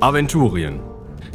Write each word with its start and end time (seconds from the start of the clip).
Aventurien. 0.00 0.80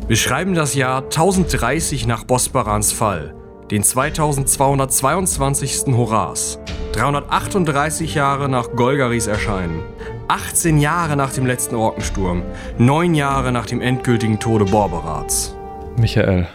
Wir 0.07 0.15
schreiben 0.15 0.53
das 0.53 0.75
Jahr 0.75 1.03
1030 1.03 2.07
nach 2.07 2.23
Bosbarans 2.23 2.91
Fall, 2.91 3.35
den 3.71 3.83
2222. 3.83 5.95
Horas, 5.95 6.59
338 6.93 8.15
Jahre 8.15 8.49
nach 8.49 8.71
Golgaris 8.75 9.27
Erscheinen, 9.27 9.81
18 10.27 10.79
Jahre 10.79 11.15
nach 11.15 11.31
dem 11.31 11.45
letzten 11.45 11.75
Orkensturm, 11.75 12.43
9 12.77 13.15
Jahre 13.15 13.51
nach 13.51 13.65
dem 13.65 13.81
endgültigen 13.81 14.39
Tode 14.39 14.65
Borberats. 14.65 15.55
Michael, 15.97 16.47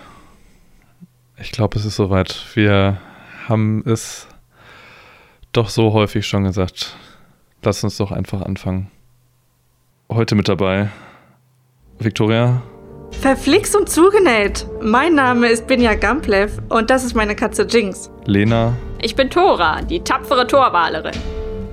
ich 1.38 1.52
glaube, 1.52 1.78
es 1.78 1.84
ist 1.84 1.96
soweit. 1.96 2.46
Wir 2.54 2.98
haben 3.48 3.82
es 3.86 4.26
doch 5.52 5.68
so 5.68 5.92
häufig 5.92 6.26
schon 6.26 6.44
gesagt. 6.44 6.96
Lass 7.62 7.82
uns 7.82 7.96
doch 7.96 8.12
einfach 8.12 8.42
anfangen. 8.42 8.90
Heute 10.10 10.34
mit 10.34 10.48
dabei 10.48 10.90
Victoria. 11.98 12.62
Verflixt 13.20 13.76
und 13.76 13.88
zugenäht. 13.88 14.66
Mein 14.82 15.14
Name 15.14 15.48
ist 15.48 15.66
Binja 15.66 15.94
Gamplev 15.94 16.58
und 16.68 16.90
das 16.90 17.04
ist 17.04 17.14
meine 17.14 17.34
Katze 17.34 17.66
Jinx. 17.68 18.10
Lena. 18.26 18.74
Ich 19.00 19.14
bin 19.14 19.30
Tora, 19.30 19.82
die 19.82 20.00
tapfere 20.00 20.46
Torwalerin. 20.46 21.14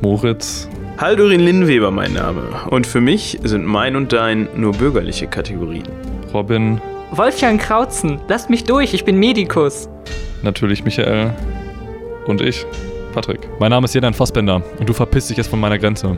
Moritz. 0.01 0.69
Haldurin 0.97 1.39
Linnweber 1.41 1.89
mein 1.91 2.13
Name. 2.13 2.43
Und 2.69 2.85
für 2.85 3.01
mich 3.01 3.39
sind 3.43 3.65
mein 3.65 3.95
und 3.95 4.13
dein 4.13 4.47
nur 4.55 4.73
bürgerliche 4.73 5.27
Kategorien. 5.27 5.87
Robin. 6.33 6.79
Wolfgang 7.11 7.59
Krautzen, 7.59 8.19
lasst 8.27 8.49
mich 8.49 8.63
durch, 8.63 8.93
ich 8.93 9.03
bin 9.03 9.17
Medikus. 9.17 9.89
Natürlich 10.43 10.85
Michael. 10.85 11.33
Und 12.27 12.39
ich, 12.41 12.65
Patrick. 13.13 13.49
Mein 13.59 13.71
Name 13.71 13.85
ist 13.85 13.95
Jedan 13.95 14.13
Fassbender 14.13 14.61
und 14.79 14.87
du 14.87 14.93
verpisst 14.93 15.29
dich 15.29 15.37
jetzt 15.37 15.49
von 15.49 15.59
meiner 15.59 15.77
Grenze. 15.77 16.17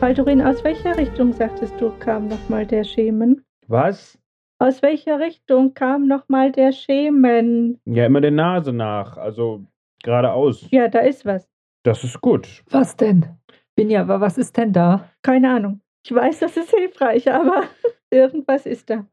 Baldurin, 0.00 0.40
aus 0.40 0.62
welcher 0.62 0.96
Richtung, 0.96 1.32
sagtest 1.32 1.80
du, 1.80 1.90
kam 1.98 2.28
nochmal 2.28 2.64
der 2.64 2.84
Schemen? 2.84 3.44
Was? 3.66 4.16
Aus 4.60 4.80
welcher 4.80 5.18
Richtung 5.18 5.74
kam 5.74 6.06
nochmal 6.06 6.52
der 6.52 6.70
Schemen? 6.70 7.80
Ja, 7.84 8.06
immer 8.06 8.20
der 8.20 8.30
Nase 8.30 8.72
nach, 8.72 9.16
also 9.16 9.64
geradeaus. 10.04 10.68
Ja, 10.70 10.86
da 10.86 11.00
ist 11.00 11.26
was. 11.26 11.50
Das 11.82 12.04
ist 12.04 12.20
gut. 12.20 12.62
Was 12.70 12.96
denn? 12.96 13.26
Binja, 13.74 14.02
aber 14.02 14.20
was 14.20 14.38
ist 14.38 14.56
denn 14.56 14.72
da? 14.72 15.10
Keine 15.22 15.52
Ahnung. 15.52 15.80
Ich 16.04 16.14
weiß, 16.14 16.38
das 16.38 16.56
ist 16.56 16.70
hilfreich, 16.70 17.32
aber 17.32 17.64
irgendwas 18.10 18.66
ist 18.66 18.90
da. 18.90 19.04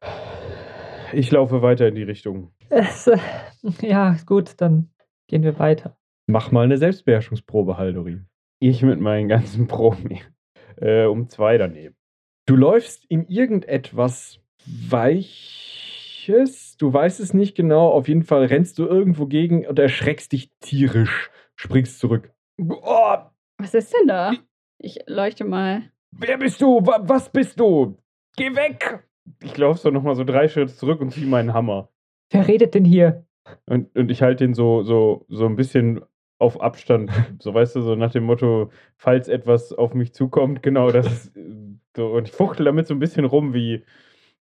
Ich 1.13 1.31
laufe 1.31 1.63
weiter 1.63 1.87
in 1.87 1.95
die 1.95 2.03
Richtung. 2.03 2.51
Es, 2.69 3.07
äh, 3.07 3.17
ja, 3.81 4.15
gut, 4.27 4.53
dann 4.57 4.91
gehen 5.27 5.41
wir 5.41 5.57
weiter. 5.57 5.97
Mach 6.27 6.51
mal 6.51 6.63
eine 6.65 6.77
Selbstbeherrschungsprobe, 6.77 7.75
Haldorin. 7.77 8.27
Ich 8.59 8.83
mit 8.83 8.99
meinen 8.99 9.27
ganzen 9.27 9.67
Proben. 9.67 10.19
Äh, 10.81 11.05
um 11.05 11.29
zwei 11.29 11.57
daneben. 11.57 11.95
Du 12.47 12.55
läufst 12.55 13.05
in 13.05 13.27
irgendetwas 13.27 14.39
Weiches. 14.65 16.77
Du 16.77 16.91
weißt 16.93 17.19
es 17.19 17.33
nicht 17.33 17.55
genau. 17.55 17.89
Auf 17.89 18.07
jeden 18.07 18.23
Fall 18.23 18.45
rennst 18.45 18.77
du 18.79 18.85
irgendwo 18.85 19.25
gegen 19.27 19.65
und 19.65 19.79
erschreckst 19.79 20.31
dich 20.31 20.51
tierisch. 20.59 21.29
Springst 21.55 21.99
zurück. 21.99 22.31
Oh, 22.59 23.15
Was 23.57 23.73
ist 23.73 23.93
denn 23.93 24.07
da? 24.07 24.33
Ich 24.77 24.99
leuchte 25.07 25.45
mal. 25.45 25.83
wer 26.11 26.37
bist 26.37 26.61
du? 26.61 26.85
Wa- 26.85 27.01
Was 27.03 27.31
bist 27.31 27.59
du? 27.59 27.97
Geh 28.37 28.55
weg! 28.55 29.07
Ich 29.41 29.57
laufe 29.57 29.79
so 29.79 29.89
nochmal 29.89 30.15
so 30.15 30.23
drei 30.23 30.47
Schritte 30.47 30.75
zurück 30.75 31.01
und 31.01 31.11
ziehe 31.11 31.25
meinen 31.25 31.53
Hammer. 31.53 31.89
Wer 32.31 32.47
redet 32.47 32.75
denn 32.75 32.85
hier? 32.85 33.25
Und, 33.65 33.95
und 33.95 34.11
ich 34.11 34.21
halte 34.21 34.43
den 34.45 34.53
so, 34.53 34.83
so, 34.83 35.25
so 35.29 35.45
ein 35.45 35.55
bisschen 35.55 36.01
auf 36.37 36.61
Abstand. 36.61 37.11
So 37.39 37.53
weißt 37.53 37.75
du, 37.75 37.81
so 37.81 37.95
nach 37.95 38.11
dem 38.11 38.23
Motto, 38.23 38.71
falls 38.97 39.27
etwas 39.27 39.73
auf 39.73 39.93
mich 39.93 40.13
zukommt, 40.13 40.63
genau, 40.63 40.91
das 40.91 41.27
äh, 41.35 41.41
so. 41.95 42.07
Und 42.07 42.27
ich 42.27 42.33
fuchtel 42.33 42.65
damit 42.65 42.87
so 42.87 42.93
ein 42.93 42.99
bisschen 42.99 43.25
rum, 43.25 43.53
wie 43.53 43.83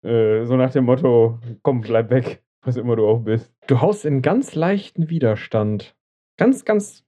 äh, 0.04 0.46
so 0.46 0.56
nach 0.56 0.72
dem 0.72 0.86
Motto, 0.86 1.40
komm, 1.62 1.82
bleib 1.82 2.10
weg, 2.10 2.44
was 2.62 2.78
immer 2.78 2.96
du 2.96 3.08
auch 3.08 3.20
bist. 3.20 3.54
Du 3.68 3.82
haust 3.82 4.06
in 4.06 4.22
ganz 4.22 4.56
leichten 4.56 5.10
Widerstand. 5.10 5.96
Ganz, 6.38 6.66
ganz 6.66 7.06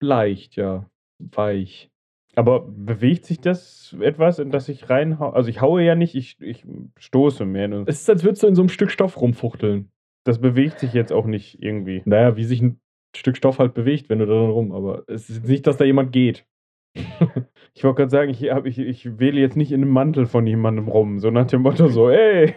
leicht, 0.00 0.56
ja. 0.56 0.88
Weich. 1.18 1.90
Aber 2.34 2.60
bewegt 2.60 3.26
sich 3.26 3.40
das 3.40 3.94
etwas, 4.00 4.38
in 4.38 4.50
das 4.50 4.68
ich 4.68 4.88
reinhaue? 4.88 5.34
Also 5.34 5.50
ich 5.50 5.60
haue 5.60 5.82
ja 5.82 5.94
nicht, 5.94 6.14
ich, 6.14 6.40
ich 6.40 6.64
stoße 6.96 7.44
mehr. 7.44 7.70
Es 7.86 8.00
ist, 8.00 8.10
als 8.10 8.24
würdest 8.24 8.42
du 8.42 8.46
in 8.46 8.54
so 8.54 8.62
einem 8.62 8.70
Stück 8.70 8.90
Stoff 8.90 9.20
rumfuchteln. 9.20 9.90
Das 10.24 10.40
bewegt 10.40 10.78
sich 10.78 10.94
jetzt 10.94 11.12
auch 11.12 11.26
nicht 11.26 11.62
irgendwie. 11.62 12.02
Naja, 12.04 12.36
wie 12.36 12.44
sich 12.44 12.62
ein 12.62 12.80
Stück 13.16 13.36
Stoff 13.36 13.58
halt 13.58 13.74
bewegt, 13.74 14.08
wenn 14.08 14.18
du 14.18 14.26
da 14.26 14.32
drin 14.32 14.50
rum. 14.50 14.72
Aber 14.72 15.04
es 15.06 15.28
ist 15.30 15.46
nicht, 15.46 15.66
dass 15.66 15.76
da 15.76 15.84
jemand 15.84 16.12
geht. 16.12 16.46
ich 17.74 17.84
wollte 17.84 17.96
gerade 17.96 18.10
sagen, 18.10 18.30
ich, 18.30 18.50
hab, 18.50 18.66
ich, 18.66 18.78
ich 18.78 19.18
wähle 19.18 19.40
jetzt 19.40 19.56
nicht 19.56 19.72
in 19.72 19.82
einem 19.82 19.92
Mantel 19.92 20.26
von 20.26 20.46
jemandem 20.46 20.88
rum. 20.88 21.18
So 21.20 21.30
nach 21.30 21.46
dem 21.46 21.62
Motto 21.62 21.88
so, 21.88 22.08
ey. 22.10 22.54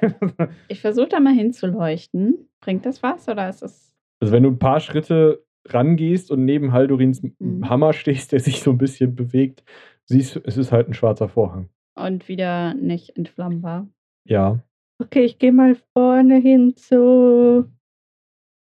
Ich 0.68 0.82
versuche 0.82 1.08
da 1.08 1.20
mal 1.20 1.34
hinzuleuchten. 1.34 2.50
Bringt 2.62 2.86
das 2.86 3.02
was 3.04 3.28
oder 3.30 3.50
ist 3.50 3.64
es. 3.64 3.94
Also 4.20 4.34
wenn 4.34 4.44
du 4.44 4.50
ein 4.50 4.60
paar 4.60 4.80
Schritte 4.80 5.44
rangehst 5.68 6.32
und 6.32 6.46
neben 6.46 6.72
Haldurins 6.72 7.24
Mhm. 7.40 7.70
Hammer 7.70 7.94
stehst, 7.94 8.32
der 8.32 8.40
sich 8.40 8.62
so 8.62 8.72
ein 8.72 8.78
bisschen 8.78 9.16
bewegt, 9.16 9.64
siehst 10.06 10.36
du, 10.36 10.40
es 10.44 10.58
ist 10.58 10.72
halt 10.72 10.88
ein 10.88 10.94
schwarzer 10.94 11.28
Vorhang. 11.28 11.70
Und 11.96 12.28
wieder 12.28 12.74
nicht 12.76 13.18
entflammbar. 13.18 13.88
Ja. 14.28 14.60
Okay, 15.02 15.24
ich 15.26 15.40
gehe 15.40 15.52
mal 15.52 15.76
vorne 15.94 16.38
hin 16.38 16.76
zu 16.76 17.70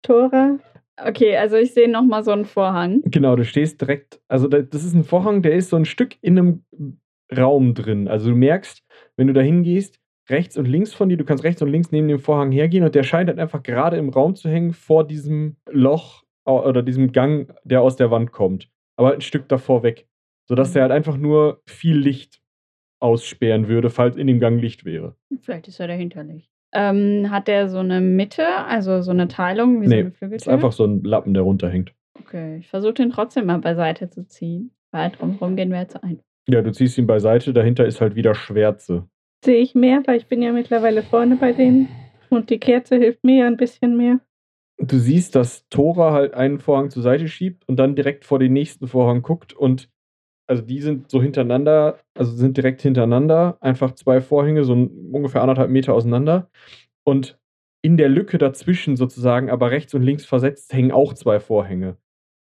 Tora. 0.01 0.59
Okay, 0.97 1.35
also 1.37 1.55
ich 1.57 1.73
sehe 1.73 1.89
nochmal 1.89 2.23
so 2.23 2.31
einen 2.31 2.45
Vorhang. 2.45 3.01
Genau, 3.05 3.35
du 3.35 3.43
stehst 3.45 3.81
direkt, 3.81 4.21
also 4.27 4.47
da- 4.47 4.61
das 4.61 4.83
ist 4.83 4.93
ein 4.93 5.03
Vorhang, 5.03 5.41
der 5.41 5.53
ist 5.55 5.69
so 5.69 5.75
ein 5.75 5.85
Stück 5.85 6.15
in 6.21 6.37
einem 6.37 6.63
Raum 7.35 7.73
drin. 7.73 8.07
Also 8.07 8.29
du 8.29 8.35
merkst, 8.35 8.83
wenn 9.17 9.27
du 9.27 9.33
da 9.33 9.41
hingehst, 9.41 9.99
rechts 10.29 10.55
und 10.55 10.67
links 10.67 10.93
von 10.93 11.09
dir, 11.09 11.17
du 11.17 11.25
kannst 11.25 11.43
rechts 11.43 11.61
und 11.61 11.69
links 11.69 11.91
neben 11.91 12.07
dem 12.07 12.19
Vorhang 12.19 12.51
hergehen 12.51 12.83
und 12.83 12.93
der 12.95 13.03
scheint 13.03 13.27
halt 13.29 13.39
einfach 13.39 13.63
gerade 13.63 13.97
im 13.97 14.09
Raum 14.09 14.35
zu 14.35 14.49
hängen 14.49 14.73
vor 14.73 15.05
diesem 15.05 15.57
Loch 15.69 16.23
oder 16.45 16.83
diesem 16.83 17.11
Gang, 17.11 17.53
der 17.63 17.81
aus 17.81 17.95
der 17.95 18.11
Wand 18.11 18.31
kommt. 18.31 18.69
Aber 18.97 19.07
halt 19.09 19.17
ein 19.17 19.21
Stück 19.21 19.47
davor 19.49 19.81
weg. 19.83 20.07
Sodass 20.47 20.73
der 20.73 20.83
halt 20.83 20.91
einfach 20.91 21.17
nur 21.17 21.61
viel 21.65 21.97
Licht 21.97 22.41
aussperren 23.01 23.67
würde, 23.67 23.89
falls 23.89 24.15
in 24.15 24.27
dem 24.27 24.39
Gang 24.39 24.61
Licht 24.61 24.85
wäre. 24.85 25.15
Vielleicht 25.41 25.67
ist 25.67 25.79
er 25.79 25.87
dahinter 25.87 26.23
nicht. 26.23 26.52
Ähm, 26.73 27.29
hat 27.29 27.47
der 27.47 27.69
so 27.69 27.79
eine 27.79 28.01
Mitte, 28.01 28.45
also 28.67 29.01
so 29.01 29.11
eine 29.11 29.27
Teilung 29.27 29.81
wie 29.81 29.87
so 29.87 29.95
Nee, 29.95 30.11
eine 30.21 30.35
ist 30.35 30.49
einfach 30.49 30.71
so 30.71 30.85
ein 30.85 31.03
Lappen, 31.03 31.33
der 31.33 31.43
runterhängt. 31.43 31.93
Okay, 32.19 32.57
ich 32.57 32.67
versuche 32.67 32.93
den 32.93 33.11
trotzdem 33.11 33.45
mal 33.45 33.59
beiseite 33.59 34.09
zu 34.09 34.27
ziehen. 34.27 34.71
Weil 34.91 35.11
drumherum 35.11 35.55
gehen 35.55 35.71
wir 35.71 35.79
jetzt 35.79 36.03
ein. 36.03 36.19
Ja, 36.47 36.61
du 36.61 36.71
ziehst 36.71 36.97
ihn 36.97 37.07
beiseite, 37.07 37.53
dahinter 37.53 37.85
ist 37.85 38.01
halt 38.01 38.15
wieder 38.15 38.35
Schwärze. 38.35 39.07
Sehe 39.43 39.57
ich 39.57 39.75
mehr, 39.75 40.01
weil 40.05 40.17
ich 40.17 40.27
bin 40.27 40.41
ja 40.41 40.51
mittlerweile 40.51 41.03
vorne 41.03 41.35
bei 41.35 41.51
denen. 41.53 41.89
Und 42.29 42.49
die 42.49 42.59
Kerze 42.59 42.95
hilft 42.97 43.23
mir 43.23 43.39
ja 43.41 43.47
ein 43.47 43.57
bisschen 43.57 43.95
mehr. 43.97 44.19
du 44.79 44.97
siehst, 44.97 45.35
dass 45.35 45.67
Tora 45.69 46.11
halt 46.11 46.33
einen 46.33 46.59
Vorhang 46.59 46.89
zur 46.89 47.03
Seite 47.03 47.27
schiebt 47.27 47.67
und 47.67 47.77
dann 47.77 47.95
direkt 47.95 48.25
vor 48.25 48.39
den 48.39 48.53
nächsten 48.53 48.87
Vorhang 48.87 49.21
guckt 49.21 49.53
und 49.53 49.89
also 50.47 50.61
die 50.61 50.81
sind 50.81 51.09
so 51.09 51.21
hintereinander, 51.21 51.99
also 52.15 52.31
sind 52.33 52.57
direkt 52.57 52.81
hintereinander, 52.81 53.57
einfach 53.61 53.93
zwei 53.95 54.21
Vorhänge, 54.21 54.63
so 54.63 54.73
ungefähr 54.73 55.41
anderthalb 55.41 55.69
Meter 55.69 55.93
auseinander 55.93 56.49
und 57.05 57.39
in 57.81 57.97
der 57.97 58.09
Lücke 58.09 58.37
dazwischen 58.37 58.95
sozusagen, 58.95 59.49
aber 59.49 59.71
rechts 59.71 59.93
und 59.93 60.03
links 60.03 60.25
versetzt, 60.25 60.73
hängen 60.73 60.91
auch 60.91 61.13
zwei 61.13 61.39
Vorhänge. 61.39 61.97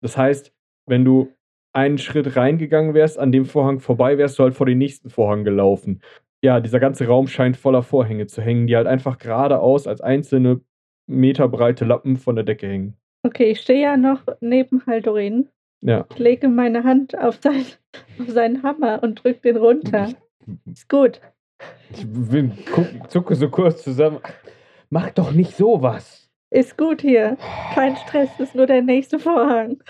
Das 0.02 0.16
heißt, 0.18 0.54
wenn 0.88 1.06
du 1.06 1.34
einen 1.74 1.98
Schritt 1.98 2.36
reingegangen 2.36 2.94
wärst, 2.94 3.18
an 3.18 3.32
dem 3.32 3.46
Vorhang 3.46 3.80
vorbei, 3.80 4.18
wärst 4.18 4.38
du 4.38 4.44
halt 4.44 4.54
vor 4.54 4.68
den 4.68 4.78
nächsten 4.78 5.10
Vorhang 5.10 5.44
gelaufen. 5.44 6.02
Ja, 6.44 6.60
dieser 6.60 6.80
ganze 6.80 7.08
Raum 7.08 7.28
scheint 7.28 7.58
voller 7.58 7.82
Vorhänge 7.82 8.28
zu 8.28 8.42
hängen, 8.42 8.68
die 8.68 8.76
halt 8.76 8.86
einfach 8.86 9.18
geradeaus 9.18 9.88
als 9.88 10.02
einzelne 10.02 10.62
meterbreite 11.08 11.86
Lappen 11.86 12.18
von 12.18 12.36
der 12.36 12.46
Decke 12.46 12.68
hängen. 12.68 12.98
Okay, 13.26 13.52
ich 13.52 13.62
stehe 13.62 13.82
ja 13.82 13.98
noch 13.98 14.22
neben 14.42 14.86
Haldorin. 14.86 15.50
Ja. 15.86 16.06
Ich 16.12 16.20
lege 16.20 16.48
meine 16.48 16.84
Hand 16.84 17.18
auf, 17.18 17.40
sein, 17.42 17.66
auf 18.20 18.30
seinen 18.30 18.64
Hammer 18.64 19.04
und 19.04 19.24
drücke 19.24 19.42
den 19.42 19.58
runter. 19.58 20.10
Ist 20.66 20.90
gut. 20.90 21.20
Ich 21.92 22.06
will, 22.08 22.52
guck, 22.74 22.88
zucke 23.10 23.36
so 23.36 23.50
kurz 23.50 23.84
zusammen. 23.84 24.20
Mach 24.90 25.12
doch 25.12 25.32
nicht 25.32 25.56
sowas. 25.56 26.30
Ist 26.50 26.78
gut 26.78 27.02
hier. 27.02 27.38
Kein 27.74 27.96
Stress, 27.98 28.30
ist 28.40 28.56
nur 28.56 28.66
der 28.66 28.82
nächste 28.82 29.20
Vorhang. 29.20 29.82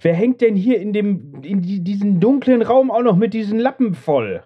Wer 0.00 0.14
hängt 0.14 0.40
denn 0.40 0.56
hier 0.56 0.80
in 0.80 0.92
dem 0.92 1.42
in 1.42 1.62
die, 1.62 1.80
diesen 1.80 2.20
dunklen 2.20 2.62
Raum 2.62 2.90
auch 2.90 3.02
noch 3.02 3.16
mit 3.16 3.32
diesen 3.32 3.58
Lappen 3.58 3.94
voll? 3.94 4.44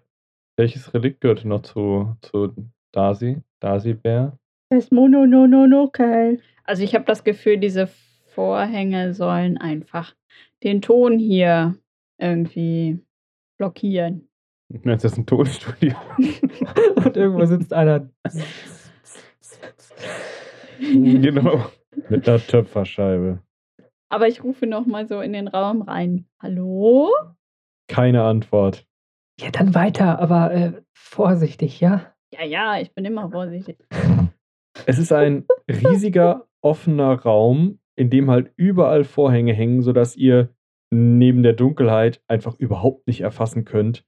Welches 0.56 0.92
Relikt 0.94 1.20
gehört 1.20 1.44
noch 1.44 1.62
zu, 1.62 2.16
zu 2.20 2.54
Darcy? 2.92 3.38
Darcy 3.60 3.94
Bär? 3.94 4.38
Das 4.70 4.84
ist 4.84 4.92
Mono, 4.92 5.26
no, 5.26 5.46
no, 5.46 5.66
no, 5.66 5.88
Kai. 5.88 6.38
Also 6.64 6.82
ich 6.82 6.94
habe 6.94 7.04
das 7.06 7.25
Gefühl, 7.25 7.56
diese 7.56 7.88
Vorhänge 8.26 9.14
sollen 9.14 9.56
einfach 9.56 10.14
den 10.62 10.82
Ton 10.82 11.19
hier 11.19 11.76
irgendwie 12.19 13.05
blockieren. 13.58 14.28
Du, 14.70 14.78
das 14.90 15.05
ist 15.05 15.16
ein 15.16 15.26
Tonstudio? 15.26 15.94
Und 16.96 17.16
irgendwo 17.16 17.44
sitzt 17.46 17.72
einer. 17.72 18.10
genau. 20.81 21.66
Mit 22.08 22.28
einer 22.28 22.38
Töpferscheibe. 22.38 23.43
Aber 24.10 24.28
ich 24.28 24.44
rufe 24.44 24.66
noch 24.66 24.87
mal 24.87 25.06
so 25.06 25.20
in 25.20 25.32
den 25.32 25.49
Raum 25.49 25.82
rein. 25.82 26.26
Hallo? 26.40 27.11
Keine 27.88 28.22
Antwort. 28.25 28.87
Ja, 29.40 29.50
dann 29.50 29.75
weiter, 29.75 30.19
aber 30.19 30.52
äh, 30.52 30.72
vorsichtig, 30.93 31.81
ja? 31.81 32.12
Ja, 32.32 32.44
ja, 32.44 32.81
ich 32.81 32.93
bin 32.93 33.04
immer 33.04 33.31
vorsichtig. 33.31 33.78
Es 34.87 34.99
ist 34.99 35.12
ein 35.12 35.46
riesiger, 35.69 36.46
offener 36.61 37.20
Raum, 37.20 37.78
in 37.99 38.11
dem 38.11 38.31
halt 38.31 38.53
überall 38.56 39.05
Vorhänge 39.05 39.53
hängen, 39.53 39.83
sodass 39.83 40.17
ihr 40.17 40.50
neben 40.91 41.43
der 41.43 41.53
Dunkelheit 41.53 42.23
einfach 42.29 42.59
überhaupt 42.59 43.06
nicht 43.06 43.21
erfassen 43.21 43.65
könnt, 43.65 44.05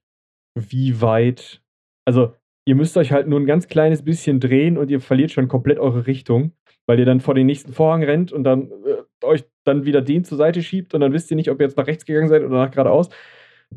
wie 0.55 1.01
weit. 1.01 1.61
Also, 2.05 2.33
ihr 2.65 2.75
müsst 2.75 2.97
euch 2.97 3.11
halt 3.11 3.27
nur 3.27 3.39
ein 3.39 3.45
ganz 3.45 3.67
kleines 3.67 4.03
bisschen 4.03 4.39
drehen 4.39 4.77
und 4.77 4.89
ihr 4.89 5.01
verliert 5.01 5.31
schon 5.31 5.47
komplett 5.47 5.77
eure 5.77 6.07
Richtung, 6.07 6.53
weil 6.87 6.99
ihr 6.99 7.05
dann 7.05 7.19
vor 7.19 7.35
den 7.35 7.45
nächsten 7.45 7.73
Vorhang 7.73 8.03
rennt 8.03 8.31
und 8.31 8.43
dann 8.43 8.71
äh, 8.71 9.25
euch 9.25 9.43
dann 9.65 9.85
wieder 9.85 10.01
den 10.01 10.23
zur 10.23 10.37
Seite 10.37 10.63
schiebt 10.63 10.93
und 10.93 11.01
dann 11.01 11.13
wisst 11.13 11.29
ihr 11.29 11.35
nicht, 11.35 11.51
ob 11.51 11.59
ihr 11.59 11.67
jetzt 11.67 11.77
nach 11.77 11.87
rechts 11.87 12.05
gegangen 12.05 12.29
seid 12.29 12.43
oder 12.43 12.57
nach 12.57 12.71
geradeaus. 12.71 13.09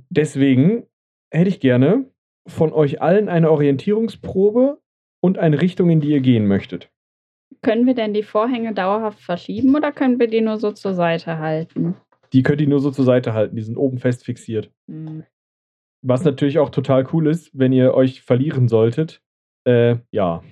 Deswegen 0.08 0.86
hätte 1.32 1.48
ich 1.48 1.60
gerne 1.60 2.08
von 2.46 2.72
euch 2.72 3.02
allen 3.02 3.28
eine 3.28 3.50
Orientierungsprobe 3.50 4.80
und 5.20 5.38
eine 5.38 5.60
Richtung, 5.60 5.90
in 5.90 6.00
die 6.00 6.10
ihr 6.10 6.20
gehen 6.20 6.46
möchtet. 6.46 6.90
Können 7.64 7.86
wir 7.86 7.94
denn 7.94 8.14
die 8.14 8.22
Vorhänge 8.22 8.72
dauerhaft 8.74 9.20
verschieben 9.20 9.74
oder 9.74 9.90
können 9.90 10.18
wir 10.20 10.28
die 10.28 10.40
nur 10.40 10.58
so 10.58 10.70
zur 10.70 10.94
Seite 10.94 11.38
halten? 11.38 11.96
Die 12.32 12.42
könnt 12.42 12.60
ihr 12.60 12.68
nur 12.68 12.80
so 12.80 12.90
zur 12.90 13.04
Seite 13.04 13.32
halten, 13.32 13.56
die 13.56 13.62
sind 13.62 13.76
oben 13.76 13.98
fest 13.98 14.24
fixiert. 14.24 14.70
Hm. 14.88 15.24
Was 16.02 16.24
natürlich 16.24 16.58
auch 16.58 16.70
total 16.70 17.06
cool 17.12 17.26
ist, 17.28 17.50
wenn 17.58 17.72
ihr 17.72 17.94
euch 17.94 18.22
verlieren 18.22 18.68
solltet. 18.68 19.22
Äh, 19.66 19.96
ja. 20.10 20.42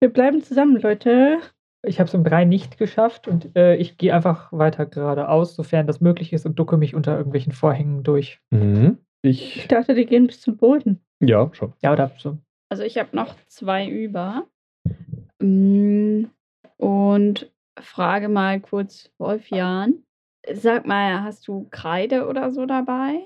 Wir 0.00 0.12
bleiben 0.12 0.42
zusammen, 0.42 0.80
Leute. 0.80 1.38
Ich 1.86 1.98
habe 1.98 2.08
es 2.08 2.14
um 2.14 2.24
drei 2.24 2.44
nicht 2.44 2.76
geschafft 2.76 3.26
und 3.26 3.56
äh, 3.56 3.76
ich 3.76 3.96
gehe 3.96 4.14
einfach 4.14 4.52
weiter 4.52 4.84
geradeaus, 4.84 5.54
sofern 5.56 5.86
das 5.86 6.02
möglich 6.02 6.34
ist, 6.34 6.44
und 6.44 6.58
ducke 6.58 6.76
mich 6.76 6.94
unter 6.94 7.16
irgendwelchen 7.16 7.52
Vorhängen 7.52 8.02
durch. 8.02 8.40
Mhm. 8.50 8.98
Ich 9.22 9.56
Ich. 9.56 9.68
dachte, 9.68 9.94
die 9.94 10.04
gehen 10.04 10.26
bis 10.26 10.42
zum 10.42 10.58
Boden. 10.58 11.00
Ja, 11.20 11.48
schon. 11.52 11.72
Ja, 11.82 11.92
oder 11.92 12.10
so. 12.18 12.36
Also 12.68 12.82
ich 12.82 12.98
habe 12.98 13.16
noch 13.16 13.34
zwei 13.46 13.88
über. 13.88 14.46
Mm, 15.40 16.24
Und 16.76 17.50
frage 17.78 18.28
mal 18.28 18.60
kurz 18.60 19.10
Wolfjan. 19.18 20.02
Sag 20.52 20.86
mal, 20.86 21.22
hast 21.22 21.46
du 21.48 21.66
Kreide 21.70 22.26
oder 22.26 22.50
so 22.50 22.66
dabei? 22.66 23.20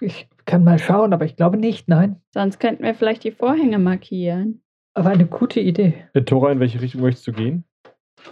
Ich 0.00 0.28
kann 0.46 0.64
mal 0.64 0.78
schauen, 0.78 1.12
aber 1.12 1.24
ich 1.24 1.36
glaube 1.36 1.56
nicht, 1.56 1.88
nein. 1.88 2.20
Sonst 2.34 2.58
könnten 2.58 2.82
wir 2.82 2.94
vielleicht 2.94 3.24
die 3.24 3.30
Vorhänge 3.30 3.78
markieren. 3.78 4.62
Aber 4.94 5.10
eine 5.10 5.26
gute 5.26 5.60
Idee. 5.60 5.94
Äh, 6.12 6.22
Tora, 6.22 6.52
in 6.52 6.60
welche 6.60 6.80
Richtung 6.80 7.00
möchtest 7.02 7.26
du 7.28 7.32
gehen? 7.32 7.64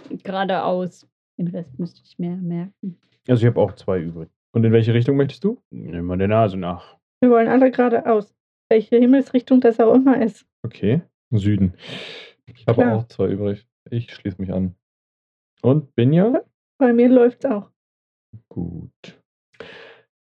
Geradeaus. 0.09 1.07
Den 1.39 1.47
Rest 1.47 1.79
müsste 1.79 2.01
ich 2.03 2.19
mir 2.19 2.35
merken. 2.35 2.99
Also 3.27 3.41
ich 3.43 3.47
habe 3.51 3.59
auch 3.61 3.71
zwei 3.73 3.99
übrig. 3.99 4.29
Und 4.53 4.63
in 4.63 4.71
welche 4.71 4.93
Richtung 4.93 5.15
möchtest 5.15 5.43
du? 5.43 5.59
Nimm 5.71 6.05
mal 6.05 6.17
der 6.17 6.27
Nase 6.27 6.57
nach. 6.57 6.97
Wir 7.21 7.31
wollen 7.31 7.47
alle 7.47 7.71
geradeaus. 7.71 8.35
Welche 8.69 8.97
Himmelsrichtung 8.97 9.61
das 9.61 9.79
auch 9.79 9.93
immer 9.95 10.21
ist. 10.21 10.45
Okay. 10.63 11.01
Süden. 11.37 11.73
Ich 12.45 12.65
habe 12.67 12.81
Klar. 12.81 12.97
auch 12.97 13.07
zwei 13.07 13.27
übrig. 13.27 13.65
Ich 13.89 14.13
schließe 14.13 14.41
mich 14.41 14.51
an. 14.53 14.75
Und 15.61 15.95
Binja? 15.95 16.41
Bei 16.77 16.93
mir 16.93 17.09
läuft's 17.09 17.45
auch. 17.45 17.69
Gut. 18.49 19.21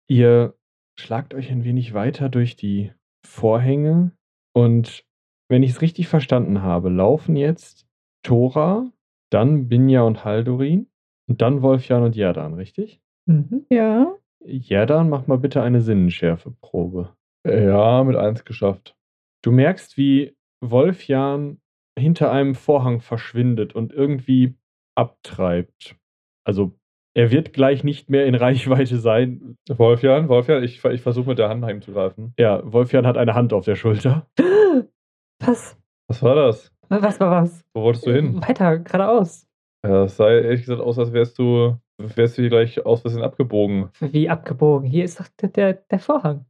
Ihr 0.09 0.55
schlagt 0.99 1.35
euch 1.35 1.51
ein 1.51 1.65
wenig 1.65 1.95
weiter 1.95 2.29
durch 2.29 2.57
die 2.57 2.93
Vorhänge 3.25 4.13
und 4.55 5.05
wenn 5.49 5.63
ich 5.63 5.73
es 5.73 5.83
richtig 5.83 6.09
verstanden 6.09 6.63
habe, 6.63 6.89
laufen 6.89 7.37
jetzt 7.37 7.87
Tora, 8.23 8.91
dann 9.31 9.69
Binja 9.69 10.03
und 10.03 10.25
Haldorin 10.25 10.89
und 11.29 11.43
dann 11.43 11.63
Wolfjan 11.63 12.03
und 12.03 12.17
Jerdan, 12.17 12.55
richtig? 12.55 13.01
Mhm. 13.27 13.67
Ja. 13.71 14.15
Jerdan, 14.45 15.09
mach 15.09 15.27
mal 15.27 15.39
bitte 15.39 15.63
eine 15.63 15.81
Sinnenschärfeprobe. 15.81 17.15
Ja, 17.47 18.05
mit 18.05 18.17
eins 18.17 18.45
geschafft. 18.45 18.97
Du 19.43 19.53
merkst, 19.53 19.97
wie 19.97 20.36
Wolfjan 20.61 21.61
hinter 21.99 22.31
einem 22.31 22.55
Vorhang 22.55 23.01
verschwindet 23.01 23.75
und 23.75 23.93
irgendwie 23.93 24.57
abtreibt. 24.95 25.97
Also 26.45 26.73
er 27.15 27.31
wird 27.31 27.53
gleich 27.53 27.83
nicht 27.85 28.11
mehr 28.11 28.27
in 28.27 28.35
Reichweite 28.35 28.99
sein. 28.99 29.57
Wolfjan, 29.69 30.29
Wolfjan, 30.29 30.63
ich, 30.63 30.85
ich 30.85 31.01
versuche 31.01 31.31
mit 31.31 31.39
der 31.39 31.49
Hand 31.49 31.61
nach 31.63 31.71
ihm 31.71 31.83
zu 31.83 31.93
greifen. 31.93 32.35
Ja, 32.39 32.61
Wolfjan 32.71 33.07
hat 33.07 33.17
eine 33.17 33.35
Hand 33.35 33.53
auf 33.53 33.65
der 33.65 33.77
Schulter. 33.77 34.27
Was? 35.41 35.79
Was 36.09 36.23
war 36.23 36.35
das? 36.35 36.73
Was 36.89 37.19
war 37.19 37.43
was? 37.43 37.65
Wo 37.75 37.83
wolltest 37.83 38.07
du 38.07 38.13
hin? 38.13 38.41
Weiter, 38.41 38.79
geradeaus. 38.79 39.49
Ja, 39.85 40.05
es 40.05 40.17
sah 40.17 40.31
ehrlich 40.31 40.61
gesagt 40.61 40.81
aus, 40.81 40.99
als 40.99 41.13
wärst 41.13 41.39
du, 41.39 41.77
wärst 41.99 42.39
du 42.39 42.43
hier 42.43 42.49
gleich 42.51 42.87
aus 42.87 43.01
Versehen 43.01 43.23
abgebogen. 43.23 43.91
Wie 44.01 44.29
abgebogen. 44.29 44.89
Hier 44.89 45.05
ist 45.05 45.19
doch 45.19 45.27
der, 45.41 45.49
der, 45.49 45.73
der 45.75 45.99
Vorhang. 45.99 46.47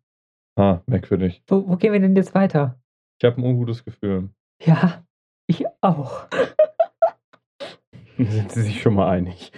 Ah, 0.56 0.80
merkwürdig. 0.86 1.42
Wo, 1.46 1.66
wo 1.66 1.76
gehen 1.76 1.92
wir 1.92 2.00
denn 2.00 2.16
jetzt 2.16 2.34
weiter? 2.34 2.78
Ich 3.18 3.24
habe 3.24 3.40
ein 3.40 3.44
ungutes 3.44 3.84
Gefühl. 3.84 4.30
Ja, 4.62 5.04
ich 5.46 5.64
auch. 5.80 6.26
Sind 8.18 8.52
sie 8.52 8.62
sich 8.62 8.82
schon 8.82 8.94
mal 8.94 9.10
einig? 9.10 9.52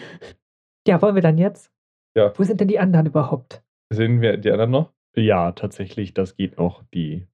Ja, 0.87 1.03
wollen 1.03 1.15
wir 1.15 1.23
dann 1.23 1.39
jetzt? 1.39 1.73
Ja. 2.17 2.33
Wo 2.37 2.43
sind 2.43 2.61
denn 2.61 2.69
die 2.69 2.79
anderen 2.79 3.07
überhaupt? 3.07 3.63
Sehen 3.93 4.21
wir 4.21 4.37
die 4.37 4.51
anderen 4.51 4.71
noch? 4.71 4.93
Ja, 5.15 5.53
tatsächlich, 5.53 6.15
das 6.15 6.37
geht 6.37 6.59
noch. 6.59 6.83
Die 6.95 7.29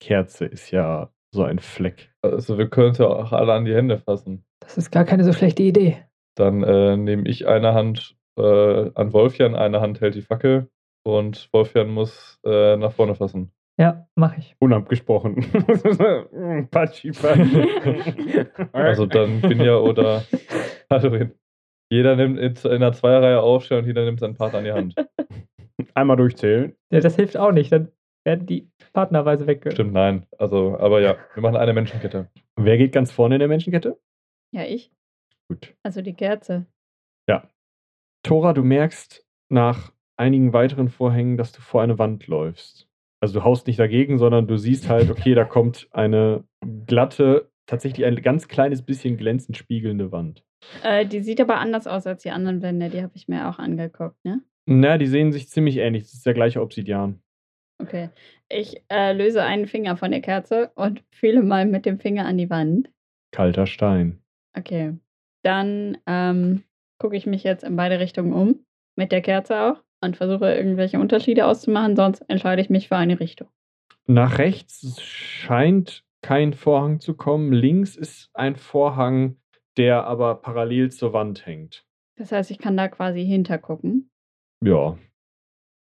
Kerze 0.00 0.44
ist 0.44 0.70
ja 0.70 1.10
so 1.30 1.44
ein 1.44 1.58
Fleck. 1.58 2.12
Also 2.22 2.58
wir 2.58 2.68
können 2.68 2.88
uns 2.88 2.98
ja 2.98 3.06
auch 3.06 3.32
alle 3.32 3.54
an 3.54 3.64
die 3.64 3.74
Hände 3.74 3.98
fassen. 3.98 4.44
Das 4.60 4.76
ist 4.76 4.90
gar 4.90 5.04
keine 5.04 5.24
so 5.24 5.32
schlechte 5.32 5.62
Idee. 5.62 6.04
Dann 6.36 6.62
äh, 6.62 6.96
nehme 6.96 7.28
ich 7.28 7.46
eine 7.46 7.72
Hand 7.74 8.16
äh, 8.38 8.90
an 8.94 9.12
Wolfjan, 9.12 9.54
eine 9.54 9.80
Hand 9.80 10.00
hält 10.00 10.14
die 10.14 10.22
Fackel 10.22 10.68
und 11.04 11.48
Wolfjan 11.52 11.88
muss 11.88 12.38
äh, 12.44 12.76
nach 12.76 12.92
vorne 12.92 13.14
fassen. 13.14 13.52
Ja, 13.78 14.08
mach 14.14 14.36
ich. 14.38 14.56
Unabgesprochen. 14.58 15.36
Patschi, 16.70 17.12
Patschi. 17.12 18.46
Also 18.72 19.06
dann 19.06 19.42
Binja 19.42 19.76
oder 19.76 20.24
Haldorin. 20.90 21.32
Jeder 21.90 22.16
nimmt 22.16 22.38
in, 22.38 22.54
in 22.54 22.70
einer 22.70 22.92
Zweierreihe 22.92 23.40
aufstellen 23.40 23.82
und 23.82 23.86
jeder 23.86 24.04
nimmt 24.04 24.20
seinen 24.20 24.34
Partner 24.34 24.58
an 24.58 24.64
die 24.64 24.72
Hand. 24.72 24.94
Einmal 25.94 26.16
durchzählen. 26.16 26.74
Ja, 26.90 27.00
das 27.00 27.16
hilft 27.16 27.36
auch 27.36 27.52
nicht. 27.52 27.70
Dann 27.70 27.92
werden 28.24 28.46
die 28.46 28.70
partnerweise 28.92 29.46
weg. 29.46 29.64
Stimmt, 29.70 29.92
nein. 29.92 30.26
Also, 30.38 30.78
aber 30.78 31.00
ja, 31.00 31.16
wir 31.34 31.42
machen 31.42 31.56
eine 31.56 31.74
Menschenkette. 31.74 32.30
Wer 32.56 32.78
geht 32.78 32.92
ganz 32.92 33.12
vorne 33.12 33.36
in 33.36 33.38
der 33.40 33.48
Menschenkette? 33.48 33.98
Ja, 34.54 34.64
ich. 34.64 34.90
Gut. 35.48 35.74
Also 35.82 36.02
die 36.02 36.14
Kerze. 36.14 36.66
Ja. 37.28 37.48
Tora, 38.24 38.52
du 38.52 38.64
merkst 38.64 39.24
nach 39.48 39.92
einigen 40.16 40.52
weiteren 40.52 40.88
Vorhängen, 40.88 41.36
dass 41.36 41.52
du 41.52 41.60
vor 41.60 41.82
eine 41.82 41.98
Wand 41.98 42.26
läufst. 42.26 42.88
Also 43.20 43.38
du 43.38 43.44
haust 43.44 43.66
nicht 43.66 43.78
dagegen, 43.78 44.18
sondern 44.18 44.46
du 44.46 44.56
siehst 44.56 44.88
halt, 44.88 45.10
okay, 45.10 45.34
da 45.34 45.44
kommt 45.44 45.88
eine 45.90 46.44
glatte, 46.86 47.50
tatsächlich 47.66 48.06
ein 48.06 48.16
ganz 48.16 48.48
kleines 48.48 48.82
bisschen 48.82 49.16
glänzend 49.16 49.56
spiegelnde 49.56 50.12
Wand. 50.12 50.44
Äh, 50.82 51.06
die 51.06 51.20
sieht 51.20 51.40
aber 51.40 51.58
anders 51.58 51.86
aus 51.86 52.06
als 52.06 52.22
die 52.22 52.30
anderen 52.30 52.62
Wände. 52.62 52.90
Die 52.90 53.02
habe 53.02 53.12
ich 53.14 53.28
mir 53.28 53.48
auch 53.48 53.58
angeguckt, 53.58 54.22
ne? 54.24 54.42
Na, 54.66 54.98
die 54.98 55.06
sehen 55.06 55.32
sich 55.32 55.48
ziemlich 55.48 55.76
ähnlich. 55.78 56.04
Das 56.04 56.14
ist 56.14 56.26
der 56.26 56.34
gleiche 56.34 56.60
Obsidian. 56.60 57.20
Okay. 57.80 58.10
Ich 58.48 58.82
äh, 58.88 59.12
löse 59.12 59.42
einen 59.42 59.66
Finger 59.66 59.96
von 59.96 60.10
der 60.10 60.20
Kerze 60.20 60.72
und 60.74 61.04
fühle 61.10 61.42
mal 61.42 61.66
mit 61.66 61.86
dem 61.86 62.00
Finger 62.00 62.26
an 62.26 62.38
die 62.38 62.50
Wand. 62.50 62.90
Kalter 63.32 63.66
Stein. 63.66 64.22
Okay. 64.56 64.96
Dann 65.44 65.98
ähm, 66.06 66.64
gucke 66.98 67.16
ich 67.16 67.26
mich 67.26 67.44
jetzt 67.44 67.64
in 67.64 67.76
beide 67.76 68.00
Richtungen 68.00 68.32
um. 68.32 68.64
Mit 68.96 69.12
der 69.12 69.20
Kerze 69.20 69.60
auch. 69.60 69.82
Und 70.06 70.16
versuche 70.16 70.54
irgendwelche 70.54 70.98
Unterschiede 70.98 71.46
auszumachen. 71.46 71.96
Sonst 71.96 72.22
entscheide 72.28 72.62
ich 72.62 72.70
mich 72.70 72.88
für 72.88 72.96
eine 72.96 73.20
Richtung. 73.20 73.48
Nach 74.06 74.38
rechts 74.38 75.02
scheint 75.02 76.04
kein 76.22 76.54
Vorhang 76.54 77.00
zu 77.00 77.14
kommen. 77.14 77.52
Links 77.52 77.96
ist 77.96 78.30
ein 78.34 78.56
Vorhang, 78.56 79.36
der 79.76 80.04
aber 80.06 80.36
parallel 80.36 80.90
zur 80.90 81.12
Wand 81.12 81.44
hängt. 81.44 81.84
Das 82.16 82.32
heißt, 82.32 82.50
ich 82.50 82.58
kann 82.58 82.76
da 82.76 82.88
quasi 82.88 83.24
hintergucken. 83.26 84.10
Ja. 84.64 84.96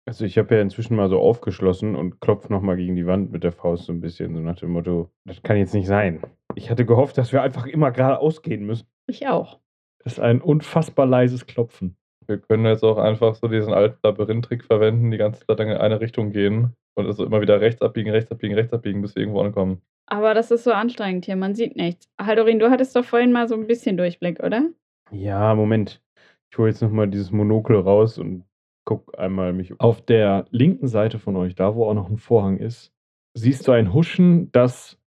Also 0.06 0.24
ich 0.24 0.36
habe 0.36 0.54
ja 0.54 0.60
inzwischen 0.60 0.96
mal 0.96 1.08
so 1.08 1.18
aufgeschlossen 1.18 1.94
und 1.96 2.20
klopfe 2.20 2.52
nochmal 2.52 2.76
gegen 2.76 2.96
die 2.96 3.06
Wand 3.06 3.32
mit 3.32 3.44
der 3.44 3.52
Faust 3.52 3.84
so 3.84 3.92
ein 3.92 4.00
bisschen, 4.00 4.34
so 4.34 4.40
nach 4.40 4.56
dem 4.56 4.70
Motto, 4.70 5.10
das 5.24 5.42
kann 5.42 5.56
jetzt 5.56 5.72
nicht 5.72 5.86
sein. 5.86 6.20
Ich 6.56 6.70
hatte 6.70 6.84
gehofft, 6.84 7.16
dass 7.16 7.32
wir 7.32 7.42
einfach 7.42 7.66
immer 7.66 7.90
geradeaus 7.90 8.42
gehen 8.42 8.66
müssen. 8.66 8.86
Ich 9.06 9.28
auch. 9.28 9.60
Das 10.02 10.14
ist 10.14 10.20
ein 10.20 10.42
unfassbar 10.42 11.06
leises 11.06 11.46
Klopfen. 11.46 11.96
Wir 12.26 12.38
können 12.38 12.64
jetzt 12.66 12.82
auch 12.82 12.98
einfach 12.98 13.34
so 13.34 13.48
diesen 13.48 13.72
alten 13.72 13.98
Labyrinth-Trick 14.02 14.64
verwenden, 14.64 15.10
die 15.10 15.18
ganze 15.18 15.46
Zeit 15.46 15.60
in 15.60 15.68
eine 15.68 16.00
Richtung 16.00 16.30
gehen 16.30 16.74
und 16.94 17.06
also 17.06 17.24
immer 17.24 17.40
wieder 17.40 17.60
rechts 17.60 17.82
abbiegen, 17.82 18.10
rechts 18.10 18.30
abbiegen, 18.30 18.54
rechts 18.54 18.72
abbiegen, 18.72 19.02
bis 19.02 19.14
wir 19.14 19.22
irgendwo 19.22 19.40
ankommen. 19.40 19.82
Aber 20.06 20.34
das 20.34 20.50
ist 20.50 20.64
so 20.64 20.72
anstrengend 20.72 21.24
hier. 21.24 21.36
Man 21.36 21.54
sieht 21.54 21.76
nichts. 21.76 22.08
Haldorin, 22.20 22.58
du 22.58 22.70
hattest 22.70 22.94
doch 22.94 23.04
vorhin 23.04 23.32
mal 23.32 23.48
so 23.48 23.54
ein 23.54 23.66
bisschen 23.66 23.96
Durchblick, 23.96 24.40
oder? 24.42 24.70
Ja, 25.10 25.54
Moment. 25.54 26.02
Ich 26.50 26.58
hole 26.58 26.68
jetzt 26.68 26.82
nochmal 26.82 27.08
dieses 27.08 27.32
Monokel 27.32 27.76
raus 27.76 28.18
und 28.18 28.44
guck 28.84 29.18
einmal 29.18 29.52
mich 29.52 29.72
um. 29.72 29.80
Auf 29.80 30.02
der 30.02 30.46
linken 30.50 30.88
Seite 30.88 31.18
von 31.18 31.36
euch, 31.36 31.54
da 31.54 31.74
wo 31.74 31.86
auch 31.86 31.94
noch 31.94 32.08
ein 32.08 32.18
Vorhang 32.18 32.58
ist, 32.58 32.92
siehst 33.34 33.66
du 33.66 33.72
ein 33.72 33.92
Huschen, 33.92 34.52
das 34.52 34.98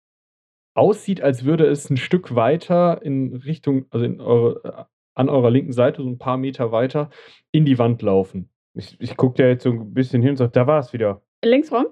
aussieht, 0.76 1.22
als 1.22 1.46
würde 1.46 1.66
es 1.66 1.90
ein 1.90 1.98
Stück 1.98 2.36
weiter 2.36 3.02
in 3.02 3.36
Richtung, 3.36 3.86
also 3.90 4.06
in 4.06 4.22
eure 4.22 4.64
äh, 4.64 4.84
an 5.18 5.30
eurer 5.30 5.50
linken 5.50 5.74
Seite, 5.74 6.02
so 6.02 6.08
ein 6.08 6.20
paar 6.20 6.38
Meter 6.38 6.72
weiter, 6.72 7.10
in 7.52 7.66
die 7.66 7.80
Wand 7.80 8.02
laufen. 8.02 8.50
Ich, 8.74 8.96
ich 9.00 9.18
gucke 9.18 9.42
da 9.42 9.50
jetzt 9.50 9.64
so 9.64 9.72
ein 9.72 9.94
bisschen 9.94 10.22
hin 10.22 10.32
und 10.32 10.38
sage, 10.38 10.52
da 10.52 10.68
war 10.68 10.80
es 10.80 10.94
wieder. 10.94 11.22
Links 11.44 11.72
rum? 11.72 11.88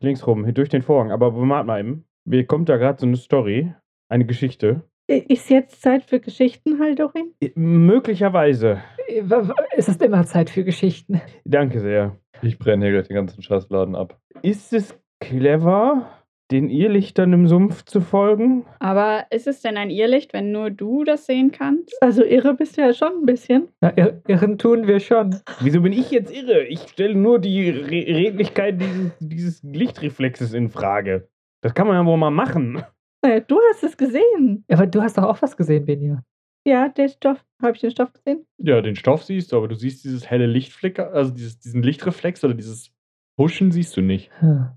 Links 0.00 0.26
rum, 0.26 0.52
durch 0.52 0.68
den 0.68 0.82
Vorhang. 0.82 1.12
Aber 1.12 1.34
warte 1.34 1.66
mal 1.66 1.80
eben. 1.80 2.04
Mir 2.24 2.46
kommt 2.46 2.68
da 2.68 2.76
gerade 2.76 2.98
so 2.98 3.06
eine 3.06 3.16
Story, 3.16 3.72
eine 4.08 4.26
Geschichte. 4.26 4.82
Ist 5.06 5.50
jetzt 5.50 5.82
Zeit 5.82 6.04
für 6.04 6.18
Geschichten, 6.18 6.80
Haldorin? 6.80 7.34
Möglicherweise. 7.54 8.82
Es 9.76 9.88
ist 9.88 10.02
immer 10.02 10.24
Zeit 10.24 10.50
für 10.50 10.64
Geschichten. 10.64 11.20
Danke 11.44 11.80
sehr. 11.80 12.16
Ich 12.42 12.58
brenne 12.58 12.86
hier 12.86 12.94
gleich 12.94 13.08
den 13.08 13.16
ganzen 13.16 13.42
Scheißladen 13.42 13.94
ab. 13.94 14.18
Ist 14.42 14.72
es 14.72 14.98
clever, 15.20 16.08
den 16.50 16.68
Irrlichtern 16.68 17.32
im 17.32 17.48
Sumpf 17.48 17.84
zu 17.84 18.00
folgen? 18.00 18.64
Aber 18.78 19.26
ist 19.30 19.46
es 19.46 19.60
denn 19.60 19.76
ein 19.76 19.90
Irrlicht, 19.90 20.32
wenn 20.32 20.52
nur 20.52 20.70
du 20.70 21.04
das 21.04 21.26
sehen 21.26 21.52
kannst? 21.52 21.94
Also 22.02 22.24
irre 22.24 22.54
bist 22.54 22.76
du 22.76 22.82
ja 22.82 22.92
schon 22.92 23.22
ein 23.22 23.26
bisschen. 23.26 23.68
Na, 23.80 23.96
ir 23.96 24.22
irren 24.28 24.58
tun 24.58 24.86
wir 24.86 25.00
schon. 25.00 25.36
Wieso 25.60 25.80
bin 25.80 25.92
ich 25.92 26.10
jetzt 26.10 26.34
irre? 26.34 26.64
Ich 26.64 26.80
stelle 26.88 27.14
nur 27.14 27.38
die 27.38 27.70
Re 27.70 27.90
Redlichkeit 27.90 28.80
dieses, 28.80 29.12
dieses 29.20 29.62
Lichtreflexes 29.62 30.52
in 30.52 30.68
Frage. 30.68 31.28
Das 31.62 31.74
kann 31.74 31.86
man 31.86 31.96
ja 31.96 32.04
wohl 32.04 32.18
mal 32.18 32.30
machen. 32.30 32.82
Naja, 33.22 33.40
du 33.40 33.58
hast 33.70 33.82
es 33.82 33.96
gesehen. 33.96 34.64
Aber 34.68 34.86
du 34.86 35.00
hast 35.00 35.16
doch 35.16 35.24
auch 35.24 35.40
was 35.40 35.56
gesehen, 35.56 35.86
Benja. 35.86 36.22
Ja, 36.66 36.88
der 36.88 37.08
Stoff. 37.08 37.42
Habe 37.62 37.72
ich 37.72 37.80
den 37.80 37.90
Stoff 37.90 38.12
gesehen? 38.12 38.46
Ja, 38.58 38.82
den 38.82 38.96
Stoff 38.96 39.24
siehst 39.24 39.52
du, 39.52 39.56
aber 39.56 39.68
du 39.68 39.74
siehst 39.74 40.04
dieses 40.04 40.28
helle 40.28 40.46
Lichtflicker, 40.46 41.12
also 41.12 41.30
dieses, 41.30 41.58
diesen 41.58 41.82
Lichtreflex 41.82 42.44
oder 42.44 42.54
dieses 42.54 42.90
Huschen 43.38 43.72
siehst 43.72 43.96
du 43.96 44.02
nicht. 44.02 44.30
Hm. 44.40 44.68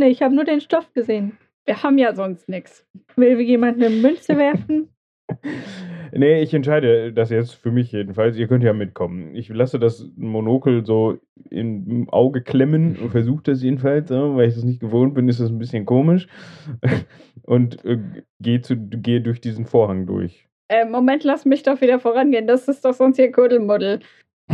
Nee, 0.00 0.08
ich 0.08 0.22
habe 0.22 0.34
nur 0.34 0.44
den 0.44 0.62
Stoff 0.62 0.90
gesehen. 0.94 1.36
Wir 1.66 1.82
haben 1.82 1.98
ja 1.98 2.14
sonst 2.14 2.48
nichts. 2.48 2.86
Will 3.16 3.38
jemand 3.40 3.76
eine 3.76 3.90
Münze 3.90 4.36
werfen? 4.36 4.88
Nee, 6.12 6.42
ich 6.42 6.52
entscheide 6.52 7.12
das 7.12 7.30
jetzt 7.30 7.54
für 7.54 7.70
mich 7.70 7.92
jedenfalls. 7.92 8.36
Ihr 8.36 8.48
könnt 8.48 8.64
ja 8.64 8.72
mitkommen. 8.72 9.36
Ich 9.36 9.48
lasse 9.48 9.78
das 9.78 10.10
Monokel 10.16 10.84
so 10.84 11.18
im 11.50 12.08
Auge 12.10 12.42
klemmen 12.42 12.96
und 12.96 13.10
versuche 13.10 13.44
das 13.44 13.62
jedenfalls, 13.62 14.10
ja, 14.10 14.34
weil 14.34 14.48
ich 14.48 14.56
das 14.56 14.64
nicht 14.64 14.80
gewohnt 14.80 15.14
bin, 15.14 15.28
ist 15.28 15.38
das 15.38 15.50
ein 15.50 15.60
bisschen 15.60 15.86
komisch. 15.86 16.26
Und 17.44 17.84
äh, 17.84 17.98
gehe 18.40 18.60
gehe 18.60 19.20
durch 19.20 19.40
diesen 19.40 19.66
Vorhang 19.66 20.06
durch. 20.06 20.48
Äh, 20.68 20.84
Moment, 20.84 21.22
lass 21.22 21.44
mich 21.44 21.62
doch 21.62 21.80
wieder 21.80 22.00
vorangehen. 22.00 22.48
Das 22.48 22.66
ist 22.66 22.84
doch 22.84 22.94
sonst 22.94 23.14
hier 23.14 23.30
Kuddelmuddel. 23.30 24.00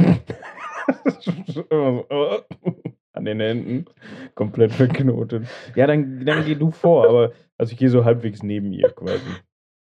An 3.17 3.25
den 3.25 3.41
Händen. 3.41 3.87
Komplett 4.35 4.73
verknotet. 4.73 5.47
Ja, 5.75 5.87
dann, 5.87 6.25
dann 6.25 6.45
geh 6.45 6.55
du 6.55 6.71
vor, 6.71 7.09
aber 7.09 7.33
also 7.59 7.73
ich 7.73 7.79
gehe 7.79 7.89
so 7.89 8.05
halbwegs 8.05 8.43
neben 8.43 8.73
ihr 8.73 8.91
quasi. 8.91 9.25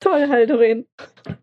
Toll, 0.00 0.28
Haldorin. 0.28 0.86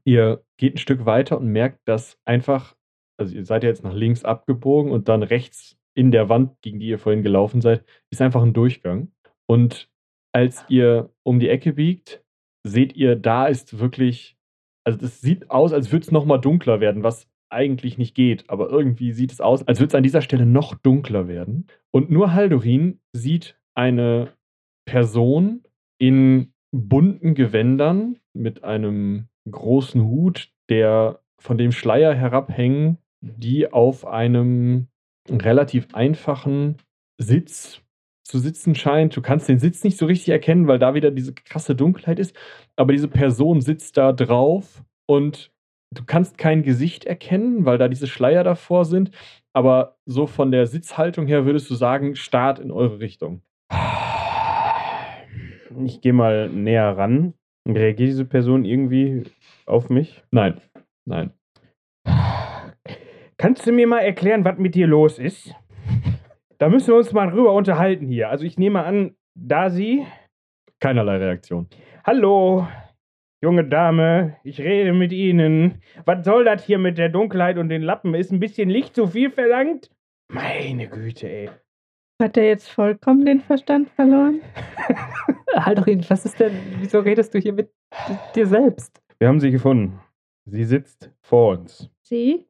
Ihr 0.04 0.44
geht 0.58 0.76
ein 0.76 0.80
Stück 0.80 1.06
weiter 1.06 1.38
und 1.38 1.48
merkt, 1.48 1.80
dass 1.86 2.20
einfach, 2.26 2.76
also 3.18 3.36
ihr 3.36 3.46
seid 3.46 3.64
ja 3.64 3.70
jetzt 3.70 3.84
nach 3.84 3.94
links 3.94 4.26
abgebogen 4.26 4.92
und 4.92 5.08
dann 5.08 5.24
rechts 5.24 5.78
in 5.96 6.12
der 6.12 6.30
Wand, 6.30 6.60
gegen 6.62 6.80
die 6.80 6.88
ihr 6.88 7.00
vorhin 7.00 7.24
gelaufen 7.24 7.62
seid, 7.62 7.86
ist 8.10 8.22
einfach 8.22 8.42
ein 8.42 8.54
Durchgang. 8.54 9.12
Und 9.48 9.90
als 10.34 10.66
ihr 10.68 11.12
um 11.24 11.40
die 11.40 11.50
Ecke 11.50 11.74
biegt, 11.74 12.24
seht 12.66 12.96
ihr, 12.96 13.16
da 13.16 13.46
ist 13.46 13.80
wirklich, 13.80 14.36
also 14.84 14.98
das 14.98 15.22
sieht 15.22 15.52
aus, 15.52 15.74
als 15.74 15.92
würde 15.92 16.06
es 16.06 16.12
nochmal 16.12 16.42
dunkler 16.42 16.80
werden, 16.80 17.04
was 17.04 17.30
eigentlich 17.54 17.98
nicht 17.98 18.16
geht, 18.16 18.50
aber 18.50 18.70
irgendwie 18.70 19.14
sieht 19.14 19.32
es 19.32 19.42
aus, 19.42 19.68
als 19.68 19.80
würde 19.80 19.90
es 19.90 19.96
an 19.96 20.04
dieser 20.04 20.22
Stelle 20.22 20.46
noch 20.46 20.76
dunkler 20.76 21.28
werden. 21.28 21.68
Und 21.92 22.12
nur 22.12 22.34
Haldorin 22.34 23.00
sieht 23.14 23.58
eine 23.76 24.34
Person 24.86 25.64
in 26.00 26.54
bunten 26.72 27.36
Gewändern 27.36 28.18
mit 28.34 28.64
einem 28.64 29.28
großen 29.50 30.04
Hut, 30.04 30.50
der 30.70 31.20
von 31.40 31.58
dem 31.58 31.72
Schleier 31.72 32.14
herabhängen, 32.14 32.98
die 33.22 33.72
auf 33.72 34.06
einem 34.06 34.88
relativ 35.30 35.94
einfachen 35.94 36.78
Sitz 37.18 37.82
zu 38.24 38.40
sitzen 38.40 38.76
scheint. 38.76 39.16
Du 39.16 39.22
kannst 39.22 39.48
den 39.48 39.60
Sitz 39.60 39.84
nicht 39.84 39.98
so 39.98 40.06
richtig 40.06 40.30
erkennen, 40.30 40.68
weil 40.68 40.80
da 40.80 40.94
wieder 40.94 41.12
diese 41.12 41.34
krasse 41.34 41.76
Dunkelheit 41.76 42.20
ist. 42.20 42.36
Aber 42.76 42.92
diese 42.92 43.08
Person 43.08 43.62
sitzt 43.62 43.98
da 43.98 44.12
drauf 44.12 44.84
und 45.06 45.53
du 45.94 46.04
kannst 46.06 46.38
kein 46.38 46.64
Gesicht 46.64 47.06
erkennen, 47.06 47.66
weil 47.66 47.78
da 47.78 47.88
diese 47.88 48.08
Schleier 48.08 48.44
davor 48.44 48.86
sind. 48.86 49.12
Aber 49.54 49.98
so 50.06 50.28
von 50.28 50.52
der 50.52 50.66
Sitzhaltung 50.66 51.28
her 51.28 51.46
würdest 51.46 51.70
du 51.70 51.76
sagen, 51.76 52.16
Start 52.16 52.60
in 52.60 52.72
eure 52.72 53.00
Richtung. 53.00 53.42
Ich 55.86 56.02
gehe 56.02 56.14
mal 56.14 56.50
näher 56.50 56.98
ran. 56.98 57.34
Reagiert 57.68 58.10
diese 58.10 58.26
Person 58.26 58.66
irgendwie 58.66 59.24
auf 59.66 59.90
mich? 59.90 60.24
Nein, 60.32 60.60
nein. 61.06 61.32
Kannst 63.38 63.66
du 63.66 63.72
mir 63.72 63.88
mal 63.88 64.00
erklären, 64.00 64.46
was 64.46 64.58
mit 64.58 64.76
dir 64.76 64.88
los 64.88 65.20
ist? 65.20 65.56
Da 66.60 66.70
müssen 66.70 66.90
wir 66.90 66.96
uns 66.96 67.12
mal 67.12 67.30
drüber 67.30 67.54
unterhalten 67.54 68.08
hier. 68.08 68.30
Also 68.30 68.46
ich 68.46 68.58
nehme 68.58 68.84
an, 68.84 69.16
da 69.36 69.70
sie. 69.70 70.06
Keinerlei 70.80 71.18
Reaktion. 71.18 71.68
Hallo, 72.06 72.68
junge 73.44 73.66
Dame, 73.66 74.38
ich 74.46 74.62
rede 74.62 74.94
mit 74.94 75.12
Ihnen. 75.12 75.82
Was 76.06 76.24
soll 76.26 76.46
das 76.46 76.64
hier 76.66 76.78
mit 76.80 76.98
der 76.98 77.10
Dunkelheit 77.10 77.58
und 77.58 77.68
den 77.68 77.82
Lappen? 77.82 78.16
Ist 78.16 78.32
ein 78.32 78.40
bisschen 78.40 78.70
Licht 78.70 78.96
zu 78.96 79.06
viel 79.06 79.30
verlangt? 79.30 79.92
Meine 80.32 80.88
Güte, 80.88 81.28
ey. 81.30 81.50
Hat 82.22 82.38
er 82.38 82.48
jetzt 82.48 82.70
vollkommen 82.70 83.26
den 83.26 83.42
Verstand 83.42 83.90
verloren? 83.90 84.40
Haldorin, 85.58 86.06
was 86.10 86.24
ist 86.26 86.40
denn? 86.40 86.54
Wieso 86.80 87.00
redest 87.00 87.34
du 87.34 87.40
hier 87.40 87.52
mit 87.52 87.70
dir 88.34 88.48
selbst? 88.48 89.02
Wir 89.20 89.28
haben 89.28 89.42
sie 89.42 89.52
gefunden. 89.52 90.00
Sie 90.46 90.64
sitzt 90.64 91.12
vor 91.22 91.52
uns. 91.58 91.90
Sie? 92.02 92.48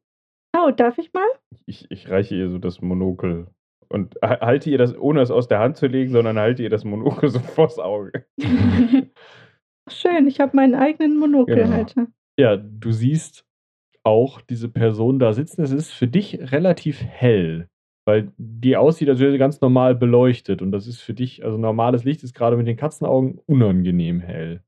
Oh, 0.56 0.70
darf 0.70 0.96
ich 0.98 1.12
mal? 1.12 1.26
Ich, 1.66 1.90
ich 1.90 2.08
reiche 2.08 2.36
ihr 2.36 2.48
so 2.50 2.58
das 2.58 2.80
Monokel 2.80 3.48
und 3.88 4.14
ha- 4.22 4.40
halte 4.40 4.70
ihr 4.70 4.78
das, 4.78 4.96
ohne 4.96 5.20
es 5.22 5.32
aus 5.32 5.48
der 5.48 5.58
Hand 5.58 5.76
zu 5.76 5.88
legen, 5.88 6.12
sondern 6.12 6.38
halte 6.38 6.62
ihr 6.62 6.70
das 6.70 6.84
Monokel 6.84 7.28
so 7.30 7.38
vors 7.56 7.80
Auge. 7.80 8.24
Schön, 9.88 10.26
ich 10.26 10.40
habe 10.40 10.56
meinen 10.56 10.74
eigenen 10.74 11.18
Monokelhalter. 11.18 12.06
Ja, 12.38 12.56
du 12.56 12.90
siehst 12.92 13.44
auch 14.02 14.40
diese 14.40 14.68
Person 14.68 15.18
da 15.18 15.32
sitzen. 15.32 15.62
Es 15.62 15.72
ist 15.72 15.92
für 15.92 16.06
dich 16.06 16.52
relativ 16.52 17.02
hell, 17.02 17.68
weil 18.06 18.32
die 18.36 18.76
aussieht, 18.76 19.08
als 19.08 19.20
wäre 19.20 19.32
sie 19.32 19.38
ganz 19.38 19.60
normal 19.60 19.94
beleuchtet. 19.94 20.62
Und 20.62 20.72
das 20.72 20.86
ist 20.86 21.00
für 21.00 21.14
dich, 21.14 21.44
also 21.44 21.58
normales 21.58 22.04
Licht 22.04 22.22
ist 22.22 22.34
gerade 22.34 22.56
mit 22.56 22.66
den 22.66 22.76
Katzenaugen 22.76 23.40
unangenehm 23.46 24.20
hell. 24.20 24.62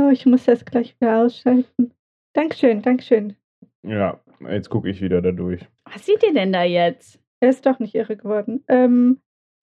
Oh, 0.00 0.10
ich 0.10 0.26
muss 0.26 0.44
das 0.44 0.64
gleich 0.64 0.94
wieder 1.00 1.24
ausschalten. 1.24 1.92
Dankeschön, 2.34 2.82
Dankeschön. 2.82 3.36
Ja, 3.82 4.20
jetzt 4.48 4.70
gucke 4.70 4.88
ich 4.88 5.00
wieder 5.00 5.20
da 5.20 5.32
durch. 5.32 5.66
Was 5.84 6.06
sieht 6.06 6.22
ihr 6.22 6.32
denn 6.32 6.52
da 6.52 6.62
jetzt? 6.62 7.20
Er 7.40 7.50
ist 7.50 7.66
doch 7.66 7.78
nicht 7.78 7.94
irre 7.94 8.16
geworden. 8.16 8.64
Ähm, 8.68 9.20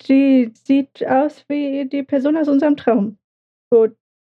die 0.08 0.52
sieht 0.54 1.06
aus 1.08 1.46
wie 1.48 1.86
die 1.86 2.04
Person 2.04 2.38
aus 2.38 2.48
unserem 2.48 2.76
Traum, 2.76 3.18
wo 3.72 3.88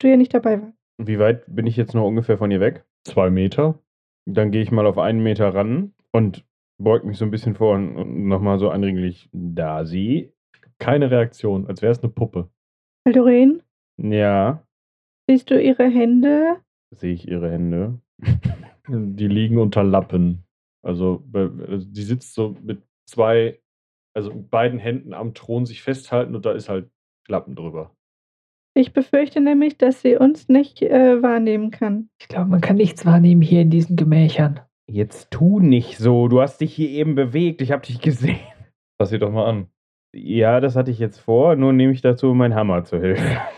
du 0.00 0.08
ja 0.08 0.16
nicht 0.16 0.34
dabei 0.34 0.60
warst. 0.60 0.76
Wie 0.98 1.18
weit 1.18 1.44
bin 1.46 1.66
ich 1.66 1.76
jetzt 1.76 1.94
noch 1.94 2.06
ungefähr 2.06 2.36
von 2.38 2.50
ihr 2.50 2.60
weg? 2.60 2.84
Zwei 3.06 3.30
Meter. 3.30 3.78
Dann 4.26 4.50
gehe 4.50 4.62
ich 4.62 4.70
mal 4.70 4.86
auf 4.86 4.98
einen 4.98 5.22
Meter 5.22 5.54
ran 5.54 5.94
und 6.12 6.44
beug 6.78 7.04
mich 7.04 7.16
so 7.18 7.24
ein 7.24 7.30
bisschen 7.30 7.54
vor 7.54 7.74
und 7.74 8.26
nochmal 8.26 8.58
so 8.58 8.70
anreglich. 8.70 9.28
Da 9.32 9.84
sie. 9.84 10.32
Keine 10.78 11.10
Reaktion, 11.10 11.66
als 11.66 11.82
wäre 11.82 11.92
es 11.92 12.02
eine 12.02 12.12
Puppe. 12.12 12.50
Haldorin, 13.06 13.62
Ja, 13.98 14.62
siehst 15.28 15.50
du 15.50 15.60
ihre 15.60 15.88
Hände? 15.88 16.56
sehe 16.94 17.12
ich 17.14 17.28
ihre 17.28 17.50
Hände. 17.50 18.00
Die 18.88 19.28
liegen 19.28 19.58
unter 19.58 19.84
Lappen. 19.84 20.44
Also, 20.82 21.22
also 21.32 21.86
die 21.86 22.02
sitzt 22.02 22.34
so 22.34 22.56
mit 22.62 22.82
zwei, 23.06 23.60
also 24.16 24.32
mit 24.32 24.50
beiden 24.50 24.78
Händen 24.78 25.12
am 25.14 25.34
Thron 25.34 25.66
sich 25.66 25.82
festhalten 25.82 26.34
und 26.34 26.44
da 26.46 26.52
ist 26.52 26.68
halt 26.68 26.90
Lappen 27.28 27.54
drüber. 27.54 27.94
Ich 28.74 28.92
befürchte 28.92 29.40
nämlich, 29.40 29.78
dass 29.78 30.00
sie 30.00 30.16
uns 30.16 30.48
nicht 30.48 30.80
äh, 30.82 31.22
wahrnehmen 31.22 31.70
kann. 31.70 32.08
Ich 32.20 32.28
glaube, 32.28 32.50
man 32.50 32.60
kann 32.60 32.76
nichts 32.76 33.04
wahrnehmen 33.04 33.42
hier 33.42 33.62
in 33.62 33.70
diesen 33.70 33.96
Gemächern. 33.96 34.60
Jetzt 34.88 35.30
tu 35.30 35.60
nicht 35.60 35.98
so. 35.98 36.28
Du 36.28 36.40
hast 36.40 36.60
dich 36.60 36.74
hier 36.74 36.90
eben 36.90 37.14
bewegt. 37.14 37.62
Ich 37.62 37.72
habe 37.72 37.86
dich 37.86 38.00
gesehen. 38.00 38.40
Fass 38.98 39.10
sie 39.10 39.18
doch 39.18 39.30
mal 39.30 39.46
an. 39.46 39.66
Ja, 40.12 40.60
das 40.60 40.76
hatte 40.76 40.90
ich 40.90 40.98
jetzt 40.98 41.18
vor. 41.18 41.56
Nur 41.56 41.72
nehme 41.72 41.92
ich 41.92 42.00
dazu 42.00 42.34
meinen 42.34 42.54
Hammer 42.54 42.84
zur 42.84 43.00
Hilfe. 43.00 43.22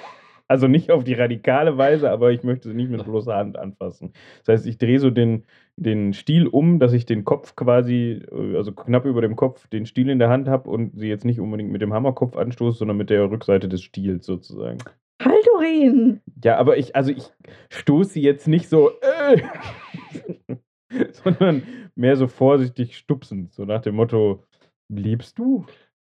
Also 0.49 0.69
nicht 0.69 0.91
auf 0.91 1.03
die 1.03 1.15
radikale 1.15 1.79
Weise, 1.79 2.11
aber 2.11 2.31
ich 2.31 2.43
möchte 2.43 2.69
sie 2.69 2.75
nicht 2.75 2.91
mit 2.91 3.03
bloßer 3.03 3.35
Hand 3.35 3.57
anfassen. 3.57 4.13
Das 4.45 4.53
heißt, 4.53 4.67
ich 4.67 4.77
drehe 4.77 4.99
so 4.99 5.09
den, 5.09 5.47
den 5.77 6.13
Stiel 6.13 6.47
um, 6.47 6.79
dass 6.79 6.93
ich 6.93 7.07
den 7.07 7.25
Kopf 7.25 7.57
quasi, 7.57 8.23
äh, 8.31 8.57
also 8.57 8.73
knapp 8.73 9.07
über 9.07 9.23
dem 9.23 9.35
Kopf, 9.35 9.67
den 9.69 9.87
Stiel 9.87 10.11
in 10.11 10.19
der 10.19 10.29
Hand 10.29 10.49
habe 10.49 10.69
und 10.69 10.99
sie 10.99 11.09
jetzt 11.09 11.25
nicht 11.25 11.41
unbedingt 11.41 11.73
mit 11.73 11.81
dem 11.81 11.95
Hammerkopf 11.95 12.37
anstoße, 12.37 12.77
sondern 12.77 12.99
mit 12.99 13.09
der 13.09 13.31
Rückseite 13.31 13.67
des 13.67 13.83
Stiels 13.83 14.27
sozusagen. 14.27 14.77
Haldorin! 15.21 16.21
Ja, 16.45 16.59
aber 16.59 16.77
ich, 16.77 16.97
also 16.97 17.11
ich 17.11 17.31
stoße 17.71 18.11
sie 18.11 18.23
jetzt 18.23 18.49
nicht 18.49 18.69
so, 18.69 18.91
äh, 19.01 19.43
sondern 21.13 21.63
mehr 21.95 22.17
so 22.17 22.27
vorsichtig 22.27 22.97
stupsend, 22.97 23.53
so 23.53 23.65
nach 23.65 23.83
dem 23.83 23.97
Motto, 23.97 24.45
liebst 24.89 25.39
du? 25.39 25.67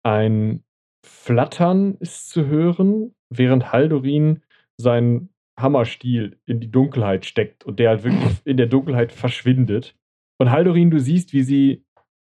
Ein 0.03 0.65
Flattern 1.05 1.97
ist 2.01 2.31
zu 2.31 2.47
hören, 2.47 3.15
während 3.31 3.73
Haldorin 3.73 4.43
sein 4.77 5.31
Hammerstiel 5.59 6.39
in 6.47 6.61
die 6.61 6.71
Dunkelheit 6.71 7.25
steckt 7.25 7.65
und 7.65 7.79
der 7.79 7.91
halt 7.91 8.05
wirklich 8.05 8.41
in 8.45 8.57
der 8.57 8.67
Dunkelheit 8.67 9.13
verschwindet. 9.13 9.97
Und 10.39 10.51
Haldorin, 10.51 10.91
du 10.91 11.01
siehst, 11.01 11.33
wie 11.33 11.43
sie 11.43 11.85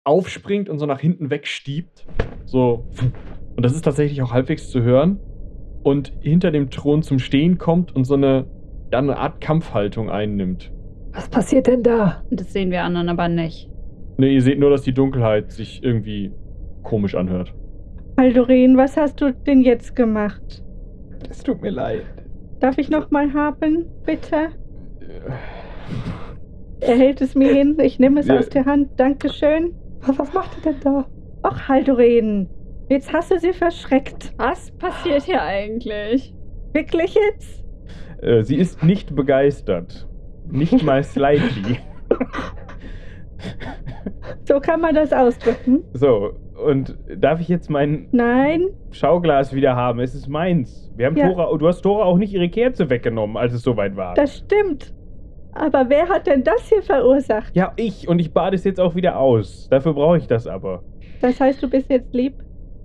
aufspringt 0.04 0.68
und 0.68 0.78
so 0.78 0.86
nach 0.86 1.00
hinten 1.00 1.30
wegstiebt. 1.30 2.06
So. 2.46 2.88
Und 3.56 3.62
das 3.62 3.74
ist 3.74 3.82
tatsächlich 3.82 4.22
auch 4.22 4.32
halbwegs 4.32 4.70
zu 4.70 4.82
hören. 4.82 5.20
Und 5.82 6.12
hinter 6.20 6.50
dem 6.50 6.70
Thron 6.70 7.02
zum 7.02 7.18
Stehen 7.18 7.58
kommt 7.58 7.94
und 7.96 8.04
so 8.04 8.14
eine, 8.14 8.44
ja, 8.92 8.98
eine 8.98 9.16
Art 9.16 9.40
Kampfhaltung 9.40 10.10
einnimmt. 10.10 10.70
Was 11.12 11.28
passiert 11.28 11.66
denn 11.66 11.82
da? 11.82 12.22
Das 12.30 12.52
sehen 12.52 12.70
wir 12.70 12.82
anderen 12.84 13.08
aber 13.08 13.28
nicht. 13.28 13.68
Ne, 14.18 14.28
ihr 14.28 14.42
seht 14.42 14.58
nur, 14.58 14.70
dass 14.70 14.82
die 14.82 14.92
Dunkelheit 14.92 15.50
sich 15.50 15.82
irgendwie 15.82 16.32
komisch 16.82 17.14
anhört. 17.14 17.54
Haldorin, 18.18 18.76
was 18.76 18.96
hast 18.96 19.20
du 19.20 19.32
denn 19.32 19.62
jetzt 19.62 19.96
gemacht? 19.96 20.62
Es 21.30 21.42
tut 21.42 21.62
mir 21.62 21.70
leid. 21.70 22.02
Darf 22.60 22.76
ich 22.76 22.90
noch 22.90 23.10
mal 23.10 23.32
haben, 23.32 23.86
bitte? 24.04 24.48
Er 26.82 26.96
hält 26.96 27.20
es 27.20 27.34
mir 27.34 27.52
hin, 27.52 27.76
ich 27.82 27.98
nehme 27.98 28.20
es 28.20 28.26
Ja. 28.26 28.38
aus 28.38 28.48
der 28.48 28.64
Hand. 28.64 28.88
Dankeschön. 28.96 29.74
Was, 30.00 30.18
was 30.18 30.32
macht 30.32 30.56
ihr 30.58 30.72
denn 30.72 30.80
da? 30.82 31.04
Ach, 31.42 31.68
Haldorin, 31.68 32.48
jetzt 32.90 33.12
hast 33.12 33.30
du 33.30 33.38
sie 33.38 33.52
verschreckt. 33.54 34.32
Was 34.36 34.70
passiert 34.72 35.22
hier 35.22 35.40
eigentlich? 35.42 36.34
Wirklich 36.74 37.14
jetzt? 37.14 37.64
Äh, 38.20 38.42
sie 38.42 38.56
ist 38.56 38.82
nicht 38.82 39.14
begeistert. 39.16 40.06
Nicht 40.50 40.82
mal 40.82 41.02
slightly. 41.02 41.78
So 44.44 44.60
kann 44.60 44.80
man 44.80 44.94
das 44.94 45.12
ausdrücken. 45.12 45.84
So, 45.94 46.32
und 46.62 46.98
darf 47.16 47.40
ich 47.40 47.48
jetzt 47.48 47.70
mein 47.70 48.08
Nein, 48.12 48.68
Schauglas 48.90 49.54
wieder 49.54 49.76
haben? 49.76 50.00
Es 50.00 50.14
ist 50.14 50.28
meins. 50.28 50.92
Wir 50.96 51.06
haben 51.06 51.16
Ja. 51.16 51.28
Tora, 51.30 51.56
du 51.56 51.66
hast 51.66 51.80
Tora 51.82 52.04
auch 52.04 52.18
nicht 52.18 52.32
ihre 52.34 52.48
Kerze 52.48 52.90
weggenommen, 52.90 53.36
als 53.36 53.52
es 53.54 53.62
soweit 53.62 53.96
war. 53.96 54.14
das 54.14 54.38
stimmt. 54.38 54.92
Aber 55.52 55.88
wer 55.88 56.08
hat 56.08 56.26
denn 56.26 56.44
das 56.44 56.68
hier 56.68 56.82
verursacht? 56.82 57.56
ja, 57.56 57.72
ich. 57.76 58.06
Und 58.08 58.18
ich 58.18 58.32
bade 58.32 58.54
es 58.56 58.64
jetzt 58.64 58.78
auch 58.78 58.94
wieder 58.94 59.18
aus. 59.18 59.68
Dafür 59.70 59.94
brauche 59.94 60.18
ich 60.18 60.26
das 60.26 60.46
aber. 60.46 60.82
Das 61.20 61.40
heißt, 61.40 61.62
du 61.62 61.68
bist 61.70 61.88
jetzt 61.90 62.12
lieb? 62.14 62.34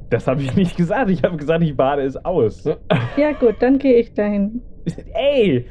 Das 0.09 0.27
habe 0.27 0.41
ich 0.41 0.55
nicht 0.55 0.77
gesagt. 0.77 1.09
Ich 1.09 1.23
habe 1.23 1.37
gesagt, 1.37 1.63
ich 1.63 1.75
bade 1.75 2.03
es 2.03 2.15
aus. 2.23 2.63
Ja 3.17 3.31
gut, 3.33 3.55
dann 3.59 3.79
gehe 3.79 3.95
ich 3.95 4.13
dahin. 4.13 4.61
Ey! 5.13 5.65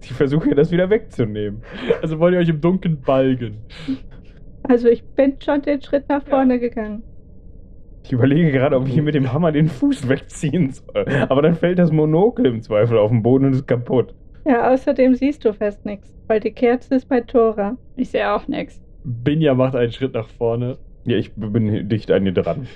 ich 0.00 0.12
versuche 0.12 0.54
das 0.54 0.70
wieder 0.70 0.90
wegzunehmen. 0.90 1.62
Also 2.02 2.18
wollt 2.18 2.34
ihr 2.34 2.40
euch 2.40 2.48
im 2.48 2.60
Dunkeln 2.60 3.00
balgen? 3.00 3.58
Also 4.64 4.88
ich 4.88 5.04
bin 5.04 5.36
schon 5.40 5.62
den 5.62 5.80
Schritt 5.82 6.08
nach 6.08 6.24
vorne 6.26 6.58
gegangen. 6.58 7.02
Ich 8.04 8.12
überlege 8.12 8.52
gerade, 8.52 8.76
ob 8.76 8.86
ich 8.86 8.92
hier 8.94 9.02
mit 9.02 9.14
dem 9.14 9.32
Hammer 9.32 9.50
den 9.52 9.68
Fuß 9.68 10.08
wegziehen 10.08 10.72
soll. 10.72 11.06
Aber 11.28 11.42
dann 11.42 11.54
fällt 11.54 11.78
das 11.78 11.90
Monokel 11.90 12.46
im 12.46 12.60
Zweifel 12.60 12.98
auf 12.98 13.10
den 13.10 13.22
Boden 13.22 13.46
und 13.46 13.52
ist 13.52 13.66
kaputt. 13.66 14.14
Ja, 14.46 14.70
außerdem 14.72 15.14
siehst 15.14 15.44
du 15.44 15.54
fast 15.54 15.86
nichts, 15.86 16.14
weil 16.26 16.40
die 16.40 16.50
Kerze 16.52 16.96
ist 16.96 17.08
bei 17.08 17.22
Tora. 17.22 17.78
Ich 17.96 18.10
sehe 18.10 18.30
auch 18.30 18.46
nichts. 18.46 18.82
Binja 19.04 19.54
macht 19.54 19.74
einen 19.74 19.92
Schritt 19.92 20.12
nach 20.12 20.28
vorne. 20.28 20.76
Ja, 21.04 21.16
ich 21.16 21.32
bin 21.34 21.88
dicht 21.88 22.10
an 22.10 22.24
dir 22.24 22.32
dran. 22.32 22.66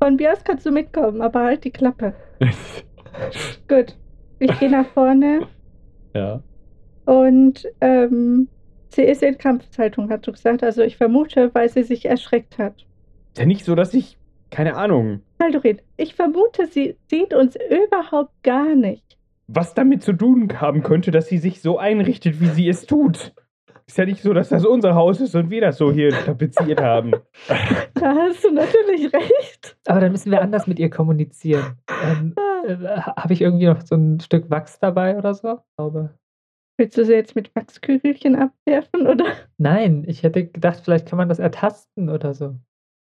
Von 0.00 0.16
mir 0.16 0.32
aus 0.32 0.44
kannst 0.44 0.66
du 0.66 0.70
mitkommen, 0.70 1.20
aber 1.20 1.44
halt 1.44 1.64
die 1.64 1.70
Klappe. 1.70 2.14
Gut. 3.68 3.96
Ich 4.38 4.58
gehe 4.58 4.70
nach 4.70 4.86
vorne 4.88 5.46
ja. 6.14 6.42
und 7.04 7.64
ähm, 7.80 8.48
sie 8.88 9.02
ist 9.02 9.22
in 9.22 9.38
Kampfhaltung, 9.38 10.10
hat 10.10 10.26
du 10.26 10.32
gesagt. 10.32 10.64
Also 10.64 10.82
ich 10.82 10.96
vermute, 10.96 11.54
weil 11.54 11.68
sie 11.68 11.84
sich 11.84 12.06
erschreckt 12.06 12.58
hat. 12.58 12.74
Ist 13.32 13.38
ja 13.38 13.46
nicht 13.46 13.64
so, 13.64 13.74
dass 13.74 13.94
ich. 13.94 14.18
Keine 14.50 14.76
Ahnung. 14.76 15.22
Haldorin, 15.40 15.80
ich 15.96 16.14
vermute, 16.14 16.66
sie 16.66 16.96
sieht 17.08 17.32
uns 17.32 17.56
überhaupt 17.56 18.32
gar 18.42 18.74
nicht. 18.74 19.16
Was 19.46 19.72
damit 19.72 20.02
zu 20.02 20.12
tun 20.12 20.60
haben 20.60 20.82
könnte, 20.82 21.10
dass 21.10 21.28
sie 21.28 21.38
sich 21.38 21.62
so 21.62 21.78
einrichtet, 21.78 22.40
wie 22.40 22.48
sie 22.48 22.68
es 22.68 22.84
tut. 22.84 23.32
Ist 23.92 23.98
ja 23.98 24.06
nicht 24.06 24.22
so, 24.22 24.32
dass 24.32 24.48
das 24.48 24.64
unser 24.64 24.94
Haus 24.94 25.20
ist 25.20 25.34
und 25.34 25.50
wir 25.50 25.60
das 25.60 25.76
so 25.76 25.92
hier 25.92 26.12
tapeziert 26.12 26.80
haben. 26.80 27.12
Da 27.94 28.16
hast 28.16 28.42
du 28.42 28.50
natürlich 28.50 29.12
recht. 29.12 29.76
Aber 29.86 30.00
dann 30.00 30.12
müssen 30.12 30.30
wir 30.30 30.40
anders 30.40 30.66
mit 30.66 30.78
ihr 30.78 30.88
kommunizieren. 30.88 31.76
Ähm, 32.02 32.34
äh, 32.66 32.74
Habe 32.86 33.34
ich 33.34 33.42
irgendwie 33.42 33.66
noch 33.66 33.82
so 33.82 33.94
ein 33.94 34.18
Stück 34.18 34.48
Wachs 34.48 34.78
dabei 34.78 35.18
oder 35.18 35.34
so? 35.34 35.58
Ich 35.58 35.76
glaube. 35.76 36.14
Willst 36.78 36.96
du 36.96 37.04
sie 37.04 37.12
jetzt 37.12 37.36
mit 37.36 37.54
Wachskügelchen 37.54 38.34
abwerfen, 38.34 39.06
oder? 39.06 39.26
Nein, 39.58 40.04
ich 40.06 40.22
hätte 40.22 40.46
gedacht, 40.46 40.80
vielleicht 40.82 41.06
kann 41.06 41.18
man 41.18 41.28
das 41.28 41.38
ertasten 41.38 42.08
oder 42.08 42.32
so. 42.32 42.56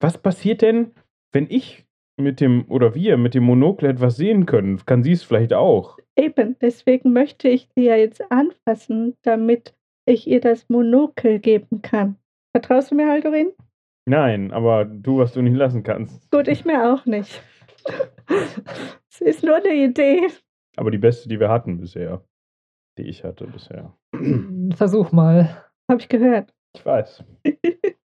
Was 0.00 0.18
passiert 0.18 0.60
denn, 0.60 0.90
wenn 1.32 1.46
ich 1.48 1.86
mit 2.16 2.40
dem, 2.40 2.64
oder 2.68 2.96
wir 2.96 3.16
mit 3.16 3.34
dem 3.34 3.44
Monokel 3.44 3.90
etwas 3.90 4.16
sehen 4.16 4.44
können? 4.44 4.84
Kann 4.84 5.04
sie 5.04 5.12
es 5.12 5.22
vielleicht 5.22 5.52
auch? 5.52 5.98
Eben, 6.16 6.56
deswegen 6.60 7.12
möchte 7.12 7.48
ich 7.48 7.68
sie 7.76 7.84
ja 7.84 7.94
jetzt 7.94 8.20
anfassen, 8.32 9.16
damit 9.22 9.72
ich 10.06 10.26
ihr 10.26 10.40
das 10.40 10.68
Monokel 10.68 11.38
geben 11.38 11.82
kann. 11.82 12.16
Vertraust 12.52 12.90
du 12.90 12.94
mir, 12.94 13.08
Haldorin? 13.08 13.52
Nein, 14.06 14.52
aber 14.52 14.84
du, 14.84 15.18
was 15.18 15.32
du 15.32 15.42
nicht 15.42 15.56
lassen 15.56 15.82
kannst. 15.82 16.30
Gut, 16.30 16.48
ich 16.48 16.64
mir 16.64 16.92
auch 16.92 17.06
nicht. 17.06 17.42
Es 19.10 19.20
ist 19.20 19.44
nur 19.44 19.56
eine 19.56 19.72
Idee. 19.72 20.26
Aber 20.76 20.90
die 20.90 20.98
beste, 20.98 21.28
die 21.28 21.38
wir 21.38 21.48
hatten 21.48 21.78
bisher. 21.78 22.24
Die 22.98 23.02
ich 23.02 23.22
hatte 23.22 23.46
bisher. 23.46 23.96
Versuch 24.74 25.12
mal. 25.12 25.64
Habe 25.88 26.00
ich 26.00 26.08
gehört. 26.08 26.52
Ich 26.74 26.84
weiß. 26.84 27.22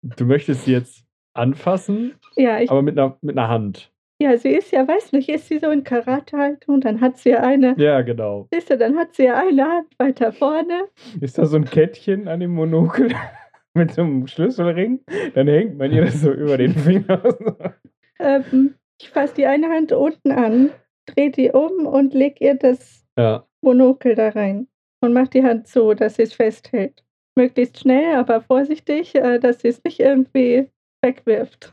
Du 0.02 0.26
möchtest 0.26 0.66
sie 0.66 0.72
jetzt 0.72 1.06
anfassen, 1.34 2.16
Ja, 2.36 2.60
ich, 2.60 2.72
aber 2.72 2.82
mit 2.82 2.98
einer, 2.98 3.18
mit 3.22 3.38
einer 3.38 3.50
Hand. 3.50 3.92
Ja, 4.20 4.38
sie 4.38 4.50
ist 4.50 4.72
ja, 4.72 4.88
weiß 4.88 5.12
nicht, 5.12 5.30
ist 5.30 5.48
sie 5.48 5.60
so 5.60 5.70
in 5.70 5.84
Karatehaltung, 5.84 6.82
dann 6.82 7.02
hat 7.02 7.18
sie 7.18 7.30
ja 7.32 7.42
eine, 7.42 7.76
Ja, 7.78 8.02
genau. 8.02 8.48
siehst 8.52 8.70
du, 8.70 8.78
dann 8.78 8.98
hat 8.98 9.14
sie 9.16 9.26
ja 9.26 9.36
eine 9.36 9.64
Hand 9.66 9.88
weiter 10.00 10.32
vorne. 10.34 10.88
Ist 11.22 11.38
da 11.38 11.46
so 11.46 11.58
ein 11.58 11.66
Kettchen 11.66 12.28
an 12.28 12.40
dem 12.40 12.52
Monokel 12.52 13.12
mit 13.74 13.92
so 13.94 14.02
einem 14.02 14.26
Schlüsselring? 14.28 15.02
Dann 15.36 15.48
hängt 15.48 15.78
man 15.78 15.92
ihr 15.92 16.06
das 16.06 16.22
so 16.22 16.32
über 16.32 16.58
den 16.58 16.74
Finger. 16.74 17.22
Ähm, 18.20 18.74
ich 19.00 19.12
fasse 19.12 19.36
die 19.36 19.46
eine 19.46 19.70
Hand 19.70 19.92
unten 19.92 20.32
an, 20.32 20.72
drehe 21.06 21.30
die 21.30 21.52
um 21.52 21.86
und 21.86 22.16
leg 22.16 22.42
ihr 22.42 22.56
das 22.56 23.06
Ja. 23.16 23.46
Monokel 23.62 24.16
da 24.16 24.30
rein 24.30 24.68
und 25.02 25.14
mach 25.14 25.28
die 25.28 25.44
Hand 25.44 25.68
so, 25.68 25.94
dass 25.94 26.16
sie 26.16 26.24
es 26.24 26.34
festhält. 26.34 27.04
Möglichst 27.36 27.80
schnell, 27.80 28.16
aber 28.16 28.42
vorsichtig, 28.42 29.14
äh, 29.14 29.38
dass 29.38 29.60
sie 29.62 29.68
es 29.68 29.84
nicht 29.84 30.00
irgendwie 30.00 30.72
wegwirft. 31.04 31.72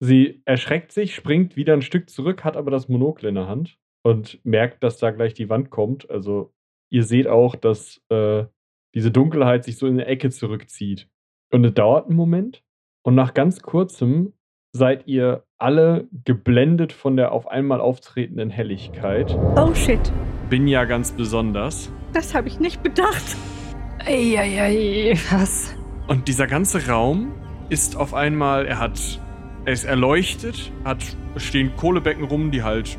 Sie 0.00 0.42
erschreckt 0.44 0.92
sich, 0.92 1.14
springt 1.14 1.56
wieder 1.56 1.72
ein 1.72 1.82
Stück 1.82 2.10
zurück, 2.10 2.44
hat 2.44 2.56
aber 2.56 2.70
das 2.70 2.88
Monokel 2.88 3.28
in 3.28 3.34
der 3.36 3.48
Hand 3.48 3.78
und 4.02 4.38
merkt, 4.44 4.82
dass 4.82 4.98
da 4.98 5.10
gleich 5.10 5.32
die 5.34 5.48
Wand 5.48 5.70
kommt. 5.70 6.10
Also 6.10 6.52
ihr 6.90 7.02
seht 7.02 7.26
auch, 7.26 7.56
dass 7.56 8.02
äh, 8.10 8.44
diese 8.94 9.10
Dunkelheit 9.10 9.64
sich 9.64 9.78
so 9.78 9.86
in 9.86 9.94
eine 9.94 10.06
Ecke 10.06 10.30
zurückzieht. 10.30 11.08
Und 11.52 11.64
es 11.64 11.74
dauert 11.74 12.06
einen 12.06 12.16
Moment. 12.16 12.62
Und 13.04 13.14
nach 13.14 13.32
ganz 13.34 13.62
kurzem 13.62 14.32
seid 14.72 15.06
ihr 15.06 15.44
alle 15.58 16.08
geblendet 16.24 16.92
von 16.92 17.16
der 17.16 17.32
auf 17.32 17.48
einmal 17.48 17.80
auftretenden 17.80 18.50
Helligkeit. 18.50 19.34
Oh 19.56 19.72
shit, 19.74 20.12
Bin 20.50 20.68
ja 20.68 20.84
ganz 20.84 21.12
besonders. 21.12 21.90
das 22.12 22.34
habe 22.34 22.48
ich 22.48 22.60
nicht 22.60 22.82
bedacht. 22.82 23.36
Eieiei, 24.04 25.14
was? 25.30 25.74
Und 26.08 26.28
dieser 26.28 26.46
ganze 26.46 26.86
Raum 26.88 27.32
ist 27.70 27.96
auf 27.96 28.12
einmal, 28.14 28.66
er 28.66 28.78
hat, 28.78 29.20
er 29.66 29.72
ist 29.72 29.84
erleuchtet, 29.84 30.72
hat 30.84 30.98
stehen 31.36 31.76
Kohlebecken 31.76 32.24
rum, 32.24 32.50
die 32.50 32.62
halt 32.62 32.96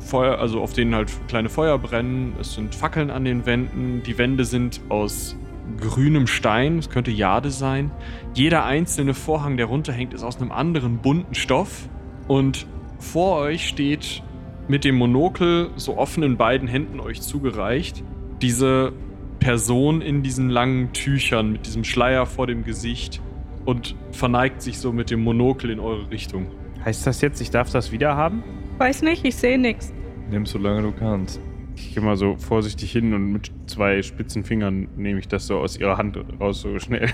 Feuer, 0.00 0.38
also 0.38 0.60
auf 0.60 0.72
denen 0.72 0.94
halt 0.94 1.10
kleine 1.28 1.48
Feuer 1.48 1.78
brennen. 1.78 2.34
Es 2.40 2.54
sind 2.54 2.74
Fackeln 2.74 3.10
an 3.10 3.24
den 3.24 3.46
Wänden. 3.46 4.02
Die 4.02 4.18
Wände 4.18 4.44
sind 4.44 4.80
aus 4.88 5.36
grünem 5.80 6.26
Stein, 6.26 6.78
es 6.78 6.90
könnte 6.90 7.10
Jade 7.10 7.50
sein. 7.50 7.90
Jeder 8.34 8.64
einzelne 8.64 9.14
Vorhang, 9.14 9.56
der 9.56 9.66
runterhängt, 9.66 10.12
ist 10.12 10.24
aus 10.24 10.40
einem 10.40 10.50
anderen 10.50 10.98
bunten 10.98 11.34
Stoff. 11.34 11.88
Und 12.26 12.66
vor 12.98 13.38
euch 13.38 13.68
steht 13.68 14.22
mit 14.66 14.84
dem 14.84 14.96
Monokel 14.96 15.70
so 15.76 15.96
offen 15.96 16.22
in 16.22 16.36
beiden 16.36 16.68
Händen 16.68 17.00
euch 17.00 17.22
zugereicht 17.22 18.02
diese 18.42 18.92
Person 19.38 20.00
in 20.00 20.22
diesen 20.22 20.50
langen 20.50 20.92
Tüchern 20.92 21.52
mit 21.52 21.66
diesem 21.66 21.84
Schleier 21.84 22.26
vor 22.26 22.46
dem 22.46 22.64
Gesicht 22.64 23.20
und 23.68 23.94
verneigt 24.12 24.62
sich 24.62 24.78
so 24.78 24.94
mit 24.94 25.10
dem 25.10 25.20
Monokel 25.20 25.68
in 25.68 25.78
eure 25.78 26.10
Richtung. 26.10 26.46
Heißt 26.86 27.06
das 27.06 27.20
jetzt, 27.20 27.38
ich 27.42 27.50
darf 27.50 27.70
das 27.70 27.92
wieder 27.92 28.16
haben? 28.16 28.42
Weiß 28.78 29.02
nicht, 29.02 29.26
ich 29.26 29.36
sehe 29.36 29.58
nichts. 29.58 29.92
Nimm 30.30 30.46
so 30.46 30.56
lange 30.56 30.80
du 30.80 30.92
kannst. 30.92 31.38
Ich 31.76 31.92
gehe 31.92 32.02
mal 32.02 32.16
so 32.16 32.36
vorsichtig 32.36 32.92
hin 32.92 33.12
und 33.12 33.30
mit 33.30 33.50
zwei 33.66 34.00
spitzen 34.00 34.42
Fingern 34.42 34.88
nehme 34.96 35.20
ich 35.20 35.28
das 35.28 35.46
so 35.46 35.58
aus 35.58 35.78
ihrer 35.78 35.98
Hand 35.98 36.18
raus, 36.40 36.62
so 36.62 36.78
schnell. 36.78 37.10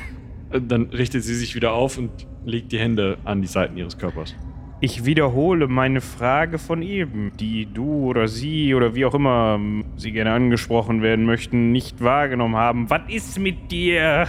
Äh, 0.51 0.61
Dann 0.61 0.91
richtet 0.91 1.25
sie 1.25 1.35
sich 1.35 1.57
wieder 1.57 1.73
auf 1.73 1.99
und 1.99 2.11
legt 2.45 2.71
die 2.71 2.79
Hände 2.79 3.19
an 3.25 3.43
die 3.43 3.49
Seiten 3.49 3.77
ihres 3.77 3.99
Körpers. 3.99 4.37
Ich 4.81 5.05
wiederhole 5.05 5.67
meine 5.67 6.01
Frage 6.01 6.59
von 6.59 6.83
eben, 6.83 7.33
die 7.41 7.67
du 7.67 8.05
oder 8.05 8.29
sie 8.29 8.77
oder 8.77 8.95
wie 8.95 9.07
auch 9.07 9.15
immer 9.15 9.57
ähm, 9.59 9.87
sie 9.97 10.13
gerne 10.13 10.31
angesprochen 10.31 11.03
werden 11.03 11.25
möchten, 11.25 11.73
nicht 11.73 12.01
wahrgenommen 12.01 12.55
haben. 12.55 12.91
Was 12.91 13.03
ist 13.09 13.41
mit 13.41 13.73
dir? 13.73 14.29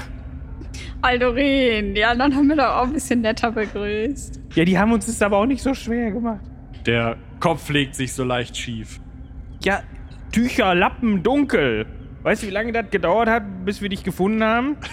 Aldorin, 1.01 1.93
die 1.93 2.03
anderen 2.03 2.35
haben 2.35 2.47
mir 2.47 2.55
doch 2.55 2.77
auch 2.77 2.83
ein 2.83 2.93
bisschen 2.93 3.21
netter 3.21 3.51
begrüßt. 3.51 4.41
Ja, 4.55 4.65
die 4.65 4.77
haben 4.77 4.91
uns 4.91 5.07
es 5.07 5.21
aber 5.21 5.37
auch 5.37 5.45
nicht 5.45 5.61
so 5.61 5.73
schwer 5.73 6.11
gemacht. 6.11 6.41
Der 6.85 7.17
Kopf 7.39 7.69
legt 7.69 7.95
sich 7.95 8.13
so 8.13 8.23
leicht 8.23 8.57
schief. 8.57 8.99
Ja, 9.63 9.81
Tücher, 10.31 10.75
Lappen, 10.75 11.23
dunkel. 11.23 11.85
Weißt 12.23 12.41
du, 12.41 12.47
wie 12.47 12.51
lange 12.51 12.71
das 12.71 12.89
gedauert 12.89 13.29
hat, 13.29 13.43
bis 13.65 13.81
wir 13.83 13.89
dich 13.89 14.03
gefunden 14.03 14.43
haben? 14.43 14.77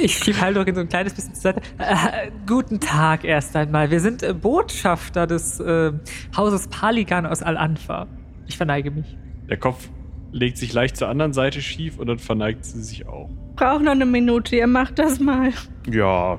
Ich 0.00 0.18
schiebe 0.18 0.40
Haldorin 0.40 0.74
so 0.74 0.80
ein 0.80 0.88
kleines 0.88 1.14
bisschen 1.14 1.34
zur 1.34 1.42
Seite. 1.42 1.60
Äh, 1.78 2.30
guten 2.46 2.78
Tag 2.78 3.24
erst 3.24 3.56
einmal. 3.56 3.90
Wir 3.90 4.00
sind 4.00 4.22
äh, 4.22 4.32
Botschafter 4.32 5.26
des 5.26 5.58
äh, 5.58 5.92
Hauses 6.36 6.68
Paligan 6.68 7.26
aus 7.26 7.42
Al-Anfa. 7.42 8.06
Ich 8.46 8.56
verneige 8.56 8.90
mich. 8.90 9.16
Der 9.48 9.56
Kopf 9.56 9.88
legt 10.32 10.58
sich 10.58 10.72
leicht 10.72 10.96
zur 10.96 11.08
anderen 11.08 11.32
Seite 11.32 11.60
schief 11.62 11.98
und 11.98 12.06
dann 12.06 12.18
verneigt 12.18 12.64
sie 12.64 12.82
sich 12.82 13.06
auch. 13.06 13.30
Brauch 13.56 13.80
noch 13.80 13.92
eine 13.92 14.04
Minute, 14.04 14.54
ihr 14.54 14.66
macht 14.66 14.98
das 14.98 15.18
mal. 15.18 15.50
Ja. 15.90 16.38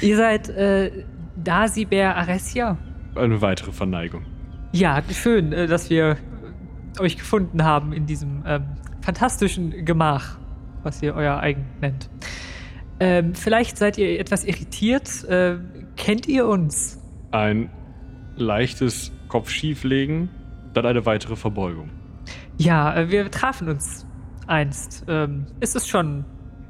Ihr 0.00 0.16
seid 0.16 0.48
äh, 0.48 1.04
Dasiber 1.36 2.14
Aresia? 2.14 2.78
Eine 3.16 3.42
weitere 3.42 3.72
Verneigung. 3.72 4.24
Ja, 4.72 5.02
schön, 5.10 5.52
äh, 5.52 5.66
dass 5.66 5.90
wir 5.90 6.16
euch 7.00 7.16
gefunden 7.16 7.64
haben 7.64 7.92
in 7.92 8.06
diesem 8.06 8.44
ähm, 8.46 8.64
fantastischen 9.00 9.84
Gemach, 9.84 10.38
was 10.84 11.02
ihr 11.02 11.14
euer 11.14 11.38
eigen 11.40 11.66
nennt. 11.80 12.08
Ähm, 13.00 13.34
vielleicht 13.34 13.76
seid 13.76 13.98
ihr 13.98 14.20
etwas 14.20 14.44
irritiert. 14.44 15.24
Äh, 15.24 15.56
kennt 15.96 16.28
ihr 16.28 16.46
uns? 16.46 17.02
Ein 17.32 17.70
leichtes 18.36 19.10
Kopfschieflegen, 19.28 20.28
dann 20.74 20.86
eine 20.86 21.04
weitere 21.06 21.34
Verbeugung. 21.34 21.90
Ja, 22.56 22.94
äh, 22.94 23.10
wir 23.10 23.30
trafen 23.32 23.68
uns 23.68 24.06
einst. 24.46 25.04
Ähm, 25.08 25.46
es 25.58 25.74
ist 25.74 25.88
schon 25.88 26.24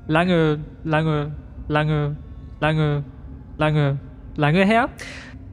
lange, 0.06 0.60
lange, 0.84 1.32
lange, 1.68 2.16
lange, 2.60 3.04
lange, 3.58 3.98
lange 4.36 4.64
her. 4.64 4.88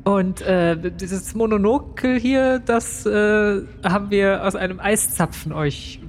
Und 0.03 0.41
äh, 0.41 0.75
dieses 0.91 1.35
Mononokel 1.35 2.19
hier, 2.19 2.59
das 2.59 3.05
äh, 3.05 3.61
haben 3.83 4.09
wir 4.09 4.45
aus 4.45 4.55
einem 4.55 4.79
Eiszapfen 4.79 5.51
euch 5.51 6.01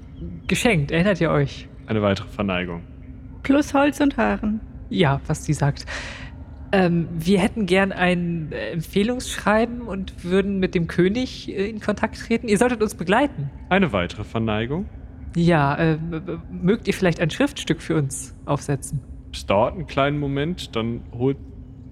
geschenkt. 0.47 0.91
Erinnert 0.91 1.21
ihr 1.21 1.31
euch? 1.31 1.69
Eine 1.87 2.03
weitere 2.03 2.29
Verneigung. 2.29 2.83
Plus 3.43 3.75
Holz 3.75 4.01
und 4.01 4.17
Haaren. 4.17 4.61
Ja, 4.91 5.21
was 5.27 5.45
sie 5.45 5.53
sagt. 5.53 5.87
Ähm, 6.73 7.09
wir 7.13 7.41
hätten 7.41 7.67
gern 7.67 7.91
ein 7.91 8.53
Empfehlungsschreiben 8.53 9.83
und 9.83 10.23
würden 10.23 10.61
mit 10.61 10.75
dem 10.75 10.87
König 10.87 11.49
äh, 11.49 11.69
in 11.69 11.81
Kontakt 11.81 12.19
treten. 12.19 12.49
Ihr 12.49 12.59
solltet 12.59 12.81
uns 12.83 12.95
begleiten. 12.95 13.51
Eine 13.71 13.93
weitere 13.93 14.23
Verneigung. 14.23 14.87
Ja, 15.37 15.77
äh, 15.77 15.99
mögt 16.51 16.89
ihr 16.89 16.95
vielleicht 16.95 17.21
ein 17.21 17.31
Schriftstück 17.31 17.81
für 17.81 17.97
uns 17.97 18.35
aufsetzen? 18.47 19.01
Es 19.33 19.47
dauert 19.47 19.75
einen 19.75 19.87
kleinen 19.87 20.19
Moment, 20.19 20.75
dann 20.75 21.03
holt, 21.13 21.37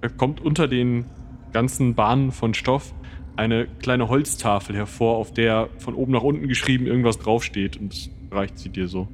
äh, 0.01 0.09
kommt 0.09 0.41
unter 0.41 0.67
den 0.67 1.05
ganzen 1.53 1.95
Bahnen 1.95 2.31
von 2.31 2.53
Stoff 2.53 2.93
eine 3.39 3.67
kleine 3.67 4.09
Holztafel 4.09 4.75
hervor, 4.75 5.15
auf 5.15 5.31
der 5.31 5.69
von 5.77 5.95
oben 5.95 6.11
nach 6.11 6.23
unten 6.23 6.49
geschrieben 6.49 6.85
irgendwas 6.85 7.19
draufsteht 7.19 7.77
und 7.77 7.93
das 7.93 8.09
reicht 8.31 8.59
sie 8.59 8.69
dir 8.69 8.89
so. 8.89 9.07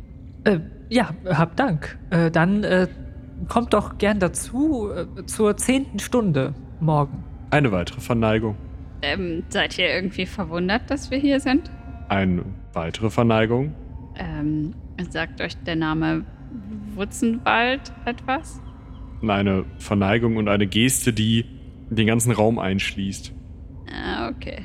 Äh, 0.45 0.59
ja, 0.89 1.11
hab 1.25 1.55
Dank. 1.55 1.97
Äh, 2.09 2.31
dann 2.31 2.63
äh, 2.63 2.87
kommt 3.47 3.73
doch 3.73 3.99
gern 3.99 4.19
dazu 4.19 4.89
äh, 4.89 5.25
zur 5.27 5.57
zehnten 5.57 5.99
Stunde 5.99 6.55
morgen. 6.79 7.23
Eine 7.51 7.71
weitere 7.71 8.01
Verneigung. 8.01 8.55
Ähm, 9.03 9.43
seid 9.49 9.77
ihr 9.77 9.89
irgendwie 9.89 10.25
verwundert, 10.25 10.89
dass 10.89 11.11
wir 11.11 11.19
hier 11.19 11.39
sind? 11.39 11.69
Eine 12.09 12.43
weitere 12.73 13.11
Verneigung. 13.11 13.73
Ähm, 14.17 14.73
sagt 15.09 15.41
euch 15.41 15.55
der 15.63 15.75
Name 15.75 16.25
Wutzenwald 16.95 17.93
etwas? 18.05 18.61
Eine 19.27 19.65
Verneigung 19.77 20.37
und 20.37 20.47
eine 20.47 20.67
Geste, 20.67 21.13
die 21.13 21.45
den 21.89 22.07
ganzen 22.07 22.31
Raum 22.31 22.59
einschließt. 22.59 23.33
Ah, 23.91 24.29
okay. 24.29 24.63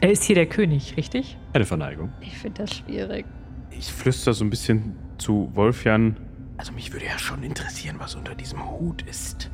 Er 0.00 0.10
ist 0.10 0.24
hier 0.24 0.34
der 0.34 0.46
König, 0.46 0.96
richtig? 0.96 1.38
Eine 1.52 1.64
Verneigung. 1.64 2.12
Ich 2.20 2.36
finde 2.36 2.62
das 2.62 2.74
schwierig. 2.76 3.24
Ich 3.70 3.92
flüster 3.92 4.32
so 4.32 4.44
ein 4.44 4.50
bisschen 4.50 4.96
zu 5.18 5.50
Wolfjan. 5.54 6.16
Also 6.56 6.72
mich 6.72 6.92
würde 6.92 7.06
ja 7.06 7.18
schon 7.18 7.42
interessieren, 7.42 7.96
was 7.98 8.14
unter 8.14 8.34
diesem 8.34 8.70
Hut 8.70 9.02
ist. 9.02 9.50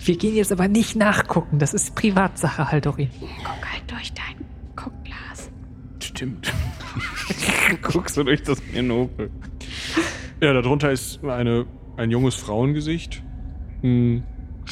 Wir 0.00 0.16
gehen 0.16 0.34
jetzt 0.34 0.52
aber 0.52 0.68
nicht 0.68 0.96
nachgucken. 0.96 1.58
Das 1.58 1.74
ist 1.74 1.94
Privatsache, 1.94 2.70
Haldorin. 2.70 3.10
Guck 3.20 3.72
halt 3.72 3.90
durch 3.90 4.12
dein 4.12 4.24
Guckglas. 4.36 4.53
Stimmt. 6.04 6.52
Guckst 7.82 8.16
du 8.16 8.24
durch 8.24 8.42
das 8.42 8.62
Monokel. 8.74 9.30
Ja, 10.40 10.52
darunter 10.52 10.92
ist 10.92 11.24
eine, 11.24 11.64
ein 11.96 12.10
junges 12.10 12.34
Frauengesicht. 12.34 13.22
Hm, 13.80 14.22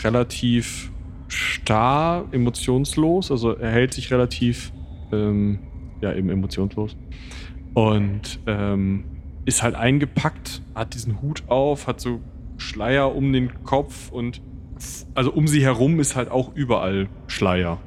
relativ 0.05 0.93
starr, 1.29 2.29
emotionslos. 2.33 3.31
Also 3.31 3.57
er 3.57 3.71
hält 3.71 3.95
sich 3.95 4.13
relativ, 4.13 4.73
ähm, 5.11 5.61
ja, 6.03 6.13
eben 6.13 6.29
emotionslos. 6.29 6.99
Und 7.73 8.39
ähm, 8.47 9.05
ist 9.47 9.63
halt 9.63 9.75
eingepackt, 9.75 10.61
hat 10.75 10.93
diesen 10.93 11.23
Hut 11.23 11.45
auf, 11.49 11.87
hat 11.87 12.01
so 12.01 12.21
Schleier 12.59 13.15
um 13.15 13.33
den 13.33 13.65
Kopf 13.65 14.13
und 14.13 14.43
also 15.15 15.33
um 15.33 15.49
sie 15.49 15.65
herum 15.65 15.99
ist 15.99 16.15
halt 16.15 16.31
auch 16.31 16.55
überall 16.55 17.09
Schleier. 17.27 17.79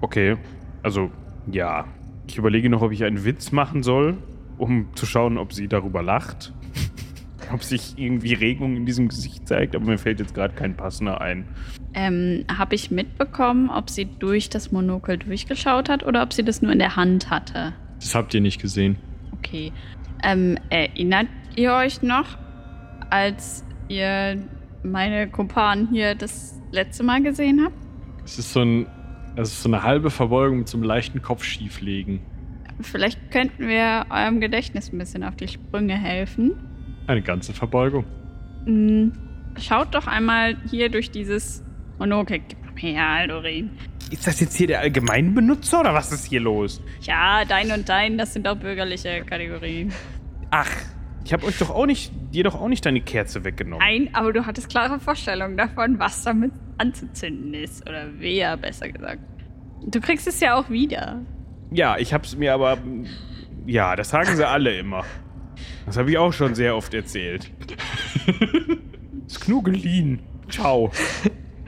Okay, 0.00 0.36
also 0.82 1.12
ja. 1.50 1.86
Ich 2.28 2.36
überlege 2.36 2.68
noch, 2.68 2.82
ob 2.82 2.92
ich 2.92 3.04
einen 3.04 3.24
Witz 3.24 3.52
machen 3.52 3.82
soll, 3.82 4.18
um 4.58 4.88
zu 4.94 5.06
schauen, 5.06 5.38
ob 5.38 5.52
sie 5.52 5.66
darüber 5.66 6.02
lacht. 6.02 6.52
ob 7.52 7.62
sich 7.62 7.94
irgendwie 7.96 8.34
Regung 8.34 8.76
in 8.76 8.86
diesem 8.86 9.08
Gesicht 9.08 9.48
zeigt, 9.48 9.74
aber 9.74 9.86
mir 9.86 9.98
fällt 9.98 10.20
jetzt 10.20 10.34
gerade 10.34 10.54
kein 10.54 10.76
passender 10.76 11.20
ein. 11.20 11.46
Ähm, 11.94 12.44
habe 12.54 12.74
ich 12.74 12.90
mitbekommen, 12.90 13.70
ob 13.70 13.88
sie 13.90 14.04
durch 14.04 14.50
das 14.50 14.70
Monokel 14.70 15.16
durchgeschaut 15.18 15.88
hat 15.88 16.04
oder 16.04 16.22
ob 16.22 16.32
sie 16.32 16.44
das 16.44 16.60
nur 16.60 16.70
in 16.70 16.78
der 16.78 16.96
Hand 16.96 17.30
hatte? 17.30 17.72
Das 18.00 18.14
habt 18.14 18.34
ihr 18.34 18.40
nicht 18.40 18.60
gesehen. 18.60 18.96
Okay. 19.32 19.72
Ähm, 20.22 20.58
erinnert 20.68 21.28
ihr 21.56 21.72
euch 21.72 22.02
noch, 22.02 22.36
als 23.10 23.64
ihr 23.88 24.42
meine 24.82 25.28
Kumpanen 25.28 25.88
hier 25.88 26.14
das 26.14 26.60
letzte 26.72 27.02
Mal 27.02 27.22
gesehen 27.22 27.62
habt? 27.64 27.76
Es 28.24 28.38
ist 28.38 28.52
so 28.52 28.60
ein, 28.60 28.86
es 29.42 29.52
ist 29.52 29.62
so 29.62 29.68
eine 29.68 29.82
halbe 29.82 30.10
Verbeugung 30.10 30.58
mit 30.58 30.68
so 30.68 30.76
einem 30.76 30.84
leichten 30.84 31.22
Kopfschieflegen. 31.22 32.20
Vielleicht 32.80 33.30
könnten 33.30 33.68
wir 33.68 34.06
eurem 34.10 34.40
Gedächtnis 34.40 34.92
ein 34.92 34.98
bisschen 34.98 35.24
auf 35.24 35.36
die 35.36 35.48
Sprünge 35.48 35.96
helfen. 35.96 36.52
Eine 37.06 37.22
ganze 37.22 37.52
Verbeugung. 37.52 38.04
Hm, 38.64 39.12
schaut 39.58 39.94
doch 39.94 40.06
einmal 40.06 40.56
hier 40.70 40.88
durch 40.88 41.10
dieses 41.10 41.64
Monokel. 41.98 42.40
Gib 42.48 42.64
mal 42.64 42.74
her, 42.76 43.06
Aldorin. 43.06 43.70
Ist 44.10 44.26
das 44.26 44.40
jetzt 44.40 44.56
hier 44.56 44.68
der 44.68 44.80
Allgemeinbenutzer 44.80 45.80
oder 45.80 45.94
was 45.94 46.12
ist 46.12 46.26
hier 46.26 46.40
los? 46.40 46.80
Ja, 47.02 47.44
dein 47.44 47.70
und 47.72 47.88
dein, 47.88 48.18
das 48.18 48.32
sind 48.32 48.46
auch 48.48 48.56
bürgerliche 48.56 49.22
Kategorien. 49.24 49.92
Ach, 50.50 50.70
ich 51.24 51.32
habe 51.32 51.46
euch 51.46 51.58
doch 51.58 51.70
auch 51.70 51.86
nicht, 51.86 52.12
dir 52.32 52.44
doch 52.44 52.54
auch 52.54 52.68
nicht 52.68 52.84
deine 52.84 53.00
Kerze 53.00 53.44
weggenommen. 53.44 53.78
Nein, 53.78 54.10
aber 54.12 54.32
du 54.32 54.46
hattest 54.46 54.68
klare 54.68 55.00
Vorstellungen 55.00 55.56
davon, 55.56 55.98
was 55.98 56.22
damit 56.22 56.52
anzuzünden 56.78 57.54
ist. 57.54 57.88
Oder 57.88 58.06
wer, 58.18 58.56
besser 58.56 58.88
gesagt. 58.88 59.20
Du 59.86 60.00
kriegst 60.00 60.26
es 60.26 60.40
ja 60.40 60.54
auch 60.54 60.68
wieder. 60.70 61.20
Ja, 61.70 61.96
ich 61.98 62.12
hab's 62.12 62.36
mir 62.36 62.54
aber. 62.54 62.78
Ja, 63.66 63.96
das 63.96 64.10
sagen 64.10 64.34
sie 64.36 64.46
alle 64.46 64.76
immer. 64.78 65.04
Das 65.86 65.96
habe 65.96 66.10
ich 66.10 66.18
auch 66.18 66.32
schon 66.32 66.54
sehr 66.54 66.76
oft 66.76 66.94
erzählt. 66.94 67.50
Das 69.28 69.40
Knugelin. 69.40 70.20
Ciao. 70.48 70.90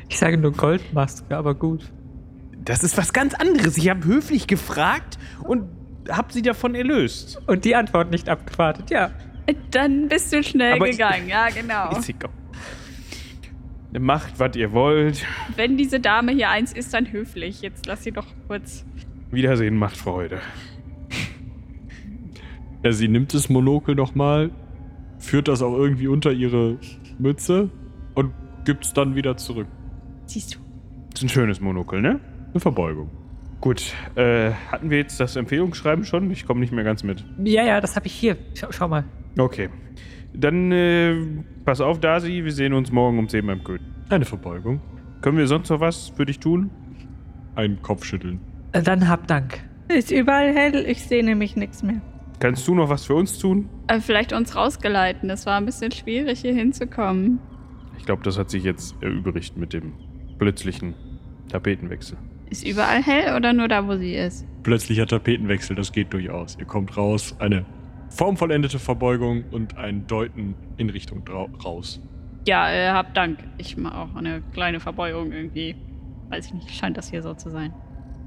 Ich 0.09 0.19
sage 0.19 0.39
nur 0.39 0.53
Goldmaske, 0.53 1.37
aber 1.37 1.55
gut. 1.55 1.93
Das 2.65 2.83
ist 2.83 2.97
was 2.97 3.13
ganz 3.13 3.35
anderes. 3.35 3.77
Ich 3.77 3.91
habe 3.91 4.03
höflich 4.05 4.47
gefragt 4.47 5.19
und 5.45 5.69
hab 6.09 6.33
sie 6.33 6.41
davon 6.41 6.75
erlöst. 6.75 7.39
Und 7.47 7.67
die 7.67 7.77
Antwort 7.77 8.11
nicht 8.11 8.31
abgewartet, 8.31 8.91
ja. 8.91 9.11
Dann 9.71 10.09
bist 10.09 10.33
du 10.33 10.43
schnell 10.43 10.75
Aber 10.75 10.87
ich- 10.89 10.97
gegangen, 10.97 11.29
ja, 11.29 11.49
genau. 11.49 11.91
Macht, 13.99 14.39
was 14.39 14.55
ihr 14.55 14.71
wollt. 14.73 15.25
Wenn 15.57 15.77
diese 15.77 15.99
Dame 15.99 16.31
hier 16.33 16.49
eins 16.49 16.73
ist, 16.73 16.95
dann 16.95 17.11
höflich. 17.11 17.61
Jetzt 17.61 17.87
lass 17.87 18.05
sie 18.05 18.13
doch 18.13 18.27
kurz. 18.47 18.85
Wiedersehen 19.33 19.77
macht 19.77 19.97
Freude. 19.97 20.41
Ja, 22.85 22.93
sie 22.93 23.09
nimmt 23.09 23.35
das 23.35 23.49
Monokel 23.49 23.95
nochmal, 23.97 24.51
führt 25.19 25.49
das 25.49 25.61
auch 25.61 25.77
irgendwie 25.77 26.07
unter 26.07 26.31
ihre 26.33 26.79
Mütze 27.19 27.69
und 28.15 28.33
gibt 28.65 28.85
es 28.85 28.93
dann 28.93 29.17
wieder 29.17 29.37
zurück. 29.37 29.67
Siehst 30.27 30.55
du. 30.55 30.59
Ist 31.13 31.23
ein 31.25 31.29
schönes 31.29 31.61
Monokel, 31.61 32.01
ne? 32.01 32.21
Eine 32.53 32.61
Verbeugung. 32.61 33.11
Gut, 33.61 33.93
äh, 34.15 34.53
hatten 34.71 34.89
wir 34.89 34.99
jetzt 34.99 35.19
das 35.21 35.35
Empfehlungsschreiben 35.37 36.05
schon? 36.05 36.31
Ich 36.31 36.47
komme 36.47 36.61
nicht 36.61 36.73
mehr 36.73 36.85
ganz 36.85 37.03
mit. 37.03 37.25
Ja, 37.45 37.65
ja, 37.65 37.81
das 37.81 37.97
habe 37.97 38.07
ich 38.07 38.13
hier. 38.15 38.37
Schau, 38.55 38.69
schau 38.71 38.89
mal. 38.89 39.05
Okay. 39.39 39.69
Dann, 40.33 40.71
äh, 40.73 41.17
pass 41.65 41.81
auf, 41.81 42.01
Dasi, 42.01 42.45
wir 42.45 42.53
sehen 42.53 42.73
uns 42.73 42.93
morgen 42.93 43.19
um 43.19 43.29
10 43.29 43.47
beim 43.47 43.65
König. 43.65 43.83
Eine 44.09 44.25
Verbeugung. 44.25 44.81
Können 45.23 45.39
wir 45.39 45.47
sonst 45.47 45.71
noch 45.71 45.81
was 45.81 46.09
für 46.09 46.25
dich 46.27 46.39
tun? 46.39 46.71
Ein 47.55 47.83
Kopfschütteln. 47.83 48.41
Äh, 48.73 48.83
Dann 48.83 49.09
hab 49.09 49.27
Dank. 49.27 49.61
Ist 49.89 50.11
überall 50.13 50.55
hell, 50.55 50.85
ich 50.87 51.03
sehe 51.05 51.25
nämlich 51.25 51.57
nichts 51.57 51.83
mehr. 51.83 52.01
Kannst 52.39 52.67
du 52.69 52.75
noch 52.75 52.89
was 52.89 53.05
für 53.05 53.15
uns 53.15 53.39
tun? 53.39 53.69
Äh, 53.89 54.01
vielleicht 54.01 54.33
uns 54.33 54.55
rausgeleiten. 54.57 55.29
Das 55.29 55.47
war 55.47 55.59
ein 55.59 55.67
bisschen 55.67 55.91
schwierig, 55.93 56.41
hier 56.41 56.55
hinzukommen. 56.55 57.39
Ich 57.99 58.07
glaube, 58.07 58.23
das 58.23 58.39
hat 58.39 58.51
sich 58.51 58.65
jetzt 58.65 58.95
erübrigt 59.03 59.57
mit 59.57 59.73
dem 59.73 59.93
plötzlichen 60.39 60.95
Tapetenwechsel. 61.51 62.17
Ist 62.49 62.67
überall 62.67 63.03
hell 63.03 63.37
oder 63.37 63.53
nur 63.53 63.69
da, 63.69 63.87
wo 63.87 63.97
sie 63.97 64.15
ist? 64.15 64.47
Plötzlicher 64.63 65.07
Tapetenwechsel, 65.07 65.77
das 65.77 65.93
geht 65.93 66.13
durchaus. 66.13 66.57
Ihr 66.59 66.65
kommt 66.65 66.97
raus, 66.97 67.37
eine 67.39 67.67
formvollendete 68.11 68.79
Verbeugung 68.79 69.45
und 69.51 69.77
ein 69.79 70.07
Deuten 70.07 70.55
in 70.77 70.91
Richtung 70.91 71.25
raus. 71.65 72.01
Ja, 72.47 72.71
äh, 72.71 72.91
hab 72.91 73.15
Dank. 73.15 73.39
Ich 73.59 73.77
mache 73.77 73.97
auch 73.99 74.15
eine 74.15 74.43
kleine 74.53 74.81
Verbeugung 74.81 75.33
irgendwie. 75.33 75.77
Weiß 76.29 76.47
ich 76.47 76.55
nicht, 76.55 76.71
scheint 76.71 76.97
das 76.97 77.11
hier 77.11 77.23
so 77.23 77.35
zu 77.35 77.51
sein. 77.51 77.73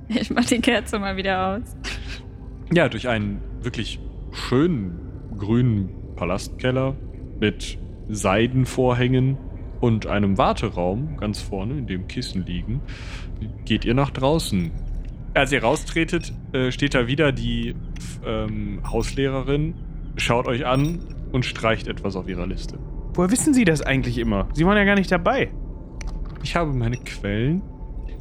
Ich 0.09 0.29
mach 0.29 0.43
die 0.43 0.59
Kerze 0.59 0.99
mal 0.99 1.15
wieder 1.15 1.55
aus. 1.55 1.75
Ja, 2.73 2.89
durch 2.89 3.07
einen 3.07 3.39
wirklich 3.61 3.99
schönen 4.31 4.99
grünen 5.37 5.89
Palastkeller 6.15 6.95
mit 7.39 7.77
Seidenvorhängen 8.09 9.37
und 9.79 10.07
einem 10.07 10.37
Warteraum 10.37 11.17
ganz 11.17 11.41
vorne, 11.41 11.77
in 11.77 11.87
dem 11.87 12.07
Kissen 12.07 12.45
liegen, 12.45 12.81
geht 13.65 13.85
ihr 13.85 13.93
nach 13.93 14.11
draußen. 14.11 14.71
Als 15.33 15.51
ihr 15.51 15.61
raustretet, 15.61 16.33
äh, 16.53 16.71
steht 16.71 16.95
da 16.95 17.05
wieder 17.05 17.31
die 17.31 17.75
ähm, 18.25 18.79
Hauslehrerin, 18.89 19.75
schaut 20.17 20.47
euch 20.47 20.65
an 20.65 20.99
und 21.31 21.45
streicht 21.45 21.87
etwas 21.87 22.15
auf 22.15 22.27
ihrer 22.27 22.47
Liste. 22.47 22.77
Woher 23.13 23.31
wissen 23.31 23.53
Sie 23.53 23.65
das 23.65 23.81
eigentlich 23.81 24.17
immer? 24.17 24.47
Sie 24.53 24.65
waren 24.65 24.77
ja 24.77 24.83
gar 24.85 24.95
nicht 24.95 25.11
dabei. 25.11 25.51
Ich 26.43 26.55
habe 26.55 26.73
meine 26.73 26.97
Quellen. 26.97 27.61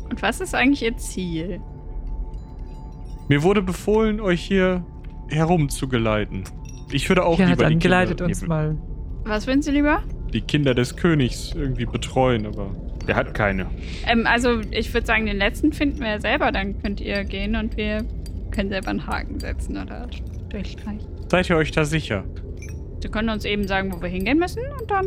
Und 0.09 0.21
was 0.23 0.41
ist 0.41 0.55
eigentlich 0.55 0.83
Ihr 0.83 0.97
Ziel? 0.97 1.61
Mir 3.29 3.43
wurde 3.43 3.62
befohlen, 3.62 4.21
euch 4.21 4.43
hier 4.43 4.85
herumzugeleiten. 5.29 6.45
Ich 6.91 7.09
würde 7.09 7.25
auch 7.25 7.38
ja, 7.38 7.47
lieber 7.47 7.65
dann 7.65 7.75
die 7.75 7.79
geleitet 7.79 8.19
Kinder, 8.19 8.27
uns 8.27 8.47
mal. 8.47 8.77
Was 9.25 9.47
würden 9.47 9.62
Sie 9.62 9.71
lieber? 9.71 10.03
Die 10.33 10.43
Kinder 10.43 10.75
des 10.75 10.97
Königs 10.97 11.53
irgendwie 11.55 11.87
betreuen, 11.87 12.47
aber 12.47 12.75
der 13.07 13.17
hat 13.17 13.35
keine. 13.35 13.67
Ähm, 14.07 14.27
also 14.27 14.61
ich 14.71 14.93
würde 14.93 15.07
sagen, 15.07 15.27
den 15.27 15.38
letzten 15.38 15.73
finden 15.73 16.01
wir 16.01 16.09
ja 16.09 16.21
selber. 16.21 16.53
Dann 16.53 16.81
könnt 16.83 17.01
ihr 17.01 17.25
gehen 17.25 17.57
und 17.57 17.77
wir 17.77 18.05
können 18.53 18.71
selber 18.71 18.91
einen 18.91 19.07
Haken 19.07 19.41
setzen 19.41 19.77
oder 19.77 20.09
durchstreichen. 20.49 21.09
Seid 21.29 21.51
ihr 21.51 21.57
euch 21.57 21.73
da 21.73 21.85
sicher? 21.85 22.25
Sie 23.03 23.09
können 23.09 23.31
uns 23.31 23.45
eben 23.45 23.67
sagen, 23.67 23.93
wo 23.93 24.01
wir 24.01 24.09
hingehen 24.09 24.38
müssen 24.38 24.62
und 24.81 24.91
dann 24.91 25.07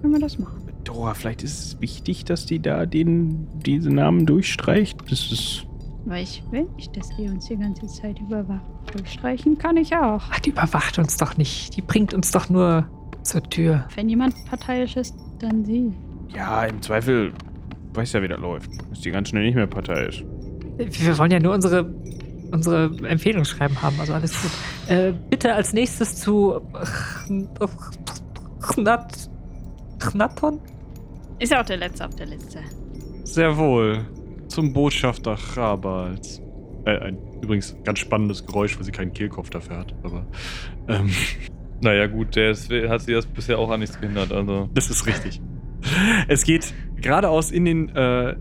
können 0.00 0.12
wir 0.12 0.20
das 0.20 0.38
machen. 0.38 0.62
Dora, 0.84 1.14
vielleicht 1.14 1.42
ist 1.42 1.58
es 1.58 1.80
wichtig, 1.80 2.24
dass 2.24 2.46
die 2.46 2.60
da 2.60 2.86
den, 2.86 3.48
diese 3.54 3.90
Namen 3.90 4.24
durchstreicht. 4.24 4.96
Das 5.10 5.32
ist. 5.32 5.66
Weil 6.04 6.22
ich 6.22 6.44
will 6.52 6.68
nicht, 6.76 6.96
dass 6.96 7.08
die 7.16 7.28
uns 7.28 7.46
die 7.46 7.56
ganze 7.56 7.86
Zeit 7.88 8.20
überwacht. 8.20 8.62
Durchstreichen 8.92 9.58
kann 9.58 9.76
ich 9.76 9.96
auch. 9.96 10.22
Ach, 10.30 10.38
die 10.38 10.50
überwacht 10.50 11.00
uns 11.00 11.16
doch 11.16 11.36
nicht. 11.36 11.76
Die 11.76 11.82
bringt 11.82 12.14
uns 12.14 12.30
doch 12.30 12.48
nur 12.48 12.88
zur 13.22 13.42
Tür. 13.42 13.88
Wenn 13.96 14.08
jemand 14.08 14.34
parteiisch 14.48 14.96
ist, 14.96 15.16
dann 15.40 15.64
sie. 15.64 15.92
Ja, 16.32 16.64
im 16.64 16.80
Zweifel 16.80 17.32
weiß 17.94 18.12
ja, 18.12 18.22
wie 18.22 18.28
das 18.28 18.38
läuft. 18.38 18.70
Ist 18.92 19.04
die 19.04 19.10
ganz 19.10 19.30
schnell 19.30 19.44
nicht 19.44 19.56
mehr 19.56 19.66
parteiisch. 19.66 20.24
Wir 20.78 21.18
wollen 21.18 21.30
ja 21.32 21.40
nur 21.40 21.54
unsere, 21.54 21.92
unsere 22.50 22.90
Empfehlungsschreiben 23.06 23.80
haben, 23.82 23.98
also 23.98 24.14
alles 24.14 24.32
gut. 24.40 24.50
Äh, 24.88 25.12
bitte 25.30 25.54
als 25.54 25.72
nächstes 25.72 26.16
zu 26.16 26.60
Chnat, 28.60 29.30
Chnaton? 30.00 30.60
Ist 31.38 31.52
ja 31.52 31.60
auch 31.60 31.66
der 31.66 31.76
letzte 31.76 32.06
auf 32.06 32.14
der 32.14 32.26
Liste. 32.26 32.60
Sehr 33.24 33.56
wohl. 33.56 34.06
Zum 34.48 34.72
Botschafter 34.72 35.36
Chabals. 35.36 36.40
Äh, 36.84 36.98
ein 36.98 37.18
übrigens 37.42 37.76
ganz 37.84 37.98
spannendes 37.98 38.46
Geräusch, 38.46 38.76
weil 38.76 38.84
sie 38.84 38.92
keinen 38.92 39.12
Kehlkopf 39.12 39.50
dafür 39.50 39.78
hat, 39.78 39.94
aber. 40.02 40.26
Ähm, 40.88 41.10
naja, 41.80 42.06
gut, 42.06 42.36
der 42.36 42.52
ist, 42.52 42.70
hat 42.70 43.02
sie 43.02 43.12
das 43.12 43.26
bisher 43.26 43.58
auch 43.58 43.70
an 43.70 43.80
nichts 43.80 44.00
gehindert, 44.00 44.32
also. 44.32 44.68
Das 44.72 44.88
ist 44.88 45.06
richtig. 45.06 45.40
Es 46.28 46.44
geht 46.44 46.72
geradeaus 46.96 47.50
in 47.50 47.64
den 47.64 47.88
äh, 47.90 48.34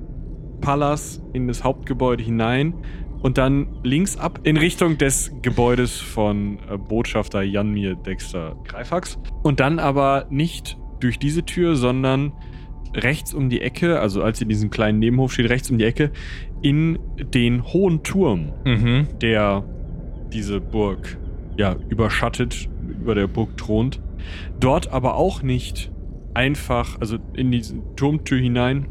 Palas, 0.61 1.21
in 1.33 1.47
das 1.47 1.63
Hauptgebäude 1.63 2.23
hinein 2.23 2.73
und 3.21 3.37
dann 3.37 3.67
links 3.83 4.17
ab 4.17 4.39
in 4.43 4.57
Richtung 4.57 4.97
des 4.97 5.31
Gebäudes 5.41 5.99
von 5.99 6.59
äh, 6.69 6.77
Botschafter 6.77 7.41
Janmir 7.41 7.95
Dexter 7.95 8.55
Greifax. 8.65 9.17
Und 9.43 9.59
dann 9.59 9.79
aber 9.79 10.27
nicht 10.29 10.77
durch 10.99 11.19
diese 11.19 11.43
Tür, 11.43 11.75
sondern 11.75 12.33
rechts 12.93 13.33
um 13.33 13.49
die 13.49 13.61
Ecke, 13.61 13.99
also 13.99 14.23
als 14.23 14.39
ihr 14.39 14.43
in 14.43 14.49
diesem 14.49 14.69
kleinen 14.69 14.99
Nebenhof 14.99 15.33
steht, 15.33 15.49
rechts 15.49 15.69
um 15.69 15.77
die 15.77 15.85
Ecke, 15.85 16.11
in 16.61 16.99
den 17.33 17.63
hohen 17.63 18.03
Turm, 18.03 18.53
mhm. 18.63 19.07
der 19.21 19.63
diese 20.31 20.61
Burg 20.61 21.17
ja 21.57 21.75
überschattet, 21.89 22.69
über 23.01 23.15
der 23.15 23.27
Burg 23.27 23.57
thront. 23.57 24.01
Dort 24.59 24.91
aber 24.91 25.15
auch 25.15 25.41
nicht 25.41 25.91
einfach, 26.33 26.99
also 26.99 27.17
in 27.33 27.51
diese 27.51 27.75
Turmtür 27.95 28.39
hinein 28.39 28.87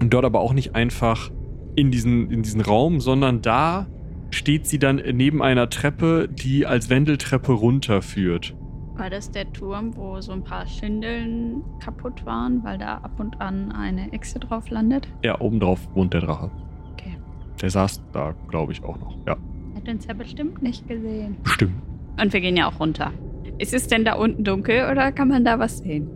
und 0.00 0.12
dort 0.12 0.24
aber 0.24 0.40
auch 0.40 0.52
nicht 0.52 0.74
einfach 0.74 1.30
in 1.74 1.90
diesen, 1.90 2.30
in 2.30 2.42
diesen 2.42 2.60
Raum, 2.60 3.00
sondern 3.00 3.42
da 3.42 3.86
steht 4.30 4.66
sie 4.66 4.78
dann 4.78 4.96
neben 4.96 5.42
einer 5.42 5.68
Treppe, 5.68 6.28
die 6.28 6.66
als 6.66 6.90
Wendeltreppe 6.90 7.52
runterführt. 7.52 8.54
War 8.94 9.08
das 9.08 9.30
der 9.30 9.50
Turm, 9.52 9.96
wo 9.96 10.20
so 10.20 10.32
ein 10.32 10.44
paar 10.44 10.66
Schindeln 10.66 11.62
kaputt 11.80 12.26
waren, 12.26 12.62
weil 12.62 12.78
da 12.78 12.98
ab 12.98 13.18
und 13.18 13.40
an 13.40 13.72
eine 13.72 14.12
Echse 14.12 14.38
drauf 14.38 14.68
landet? 14.70 15.08
Ja, 15.22 15.40
obendrauf 15.40 15.80
wohnt 15.94 16.12
der 16.12 16.20
Drache. 16.20 16.50
Okay. 16.92 17.16
Der 17.60 17.70
saß 17.70 18.02
da, 18.12 18.34
glaube 18.48 18.72
ich, 18.72 18.84
auch 18.84 18.98
noch. 18.98 19.16
Ja. 19.26 19.36
Hat 19.74 19.88
uns 19.88 20.06
ja 20.06 20.14
bestimmt 20.14 20.62
nicht 20.62 20.86
gesehen. 20.88 21.36
Stimmt. 21.44 21.74
Und 22.20 22.32
wir 22.32 22.40
gehen 22.40 22.56
ja 22.56 22.68
auch 22.68 22.78
runter. 22.78 23.12
Ist 23.58 23.72
es 23.72 23.86
denn 23.86 24.04
da 24.04 24.14
unten 24.14 24.44
dunkel 24.44 24.90
oder 24.90 25.10
kann 25.12 25.28
man 25.28 25.44
da 25.44 25.58
was 25.58 25.78
sehen? 25.78 26.08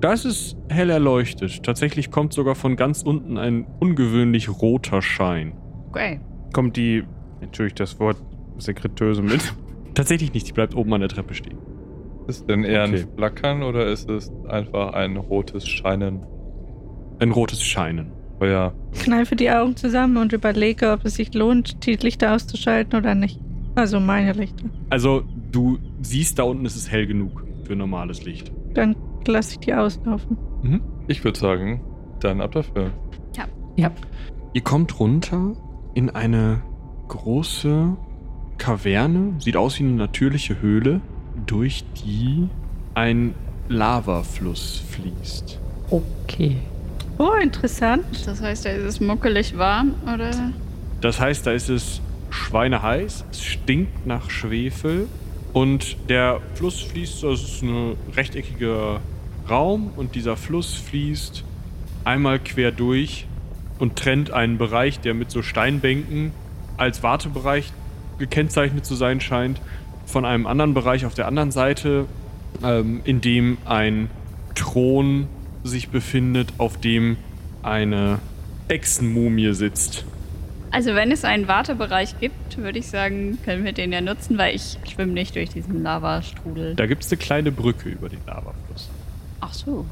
Da 0.00 0.12
ist 0.12 0.24
es 0.24 0.56
hell 0.68 0.90
erleuchtet. 0.90 1.62
Tatsächlich 1.64 2.10
kommt 2.10 2.32
sogar 2.32 2.54
von 2.54 2.76
ganz 2.76 3.02
unten 3.02 3.36
ein 3.36 3.66
ungewöhnlich 3.80 4.48
roter 4.48 5.02
Schein. 5.02 5.54
Okay. 5.88 6.20
Kommt 6.52 6.76
die, 6.76 7.04
natürlich 7.40 7.74
das 7.74 7.98
Wort 7.98 8.16
Sekretöse 8.58 9.22
mit? 9.22 9.54
Tatsächlich 9.94 10.32
nicht, 10.32 10.46
die 10.46 10.52
bleibt 10.52 10.76
oben 10.76 10.92
an 10.94 11.00
der 11.00 11.08
Treppe 11.08 11.34
stehen. 11.34 11.58
Ist 12.28 12.40
es 12.40 12.46
denn 12.46 12.62
eher 12.62 12.84
okay. 12.84 13.00
ein 13.00 13.08
Flackern 13.16 13.62
oder 13.62 13.86
ist 13.86 14.08
es 14.08 14.30
einfach 14.48 14.92
ein 14.92 15.16
rotes 15.16 15.66
Scheinen? 15.66 16.24
Ein 17.18 17.32
rotes 17.32 17.62
Scheinen. 17.64 18.12
Oh 18.40 18.44
ja. 18.44 18.72
Kneife 18.92 19.34
die 19.34 19.50
Augen 19.50 19.74
zusammen 19.74 20.16
und 20.18 20.32
überlege, 20.32 20.92
ob 20.92 21.04
es 21.04 21.16
sich 21.16 21.34
lohnt, 21.34 21.84
die 21.86 21.94
Lichter 21.94 22.34
auszuschalten 22.34 22.96
oder 22.96 23.16
nicht. 23.16 23.40
Also 23.74 23.98
meine 23.98 24.32
Lichter. 24.32 24.66
Also 24.90 25.24
du 25.50 25.78
siehst, 26.02 26.38
da 26.38 26.44
unten 26.44 26.64
ist 26.66 26.76
es 26.76 26.90
hell 26.90 27.06
genug 27.06 27.44
für 27.64 27.74
normales 27.74 28.24
Licht. 28.24 28.52
Dann 28.74 28.94
lasse 29.28 29.52
ich 29.52 29.60
die 29.60 29.74
auslaufen. 29.74 30.36
Mhm. 30.62 30.80
Ich 31.06 31.24
würde 31.24 31.38
sagen, 31.38 31.80
dann 32.20 32.40
ab 32.40 32.52
dafür. 32.52 32.90
Ja. 33.36 33.44
ja. 33.76 33.90
Ihr 34.52 34.62
kommt 34.62 34.98
runter 34.98 35.54
in 35.94 36.10
eine 36.10 36.62
große 37.08 37.96
Kaverne, 38.58 39.34
sieht 39.38 39.56
aus 39.56 39.78
wie 39.78 39.84
eine 39.84 39.92
natürliche 39.92 40.60
Höhle, 40.60 41.00
durch 41.46 41.84
die 42.04 42.48
ein 42.94 43.34
Lavafluss 43.68 44.82
fließt. 44.90 45.58
Okay. 45.90 46.56
Oh, 47.18 47.34
interessant. 47.40 48.04
Das 48.26 48.42
heißt, 48.42 48.64
da 48.64 48.70
ist 48.70 48.84
es 48.84 49.00
muckelig 49.00 49.56
warm, 49.56 49.94
oder? 50.02 50.52
Das 51.00 51.20
heißt, 51.20 51.46
da 51.46 51.52
ist 51.52 51.68
es 51.68 52.00
schweineheiß, 52.30 53.24
es 53.30 53.44
stinkt 53.44 54.06
nach 54.06 54.30
Schwefel 54.30 55.08
und 55.52 55.96
der 56.08 56.40
Fluss 56.54 56.80
fließt, 56.80 57.22
das 57.22 57.42
ist 57.42 57.62
ein 57.62 57.96
rechteckiger 58.14 59.00
Raum 59.48 59.90
und 59.96 60.14
dieser 60.14 60.36
Fluss 60.36 60.74
fließt 60.74 61.44
einmal 62.04 62.38
quer 62.38 62.72
durch 62.72 63.26
und 63.78 63.96
trennt 63.96 64.30
einen 64.30 64.58
Bereich, 64.58 65.00
der 65.00 65.14
mit 65.14 65.30
so 65.30 65.42
Steinbänken 65.42 66.32
als 66.76 67.02
Wartebereich 67.02 67.72
gekennzeichnet 68.18 68.84
zu 68.84 68.94
sein 68.94 69.20
scheint, 69.20 69.60
von 70.06 70.24
einem 70.24 70.46
anderen 70.46 70.74
Bereich 70.74 71.06
auf 71.06 71.14
der 71.14 71.26
anderen 71.26 71.50
Seite, 71.50 72.06
ähm, 72.62 73.00
in 73.04 73.20
dem 73.20 73.58
ein 73.64 74.10
Thron 74.54 75.28
sich 75.64 75.90
befindet, 75.90 76.54
auf 76.58 76.78
dem 76.78 77.16
eine 77.62 78.18
Echsenmumie 78.68 79.52
sitzt. 79.54 80.04
Also 80.70 80.94
wenn 80.94 81.10
es 81.10 81.24
einen 81.24 81.48
Wartebereich 81.48 82.18
gibt, 82.20 82.58
würde 82.58 82.78
ich 82.78 82.88
sagen, 82.88 83.38
können 83.44 83.64
wir 83.64 83.72
den 83.72 83.92
ja 83.92 84.00
nutzen, 84.00 84.36
weil 84.36 84.54
ich 84.54 84.76
schwimme 84.90 85.12
nicht 85.12 85.34
durch 85.34 85.48
diesen 85.50 85.82
Lavastrudel. 85.82 86.74
Da 86.74 86.86
gibt 86.86 87.04
es 87.04 87.10
eine 87.10 87.18
kleine 87.18 87.52
Brücke 87.52 87.88
über 87.88 88.08
den 88.08 88.20
Lavafluss. 88.26 88.67
Ach 89.40 89.52
so. 89.52 89.86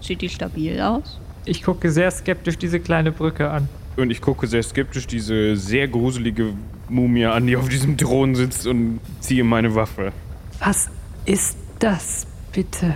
Sieht 0.00 0.22
die 0.22 0.28
stabil 0.28 0.80
aus? 0.80 1.20
Ich 1.44 1.62
gucke 1.62 1.90
sehr 1.90 2.10
skeptisch 2.10 2.58
diese 2.58 2.80
kleine 2.80 3.12
Brücke 3.12 3.50
an. 3.50 3.68
Und 3.96 4.10
ich 4.10 4.20
gucke 4.20 4.46
sehr 4.46 4.62
skeptisch 4.62 5.06
diese 5.06 5.56
sehr 5.56 5.88
gruselige 5.88 6.54
Mumie 6.88 7.26
an, 7.26 7.46
die 7.46 7.56
auf 7.56 7.68
diesem 7.68 7.96
Thron 7.96 8.34
sitzt 8.34 8.66
und 8.66 9.00
ziehe 9.20 9.44
meine 9.44 9.74
Waffe. 9.74 10.12
Was 10.58 10.90
ist 11.24 11.56
das, 11.78 12.26
bitte? 12.52 12.94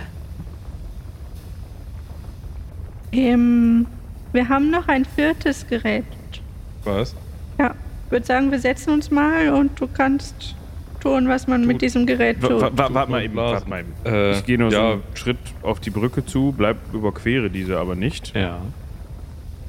Ähm, 3.11 3.87
wir 4.33 4.49
haben 4.49 4.69
noch 4.69 4.87
ein 4.87 5.05
viertes 5.05 5.67
Gerät. 5.67 6.05
Was? 6.83 7.15
Ja, 7.57 7.73
ich 8.05 8.11
würde 8.11 8.25
sagen, 8.25 8.51
wir 8.51 8.59
setzen 8.59 8.91
uns 8.91 9.09
mal 9.09 9.49
und 9.49 9.79
du 9.79 9.87
kannst 9.87 10.55
tun, 11.05 11.27
was 11.29 11.47
man 11.47 11.61
du, 11.61 11.67
mit 11.67 11.81
diesem 11.81 12.05
Gerät 12.05 12.41
tut. 12.41 12.61
Warte 12.61 13.11
mal 13.11 13.23
eben, 13.23 13.35
warte 13.35 13.69
mal 13.69 13.81
eben. 13.81 13.93
Äh, 14.05 14.37
ich 14.37 14.45
gehe 14.45 14.57
nur 14.57 14.71
ja. 14.71 14.79
so 14.79 14.85
einen 14.93 15.03
Schritt 15.13 15.37
auf 15.61 15.79
die 15.79 15.91
Brücke 15.91 16.25
zu, 16.25 16.53
bleib 16.57 16.77
überquere 16.93 17.49
diese 17.49 17.77
aber 17.77 17.95
nicht. 17.95 18.35
Ja. 18.35 18.59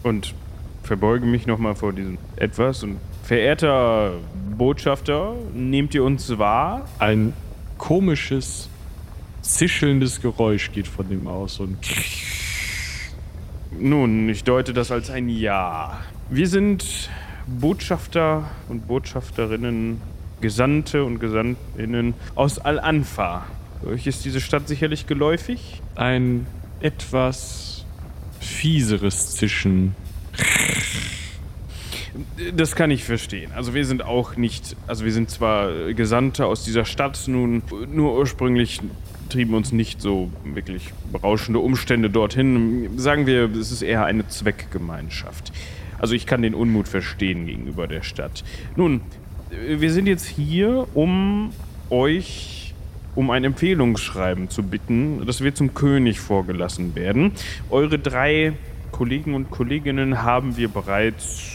Und 0.02 0.34
verbeuge 0.82 1.26
mich 1.26 1.46
nochmal 1.46 1.74
vor 1.74 1.92
diesem 1.92 2.18
etwas 2.36 2.82
und 2.82 2.98
verehrter 3.24 4.12
Botschafter, 4.56 5.34
nehmt 5.52 5.94
ihr 5.94 6.04
uns 6.04 6.38
wahr? 6.38 6.86
Ein 6.98 7.32
komisches, 7.76 8.68
zischelndes 9.42 10.22
Geräusch 10.22 10.72
geht 10.72 10.86
von 10.86 11.08
dem 11.08 11.26
aus. 11.26 11.60
Und 11.60 11.78
Nun, 13.78 14.28
ich 14.28 14.44
deute 14.44 14.72
das 14.72 14.90
als 14.90 15.10
ein 15.10 15.28
Ja. 15.28 15.98
Wir 16.30 16.48
sind 16.48 17.10
Botschafter 17.46 18.44
und 18.68 18.88
Botschafterinnen, 18.88 20.00
Gesandte 20.40 21.04
und 21.04 21.18
Gesandtinnen 21.18 22.14
aus 22.34 22.58
Al-Anfa. 22.58 23.46
Euch 23.86 24.06
ist 24.06 24.24
diese 24.24 24.40
Stadt 24.40 24.68
sicherlich 24.68 25.06
geläufig? 25.06 25.82
ein 25.96 26.46
etwas 26.80 27.84
fieseres 28.40 29.34
Zischen. 29.34 29.94
Das 32.54 32.76
kann 32.76 32.90
ich 32.90 33.04
verstehen. 33.04 33.52
Also 33.54 33.74
wir 33.74 33.84
sind 33.84 34.02
auch 34.02 34.36
nicht, 34.36 34.76
also 34.86 35.04
wir 35.04 35.12
sind 35.12 35.30
zwar 35.30 35.92
Gesandte 35.92 36.46
aus 36.46 36.64
dieser 36.64 36.84
Stadt, 36.84 37.24
nun 37.26 37.62
nur 37.92 38.16
ursprünglich 38.16 38.80
trieben 39.28 39.54
uns 39.54 39.72
nicht 39.72 40.00
so 40.00 40.30
wirklich 40.44 40.92
berauschende 41.12 41.58
Umstände 41.58 42.08
dorthin. 42.08 42.98
Sagen 42.98 43.26
wir, 43.26 43.50
es 43.56 43.72
ist 43.72 43.82
eher 43.82 44.04
eine 44.04 44.28
Zweckgemeinschaft. 44.28 45.52
Also 45.98 46.14
ich 46.14 46.26
kann 46.26 46.42
den 46.42 46.54
Unmut 46.54 46.88
verstehen 46.88 47.46
gegenüber 47.46 47.86
der 47.86 48.02
Stadt. 48.02 48.44
Nun, 48.76 49.00
wir 49.50 49.92
sind 49.92 50.06
jetzt 50.06 50.26
hier, 50.26 50.86
um 50.94 51.52
euch 51.90 52.74
um 53.14 53.30
ein 53.30 53.44
Empfehlungsschreiben 53.44 54.50
zu 54.50 54.62
bitten, 54.62 55.24
das 55.26 55.42
wir 55.42 55.54
zum 55.54 55.74
König 55.74 56.20
vorgelassen 56.20 56.94
werden. 56.94 57.32
Eure 57.70 57.98
drei 57.98 58.52
Kollegen 58.92 59.34
und 59.34 59.50
Kolleginnen 59.50 60.22
haben 60.22 60.56
wir 60.56 60.68
bereits 60.68 61.52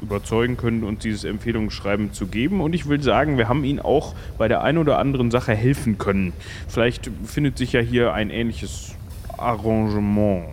überzeugen 0.00 0.56
können, 0.56 0.84
uns 0.84 1.00
dieses 1.00 1.24
Empfehlungsschreiben 1.24 2.12
zu 2.12 2.26
geben. 2.26 2.60
Und 2.60 2.74
ich 2.74 2.88
will 2.88 3.02
sagen, 3.02 3.38
wir 3.38 3.48
haben 3.48 3.64
ihnen 3.64 3.80
auch 3.80 4.14
bei 4.38 4.48
der 4.48 4.62
einen 4.62 4.78
oder 4.78 4.98
anderen 4.98 5.30
Sache 5.30 5.54
helfen 5.54 5.98
können. 5.98 6.32
Vielleicht 6.68 7.10
findet 7.24 7.58
sich 7.58 7.72
ja 7.72 7.80
hier 7.80 8.12
ein 8.12 8.30
ähnliches 8.30 8.94
Arrangement. 9.38 10.46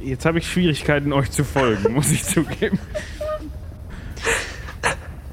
Jetzt 0.00 0.24
habe 0.24 0.38
ich 0.38 0.50
Schwierigkeiten, 0.50 1.12
euch 1.12 1.30
zu 1.30 1.42
folgen, 1.42 1.94
muss 1.94 2.10
ich 2.12 2.22
zugeben. 2.24 2.78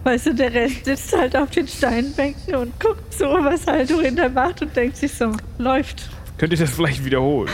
Weißt 0.04 0.28
du, 0.28 0.36
der 0.36 0.54
Rest 0.54 0.86
sitzt 0.86 1.18
halt 1.18 1.36
auf 1.36 1.50
den 1.52 1.68
Steinbänken 1.68 2.56
und 2.56 2.78
guckt 2.80 3.14
so, 3.14 3.26
was 3.26 3.66
Haldurin 3.66 4.16
da 4.16 4.28
macht 4.28 4.62
und 4.62 4.76
denkt 4.76 4.98
sich 4.98 5.14
so, 5.14 5.32
läuft. 5.58 6.10
Könnt 6.38 6.52
ihr 6.52 6.60
das 6.60 6.72
vielleicht 6.72 7.06
wiederholen? 7.06 7.52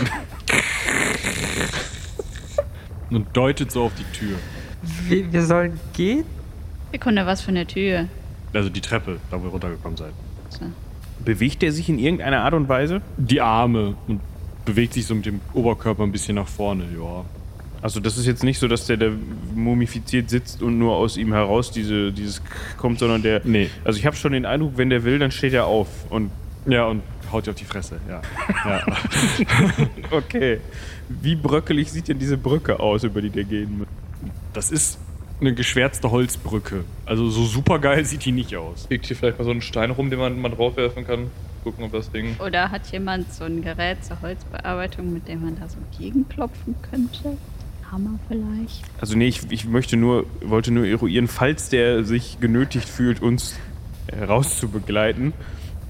Und 3.11 3.27
deutet 3.33 3.71
so 3.71 3.83
auf 3.83 3.91
die 3.95 4.17
Tür. 4.17 4.37
Wir, 5.07 5.31
wir 5.31 5.43
sollen 5.43 5.79
gehen? 5.93 6.25
Sekunde, 6.91 7.25
was 7.25 7.41
für 7.41 7.49
eine 7.49 7.65
Tür. 7.65 8.07
Also 8.53 8.69
die 8.69 8.81
Treppe, 8.81 9.19
da 9.29 9.41
wo 9.41 9.45
ihr 9.45 9.51
runtergekommen 9.51 9.97
seid. 9.97 10.13
So. 10.49 10.65
Bewegt 11.23 11.61
er 11.63 11.71
sich 11.71 11.89
in 11.89 11.99
irgendeiner 11.99 12.41
Art 12.41 12.53
und 12.53 12.67
Weise? 12.69 13.01
Die 13.17 13.41
Arme 13.41 13.95
und 14.07 14.21
bewegt 14.65 14.93
sich 14.93 15.05
so 15.05 15.13
mit 15.15 15.25
dem 15.25 15.41
Oberkörper 15.53 16.03
ein 16.03 16.11
bisschen 16.11 16.35
nach 16.35 16.47
vorne, 16.47 16.85
ja. 16.95 17.25
Also 17.81 17.99
das 17.99 18.17
ist 18.17 18.25
jetzt 18.25 18.43
nicht 18.43 18.59
so, 18.59 18.67
dass 18.67 18.85
der, 18.85 18.97
der 18.97 19.11
mumifiziert 19.55 20.29
sitzt 20.29 20.61
und 20.61 20.77
nur 20.77 20.95
aus 20.95 21.17
ihm 21.17 21.33
heraus 21.33 21.71
diese, 21.71 22.11
dieses 22.11 22.41
kommt, 22.77 22.99
sondern 22.99 23.21
der... 23.21 23.41
Nee. 23.45 23.69
Also 23.85 23.99
ich 23.99 24.05
habe 24.05 24.15
schon 24.15 24.33
den 24.33 24.45
Eindruck, 24.45 24.73
wenn 24.75 24.89
der 24.89 25.03
will, 25.03 25.19
dann 25.19 25.31
steht 25.31 25.53
er 25.53 25.65
auf. 25.65 25.87
Und 26.09 26.31
Ja, 26.65 26.85
und 26.85 27.03
haut 27.31 27.45
dir 27.45 27.51
auf 27.51 27.57
die 27.57 27.65
Fresse, 27.65 27.99
ja. 28.07 28.21
ja. 28.65 28.85
okay. 30.11 30.59
Wie 31.07 31.35
bröckelig 31.35 31.91
sieht 31.91 32.07
denn 32.07 32.19
diese 32.19 32.37
Brücke 32.37 32.79
aus, 32.79 33.03
über 33.03 33.21
die 33.21 33.29
der 33.29 33.45
gehen 33.45 33.79
muss? 33.79 33.87
Das 34.53 34.71
ist 34.71 34.99
eine 35.39 35.53
geschwärzte 35.53 36.11
Holzbrücke. 36.11 36.83
Also 37.05 37.29
so 37.29 37.45
super 37.45 37.79
geil 37.79 38.03
sieht 38.03 38.25
die 38.25 38.31
nicht 38.31 38.55
aus. 38.55 38.87
Liegt 38.89 39.05
hier 39.05 39.15
vielleicht 39.15 39.37
mal 39.37 39.45
so 39.45 39.51
ein 39.51 39.61
Stein 39.61 39.91
rum, 39.91 40.09
den 40.09 40.19
man 40.19 40.39
mal 40.39 40.49
draufwerfen 40.49 41.07
kann? 41.07 41.31
Gucken, 41.63 41.85
ob 41.85 41.91
das 41.91 42.11
Ding. 42.11 42.35
Oder 42.39 42.71
hat 42.71 42.87
jemand 42.91 43.33
so 43.33 43.45
ein 43.45 43.61
Gerät 43.61 44.03
zur 44.03 44.21
Holzbearbeitung, 44.21 45.13
mit 45.13 45.27
dem 45.27 45.43
man 45.43 45.57
da 45.59 45.67
so 45.67 45.77
gegenklopfen 45.97 46.75
könnte? 46.89 47.37
Hammer 47.91 48.19
vielleicht? 48.27 48.83
Also 49.01 49.17
nee, 49.17 49.27
ich, 49.27 49.41
ich 49.51 49.65
möchte 49.65 49.97
nur, 49.97 50.25
wollte 50.41 50.71
nur 50.71 50.85
eruieren, 50.85 51.27
falls 51.27 51.69
der 51.69 52.03
sich 52.03 52.39
genötigt 52.39 52.87
fühlt, 52.87 53.21
uns 53.21 53.55
herauszubegleiten, 54.11 55.33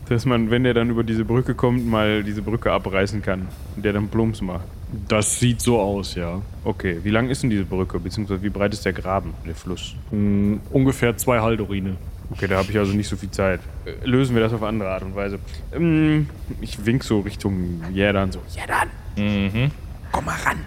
dass 0.08 0.26
man, 0.26 0.50
wenn 0.50 0.64
der 0.64 0.74
dann 0.74 0.90
über 0.90 1.04
diese 1.04 1.26
Brücke 1.26 1.54
kommt, 1.56 1.86
mal 1.86 2.24
diese 2.24 2.42
Brücke 2.42 2.72
abreißen 2.72 3.22
kann 3.22 3.48
und 3.76 3.86
der 3.86 3.94
dann 3.94 4.08
Plumps 4.08 4.42
macht. 4.42 4.66
Das 5.08 5.40
sieht 5.40 5.62
so 5.62 5.80
aus, 5.80 6.16
ja. 6.16 6.42
Okay, 6.64 7.00
wie 7.04 7.12
lang 7.12 7.30
ist 7.30 7.44
denn 7.44 7.50
diese 7.52 7.64
Brücke, 7.66 8.00
beziehungsweise 8.00 8.42
wie 8.42 8.50
breit 8.50 8.74
ist 8.74 8.86
der 8.86 8.94
Graben, 8.94 9.34
der 9.46 9.54
Fluss? 9.54 9.94
Hm, 10.10 10.62
ungefähr 10.72 11.16
zwei 11.18 11.40
Haldorine. 11.42 11.96
Okay, 12.32 12.48
da 12.48 12.58
habe 12.58 12.72
ich 12.72 12.78
also 12.78 12.94
nicht 12.94 13.08
so 13.08 13.16
viel 13.16 13.30
Zeit. 13.32 13.60
Äh, 13.86 14.06
Lösen 14.06 14.36
wir 14.36 14.42
das 14.42 14.54
auf 14.54 14.64
andere 14.64 14.90
Art 14.90 15.04
und 15.04 15.16
Weise. 15.16 15.38
Ähm, 15.74 16.28
ich 16.62 16.84
wink 16.86 17.04
so 17.04 17.20
Richtung 17.20 17.82
Jerdan 17.94 18.32
so. 18.32 18.40
Jerdan, 18.56 18.88
Mhm. 19.18 19.72
komm 20.12 20.26
mal 20.26 20.36
ran. 20.46 20.58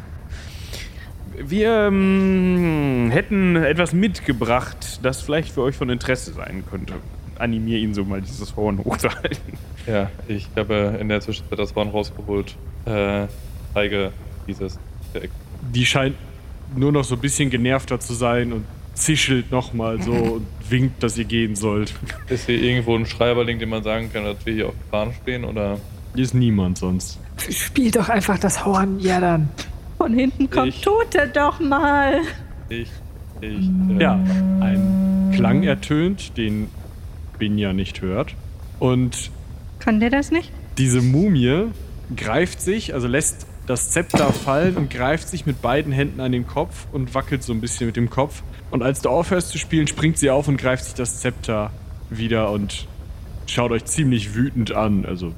Wir 1.39 1.89
ähm, 1.89 3.11
hätten 3.11 3.57
etwas 3.57 3.93
mitgebracht, 3.93 5.01
das 5.03 5.23
vielleicht 5.23 5.53
für 5.53 5.63
euch 5.63 5.77
von 5.77 5.89
Interesse 5.91 6.33
sein 6.33 6.65
könnte. 6.69 6.95
Animier 7.39 7.79
ihn 7.79 7.95
so 7.95 8.05
mal, 8.05 8.21
dieses 8.21 8.55
Horn 8.57 8.79
hochzuhalten. 8.79 9.55
Ja, 9.87 10.11
ich 10.29 10.49
habe 10.57 10.97
in 11.01 11.09
der 11.09 11.21
Zwischenzeit 11.21 11.59
das 11.59 11.75
Horn 11.75 11.89
rausgeholt. 11.89 12.57
Äh, 12.85 13.27
zeige 13.75 14.13
dieses. 14.47 14.79
Die 15.75 15.87
scheint 15.87 16.17
nur 16.77 16.93
noch 16.93 17.05
so 17.05 17.17
ein 17.17 17.21
bisschen 17.21 17.51
genervter 17.51 18.01
zu 18.01 18.15
sein 18.15 18.53
und 18.53 18.65
zischelt 18.95 19.51
nochmal 19.51 20.01
so 20.03 20.13
und 20.35 20.47
winkt, 20.69 21.03
dass 21.03 21.19
ihr 21.19 21.25
gehen 21.25 21.57
sollt. 21.57 21.95
Ist 22.29 22.47
hier 22.47 22.61
irgendwo 22.61 22.97
ein 22.97 23.07
Schreiberling, 23.07 23.59
den 23.59 23.69
man 23.69 23.83
sagen 23.83 24.11
kann, 24.13 24.25
dass 24.25 24.45
wir 24.45 24.55
hier 24.55 24.69
auf 24.69 24.75
der 24.75 24.91
Bahn 24.91 25.13
stehen? 25.23 25.45
Oder 25.45 25.79
Hier 26.15 26.25
ist 26.25 26.35
niemand 26.35 26.79
sonst. 26.79 27.19
Spiel 27.51 27.91
doch 27.91 28.09
einfach 28.09 28.39
das 28.39 28.65
Horn, 28.65 29.01
ja 29.01 29.21
dann. 29.21 29.49
Von 30.03 30.15
hinten 30.15 30.51
kommt, 30.51 30.67
Ich- 30.75 30.81
tut 30.81 31.15
er 31.15 31.29
doch 31.29 31.61
mal. 31.61 32.23
ich, 32.69 32.89
ich, 33.41 33.71
äh, 33.97 34.03
Ja, 34.03 34.15
ein 34.61 35.31
Klang 35.33 35.63
ertönt, 35.63 36.37
den 36.37 36.67
Binja 37.39 37.73
nicht 37.73 38.03
hört. 38.03 38.35
Und 38.81 39.31
Kann 39.79 40.01
der 40.01 40.11
das 40.11 40.33
nicht? 40.33 40.51
diese 40.77 41.03
Mumie 41.03 41.67
greift 42.17 42.61
sich, 42.61 42.95
also 42.95 43.07
lässt 43.07 43.47
das 43.69 43.93
Zepter 43.93 44.33
fallen 44.33 44.77
und 44.77 44.91
greift 44.91 45.29
sich 45.29 45.47
mit 45.47 45.63
beiden 45.63 45.93
Händen 45.93 46.19
an 46.21 46.33
den 46.33 46.49
Kopf 46.49 46.89
und 46.91 47.15
wackelt 47.15 47.45
so 47.45 47.53
ein 47.53 47.61
bisschen 47.61 47.87
mit 47.87 47.95
dem 47.95 48.11
Kopf. 48.11 48.43
Und 48.73 48.83
als 48.83 49.03
du 49.03 49.09
aufhörst 49.09 49.51
zu 49.51 49.59
spielen, 49.59 49.87
springt 49.87 50.19
sie 50.19 50.31
auf 50.31 50.49
und 50.49 50.57
greift 50.57 50.83
sich 50.85 50.95
das 50.95 51.21
Zepter 51.21 51.71
wieder 52.11 52.51
und 52.51 52.89
schaut 53.47 53.71
euch 53.71 53.85
ziemlich 53.85 54.35
wütend 54.35 54.73
an. 54.73 55.05
Also 55.07 55.33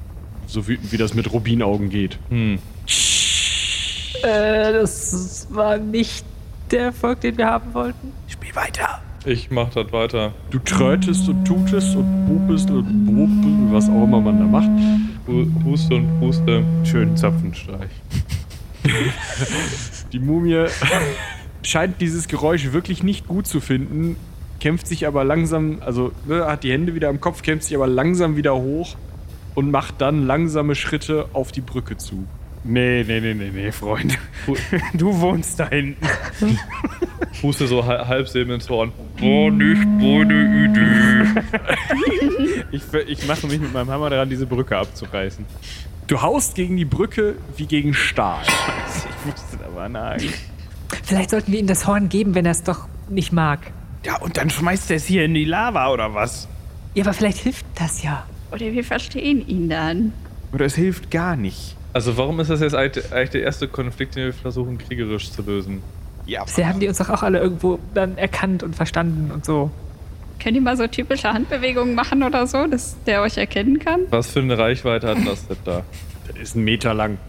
so 0.47 0.67
wütend, 0.67 0.91
wie 0.91 0.97
das 0.97 1.13
mit 1.13 1.31
Rubinaugen 1.31 1.91
geht. 1.91 2.17
Hm. 2.29 2.57
Äh, 4.23 4.73
das 4.73 5.47
war 5.51 5.77
nicht 5.77 6.25
der 6.71 6.85
Erfolg, 6.85 7.21
den 7.21 7.37
wir 7.37 7.47
haben 7.47 7.73
wollten. 7.73 8.11
Spiel 8.27 8.55
weiter. 8.55 9.01
Ich 9.25 9.49
mach 9.49 9.69
das 9.69 9.91
weiter. 9.91 10.33
Du 10.51 10.59
trötest 10.59 11.27
und 11.29 11.45
tutest 11.45 11.95
und 11.95 12.25
pupest 12.27 12.69
und 12.69 13.05
bubest, 13.05 13.73
was 13.73 13.89
auch 13.89 14.03
immer 14.03 14.21
man 14.21 14.39
da 14.39 14.45
macht. 14.45 14.69
Hu- 15.27 15.47
Huste 15.63 15.95
und 15.95 16.19
Puste. 16.19 16.63
Schönen 16.83 17.17
Zapfenstreich. 17.17 17.89
Die 20.13 20.19
Mumie 20.19 20.65
scheint 21.63 21.99
dieses 22.01 22.27
Geräusch 22.27 22.71
wirklich 22.71 23.01
nicht 23.01 23.27
gut 23.27 23.47
zu 23.47 23.59
finden, 23.59 24.15
kämpft 24.59 24.85
sich 24.87 25.07
aber 25.07 25.23
langsam, 25.23 25.79
also 25.83 26.11
ne, 26.27 26.45
hat 26.45 26.63
die 26.63 26.71
Hände 26.71 26.93
wieder 26.93 27.09
am 27.09 27.19
Kopf, 27.19 27.41
kämpft 27.41 27.65
sich 27.65 27.75
aber 27.75 27.87
langsam 27.87 28.35
wieder 28.35 28.55
hoch 28.55 28.95
und 29.55 29.71
macht 29.71 29.95
dann 29.99 30.27
langsame 30.27 30.75
Schritte 30.75 31.25
auf 31.33 31.51
die 31.51 31.61
Brücke 31.61 31.97
zu. 31.97 32.25
Nee, 32.67 33.03
nee, 33.03 33.19
nee, 33.19 33.35
nee, 33.35 33.51
nee, 33.53 33.71
Freund. 33.71 34.17
Du 34.93 35.19
wohnst 35.19 35.59
da 35.59 35.69
hinten. 35.69 36.03
Puste 37.41 37.67
so 37.67 37.85
halb, 37.85 38.33
ins 38.33 38.69
Horn. 38.69 38.91
War 39.19 39.51
nicht 39.51 39.85
meine 39.85 40.65
Idee. 40.65 41.41
Ich, 42.71 42.81
ich 43.07 43.27
mache 43.27 43.45
mich 43.45 43.59
mit 43.59 43.71
meinem 43.71 43.91
Hammer 43.91 44.09
daran, 44.09 44.29
diese 44.29 44.47
Brücke 44.47 44.77
abzureißen. 44.77 45.45
Du 46.07 46.21
haust 46.23 46.55
gegen 46.55 46.75
die 46.75 46.85
Brücke 46.85 47.35
wie 47.55 47.67
gegen 47.67 47.93
Stahl. 47.93 48.41
Ich 49.25 49.31
musste 49.31 49.57
da 49.57 49.69
mal 49.69 49.89
nagen. 49.89 50.31
Vielleicht 51.03 51.31
sollten 51.31 51.51
wir 51.51 51.59
ihm 51.59 51.67
das 51.67 51.87
Horn 51.87 52.09
geben, 52.09 52.35
wenn 52.35 52.45
er 52.45 52.51
es 52.51 52.61
doch 52.61 52.87
nicht 53.09 53.31
mag. 53.31 53.59
Ja, 54.05 54.17
und 54.21 54.37
dann 54.37 54.51
schmeißt 54.51 54.91
er 54.91 54.97
es 54.97 55.05
hier 55.05 55.25
in 55.25 55.33
die 55.33 55.45
Lava, 55.45 55.91
oder 55.91 56.13
was? 56.13 56.47
Ja, 56.93 57.03
aber 57.05 57.13
vielleicht 57.13 57.39
hilft 57.39 57.65
das 57.75 58.03
ja. 58.03 58.25
Oder 58.51 58.71
wir 58.71 58.83
verstehen 58.83 59.47
ihn 59.47 59.67
dann. 59.67 60.13
Oder 60.53 60.65
es 60.65 60.75
hilft 60.75 61.09
gar 61.09 61.35
nicht. 61.35 61.74
Also 61.95 62.17
warum 62.17 62.41
ist 62.41 62.49
das 62.49 62.59
jetzt 62.59 62.75
eigentlich 62.75 63.29
der 63.29 63.41
erste 63.41 63.69
Konflikt, 63.69 64.17
den 64.17 64.25
wir 64.25 64.33
versuchen 64.33 64.77
kriegerisch 64.77 65.31
zu 65.31 65.41
lösen? 65.41 65.81
Ja, 66.25 66.43
Bisher 66.43 66.67
haben 66.67 66.81
die 66.81 66.89
uns 66.89 66.97
doch 66.97 67.09
auch 67.09 67.23
alle 67.23 67.39
irgendwo 67.39 67.79
dann 67.93 68.17
erkannt 68.17 68.63
und 68.63 68.75
verstanden 68.75 69.31
und 69.31 69.45
so. 69.45 69.71
Könnt 70.37 70.57
ihr 70.57 70.61
mal 70.61 70.75
so 70.75 70.87
typische 70.87 71.31
Handbewegungen 71.31 71.95
machen 71.95 72.21
oder 72.21 72.47
so, 72.47 72.67
dass 72.67 73.01
der 73.05 73.21
euch 73.21 73.37
erkennen 73.37 73.79
kann? 73.79 74.01
Was 74.09 74.29
für 74.29 74.41
eine 74.41 74.57
Reichweite 74.57 75.07
hat 75.07 75.25
das 75.25 75.47
denn 75.47 75.55
da? 75.63 75.83
Der 76.33 76.41
ist 76.41 76.55
ein 76.55 76.63
Meter 76.63 76.93
lang. 76.95 77.19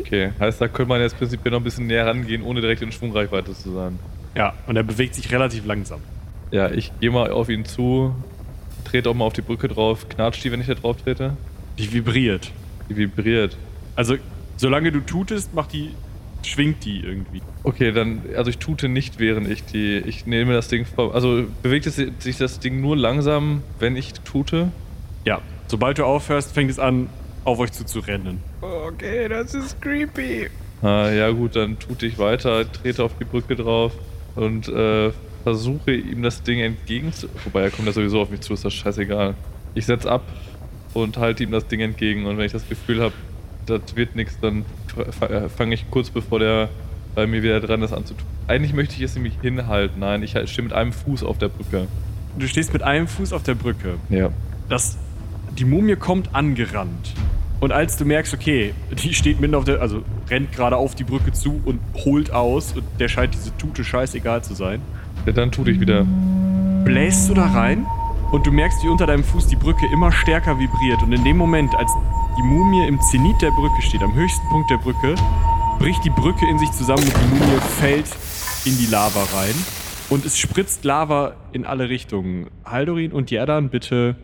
Okay, 0.00 0.32
heißt, 0.38 0.60
da 0.60 0.68
könnte 0.68 0.90
man 0.90 1.00
jetzt 1.00 1.16
prinzipiell 1.16 1.50
noch 1.50 1.60
ein 1.60 1.64
bisschen 1.64 1.86
näher 1.86 2.06
rangehen, 2.06 2.42
ohne 2.42 2.60
direkt 2.60 2.82
in 2.82 2.92
Schwungreichweite 2.92 3.54
zu 3.54 3.72
sein. 3.72 3.98
Ja, 4.36 4.52
und 4.66 4.76
er 4.76 4.82
bewegt 4.82 5.14
sich 5.14 5.32
relativ 5.32 5.64
langsam. 5.64 6.00
Ja, 6.50 6.70
ich 6.70 6.92
gehe 7.00 7.10
mal 7.10 7.30
auf 7.30 7.48
ihn 7.48 7.64
zu 7.64 8.14
trete 8.84 9.10
auch 9.10 9.14
mal 9.14 9.24
auf 9.24 9.32
die 9.32 9.42
Brücke 9.42 9.68
drauf. 9.68 10.08
Knatscht 10.08 10.44
die, 10.44 10.52
wenn 10.52 10.60
ich 10.60 10.66
da 10.66 10.74
drauf 10.74 10.96
trete? 11.02 11.36
Die 11.78 11.92
vibriert. 11.92 12.50
Die 12.88 12.96
vibriert. 12.96 13.56
Also, 13.98 14.14
solange 14.56 14.92
du 14.92 15.00
tutest, 15.00 15.54
macht 15.54 15.72
die, 15.72 15.90
schwingt 16.46 16.84
die 16.84 17.00
irgendwie. 17.00 17.42
Okay, 17.64 17.90
dann, 17.90 18.22
also 18.36 18.48
ich 18.48 18.58
tute 18.58 18.88
nicht, 18.88 19.18
während 19.18 19.50
ich 19.50 19.64
die, 19.64 19.96
ich 19.96 20.24
nehme 20.24 20.52
das 20.52 20.68
Ding 20.68 20.84
vor, 20.84 21.16
also 21.16 21.46
bewegt 21.64 21.84
es 21.88 21.96
sich 21.96 22.36
das 22.38 22.60
Ding 22.60 22.80
nur 22.80 22.96
langsam, 22.96 23.64
wenn 23.80 23.96
ich 23.96 24.12
tute? 24.12 24.70
Ja, 25.24 25.40
sobald 25.66 25.98
du 25.98 26.04
aufhörst, 26.04 26.52
fängt 26.52 26.70
es 26.70 26.78
an, 26.78 27.08
auf 27.42 27.58
euch 27.58 27.72
zuzurennen. 27.72 28.38
Okay, 28.60 29.28
das 29.28 29.52
ist 29.54 29.82
creepy. 29.82 30.48
Ah, 30.80 31.10
ja 31.10 31.30
gut, 31.30 31.56
dann 31.56 31.76
tute 31.80 32.06
ich 32.06 32.18
weiter, 32.18 32.70
trete 32.70 33.02
auf 33.02 33.18
die 33.18 33.24
Brücke 33.24 33.56
drauf 33.56 33.94
und 34.36 34.68
äh, 34.68 35.10
versuche 35.42 35.92
ihm 35.92 36.22
das 36.22 36.44
Ding 36.44 36.60
entgegen 36.60 37.12
zu... 37.12 37.28
Wobei, 37.42 37.62
er 37.62 37.70
kommt 37.70 37.88
ja 37.88 37.92
sowieso 37.92 38.20
auf 38.20 38.30
mich 38.30 38.42
zu, 38.42 38.52
ist 38.52 38.64
das 38.64 38.74
scheißegal. 38.74 39.34
Ich 39.74 39.86
setze 39.86 40.08
ab 40.08 40.22
und 40.94 41.16
halte 41.16 41.42
ihm 41.42 41.50
das 41.50 41.66
Ding 41.66 41.80
entgegen 41.80 42.26
und 42.26 42.38
wenn 42.38 42.46
ich 42.46 42.52
das 42.52 42.68
Gefühl 42.68 43.02
habe, 43.02 43.12
das 43.68 43.96
wird 43.96 44.16
nichts, 44.16 44.38
dann 44.40 44.64
äh, 44.96 45.48
fange 45.48 45.74
ich 45.74 45.90
kurz 45.90 46.10
bevor 46.10 46.38
der 46.38 46.68
bei 47.14 47.26
mir 47.26 47.42
wieder 47.42 47.60
dran 47.60 47.82
ist 47.82 47.92
an 47.92 48.04
zu 48.04 48.14
tun. 48.14 48.26
Eigentlich 48.46 48.72
möchte 48.72 48.94
ich 48.94 49.02
es 49.02 49.14
nämlich 49.14 49.34
hinhalten. 49.42 49.98
Nein, 49.98 50.22
ich 50.22 50.30
stehe 50.30 50.62
mit 50.62 50.72
einem 50.72 50.92
Fuß 50.92 51.24
auf 51.24 51.38
der 51.38 51.48
Brücke. 51.48 51.88
Du 52.38 52.46
stehst 52.46 52.72
mit 52.72 52.82
einem 52.82 53.08
Fuß 53.08 53.32
auf 53.32 53.42
der 53.42 53.54
Brücke. 53.54 53.94
Ja. 54.08 54.30
Das, 54.68 54.96
die 55.58 55.64
Mumie 55.64 55.96
kommt 55.96 56.34
angerannt. 56.34 57.14
Und 57.60 57.72
als 57.72 57.96
du 57.96 58.04
merkst, 58.04 58.32
okay, 58.34 58.72
die 59.02 59.14
steht 59.14 59.40
mitten 59.40 59.56
auf 59.56 59.64
der, 59.64 59.82
also 59.82 60.02
rennt 60.30 60.52
gerade 60.52 60.76
auf 60.76 60.94
die 60.94 61.02
Brücke 61.02 61.32
zu 61.32 61.60
und 61.64 61.80
holt 62.04 62.30
aus 62.32 62.74
und 62.74 62.84
der 63.00 63.08
scheint 63.08 63.34
diese 63.34 63.56
Tute 63.56 63.82
scheißegal 63.82 64.44
zu 64.44 64.54
sein. 64.54 64.80
Ja, 65.26 65.32
dann 65.32 65.50
tue 65.50 65.68
ich 65.70 65.80
wieder. 65.80 66.06
Bläst 66.84 67.28
du 67.28 67.34
da 67.34 67.46
rein 67.46 67.84
und 68.30 68.46
du 68.46 68.52
merkst, 68.52 68.84
wie 68.84 68.88
unter 68.88 69.06
deinem 69.06 69.24
Fuß 69.24 69.48
die 69.48 69.56
Brücke 69.56 69.86
immer 69.92 70.12
stärker 70.12 70.58
vibriert. 70.58 71.02
Und 71.02 71.12
in 71.12 71.24
dem 71.24 71.36
Moment, 71.36 71.74
als 71.74 71.90
die 72.38 72.42
Mumie 72.44 72.86
im 72.86 73.00
Zenit 73.00 73.42
der 73.42 73.50
Brücke 73.50 73.82
steht, 73.82 74.00
am 74.00 74.14
höchsten 74.14 74.48
Punkt 74.48 74.70
der 74.70 74.76
Brücke, 74.76 75.16
bricht 75.80 76.04
die 76.04 76.10
Brücke 76.10 76.48
in 76.48 76.56
sich 76.58 76.70
zusammen 76.70 77.02
und 77.02 77.12
die 77.16 77.34
Mumie 77.34 77.60
fällt 77.80 78.06
in 78.64 78.78
die 78.78 78.86
Lava 78.86 79.24
rein. 79.36 79.54
Und 80.08 80.24
es 80.24 80.38
spritzt 80.38 80.84
Lava 80.84 81.34
in 81.52 81.66
alle 81.66 81.88
Richtungen. 81.88 82.48
Haldorin 82.64 83.10
und 83.10 83.32
Jerdan 83.32 83.70
bitte 83.70 84.14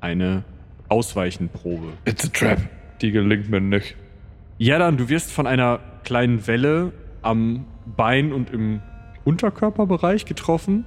eine 0.00 0.44
Ausweichenprobe. 0.88 1.88
It's 2.06 2.24
a 2.24 2.28
trap. 2.28 2.58
Die 3.02 3.10
gelingt 3.10 3.50
mir 3.50 3.60
nicht. 3.60 3.96
Jerdan, 4.56 4.96
du 4.96 5.10
wirst 5.10 5.30
von 5.30 5.46
einer 5.46 5.80
kleinen 6.04 6.46
Welle 6.46 6.92
am 7.20 7.66
Bein 7.84 8.32
und 8.32 8.50
im 8.50 8.80
Unterkörperbereich 9.24 10.24
getroffen 10.24 10.86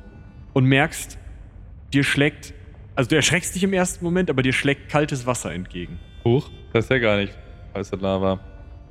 und 0.53 0.65
merkst, 0.65 1.19
dir 1.93 2.03
schlägt, 2.03 2.55
also 2.95 3.09
du 3.11 3.15
erschreckst 3.17 3.53
dich 3.53 3.63
im 3.63 3.73
ersten 3.73 4.03
Moment, 4.03 4.32
aber 4.32 4.41
dir 4.41 4.53
schlägt 4.53 4.89
kaltes 4.89 5.27
Wasser 5.27 5.53
entgegen. 5.53 5.99
Huch, 6.25 6.49
das 6.74 6.86
ist 6.86 6.91
ja 6.91 6.99
gar 6.99 7.17
nicht 7.17 7.34
heiße 7.76 7.95
Lava. 7.95 8.39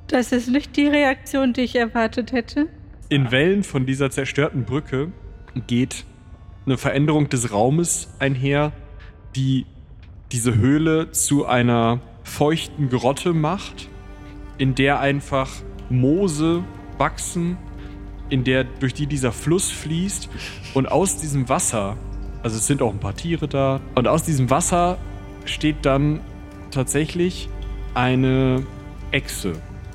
Das 0.07 0.31
ist 0.31 0.49
nicht 0.49 0.75
die 0.75 0.87
Reaktion, 0.87 1.53
die 1.53 1.61
ich 1.61 1.75
erwartet 1.75 2.31
hätte. 2.31 2.67
In 3.09 3.31
Wellen 3.31 3.63
von 3.63 3.85
dieser 3.85 4.09
zerstörten 4.09 4.65
Brücke 4.65 5.11
geht 5.67 6.05
eine 6.65 6.77
Veränderung 6.77 7.29
des 7.29 7.51
Raumes 7.51 8.13
einher, 8.19 8.71
die 9.35 9.65
diese 10.31 10.55
Höhle 10.55 11.11
zu 11.11 11.45
einer 11.45 11.99
feuchten 12.23 12.89
Grotte 12.89 13.33
macht, 13.33 13.89
in 14.57 14.75
der 14.75 14.99
einfach 14.99 15.49
Moose 15.89 16.63
wachsen, 16.97 17.57
in 18.29 18.43
der 18.43 18.63
durch 18.63 18.93
die 18.93 19.07
dieser 19.07 19.31
Fluss 19.31 19.71
fließt 19.71 20.29
und 20.73 20.89
aus 20.89 21.17
diesem 21.17 21.49
Wasser, 21.49 21.97
also 22.43 22.57
es 22.57 22.67
sind 22.67 22.81
auch 22.81 22.93
ein 22.93 22.99
paar 22.99 23.15
Tiere 23.15 23.47
da, 23.47 23.81
und 23.95 24.07
aus 24.07 24.23
diesem 24.23 24.49
Wasser 24.49 24.97
steht 25.45 25.77
dann 25.85 26.21
tatsächlich 26.69 27.49
eine 27.93 28.63
Echse, 29.11 29.53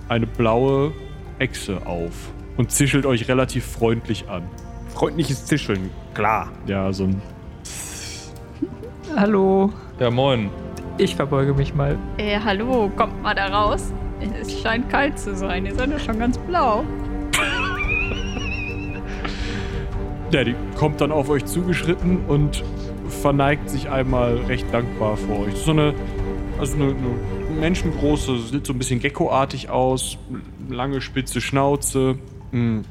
eine 0.09 0.27
blaue 0.27 0.93
Echse 1.39 1.87
auf 1.87 2.13
und 2.57 2.71
zischelt 2.71 3.07
euch 3.07 3.29
relativ 3.29 3.65
freundlich 3.65 4.29
an. 4.29 4.43
Freundliches 4.89 5.45
Zischeln, 5.45 5.91
klar. 6.15 6.51
Ja, 6.67 6.93
so 6.93 7.05
ein 7.05 7.21
Hallo. 9.17 9.73
Ja, 9.99 10.11
moin. 10.11 10.51
Ich 10.99 11.17
verbeuge 11.17 11.55
mich 11.55 11.75
mal. 11.75 11.99
Äh, 12.19 12.39
hallo, 12.43 12.91
kommt 12.97 13.23
mal 13.23 13.35
da 13.35 13.47
raus. 13.47 13.93
Es 14.41 14.61
scheint 14.61 14.89
kalt 14.89 15.19
zu 15.19 15.35
sein. 15.35 15.67
Ihr 15.67 15.75
seid 15.75 15.91
ja 15.91 15.99
schon 15.99 16.19
ganz 16.19 16.39
blau. 16.39 16.85
Ja, 20.33 20.43
die 20.43 20.57
kommt 20.77 21.01
dann 21.01 21.13
auf 21.13 21.29
euch 21.29 21.45
zugeschritten 21.45 22.25
und 22.27 22.65
verneigt 23.09 23.71
sich 23.71 23.89
einmal 23.89 24.37
recht 24.49 24.67
dankbar 24.73 25.17
vor 25.17 25.47
euch. 25.47 25.55
So 25.55 25.71
eine, 25.71 25.95
also 26.59 26.75
eine, 26.75 26.87
eine 26.87 27.36
menschengroße, 27.61 28.39
sieht 28.39 28.67
so 28.67 28.73
ein 28.73 28.79
bisschen 28.79 29.01
geckoartig 29.01 29.69
aus, 29.71 30.19
lange 30.69 31.01
spitze 31.01 31.41
Schnauze, 31.41 32.19
mh, 32.53 32.83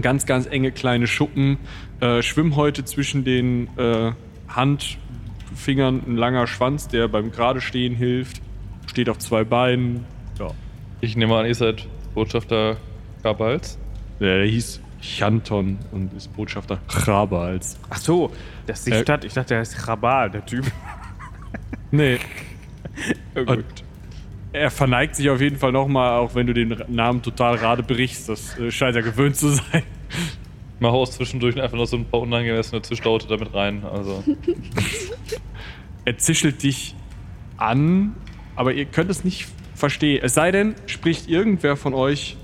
ganz, 0.00 0.26
ganz 0.26 0.46
enge 0.46 0.72
kleine 0.72 1.06
Schuppen, 1.06 1.58
äh, 2.00 2.22
Schwimmhäute 2.22 2.84
zwischen 2.84 3.24
den 3.24 3.68
äh, 3.78 4.12
Handfingern, 4.48 6.02
ein 6.06 6.16
langer 6.16 6.46
Schwanz, 6.46 6.88
der 6.88 7.08
beim 7.08 7.30
gerade 7.30 7.60
stehen 7.60 7.94
hilft, 7.94 8.40
steht 8.86 9.08
auf 9.08 9.18
zwei 9.18 9.44
Beinen. 9.44 10.04
Ja, 10.38 10.50
Ich 11.00 11.16
nehme 11.16 11.36
an, 11.36 11.46
ihr 11.46 11.54
seid 11.54 11.86
Botschafter 12.14 12.76
Kabals. 13.22 13.78
der, 14.20 14.38
der 14.38 14.46
hieß 14.46 14.80
Chanton 15.00 15.78
und 15.92 16.12
ist 16.14 16.34
Botschafter 16.34 16.78
Chabals. 16.88 17.78
Ach 17.90 17.98
so, 17.98 18.32
das 18.66 18.78
ist 18.80 18.86
die 18.86 18.92
Äh, 18.92 19.02
Stadt. 19.02 19.24
Ich 19.24 19.34
dachte, 19.34 19.48
der 19.54 19.62
ist 19.62 19.76
Chabal, 19.76 20.30
der 20.30 20.44
Typ. 20.46 20.64
Nee, 21.90 22.18
Oh, 23.36 23.40
Und 23.52 23.64
er 24.54 24.70
verneigt 24.70 25.16
sich 25.16 25.28
auf 25.30 25.40
jeden 25.40 25.56
Fall 25.56 25.72
nochmal, 25.72 26.18
auch 26.18 26.34
wenn 26.34 26.46
du 26.46 26.54
den 26.54 26.80
Namen 26.88 27.22
total 27.22 27.58
gerade 27.58 27.82
brichst. 27.82 28.28
Das 28.28 28.56
äh, 28.58 28.70
scheint 28.70 28.94
er 28.94 29.02
gewöhnt 29.02 29.36
zu 29.36 29.48
sein. 29.48 29.82
Ich 30.74 30.80
mache 30.80 30.92
auch 30.92 31.08
zwischendurch 31.08 31.60
einfach 31.60 31.76
noch 31.76 31.86
so 31.86 31.96
ein 31.96 32.04
paar 32.04 32.20
unangemessene 32.20 32.80
Zwischlaute 32.82 33.26
damit 33.26 33.52
rein. 33.52 33.84
Also, 33.84 34.22
Er 36.06 36.18
zischelt 36.18 36.62
dich 36.62 36.94
an, 37.56 38.14
aber 38.56 38.74
ihr 38.74 38.84
könnt 38.84 39.10
es 39.10 39.24
nicht 39.24 39.48
verstehen. 39.74 40.20
Es 40.22 40.34
sei 40.34 40.50
denn, 40.52 40.74
spricht 40.86 41.28
irgendwer 41.28 41.76
von 41.76 41.94
euch 41.94 42.36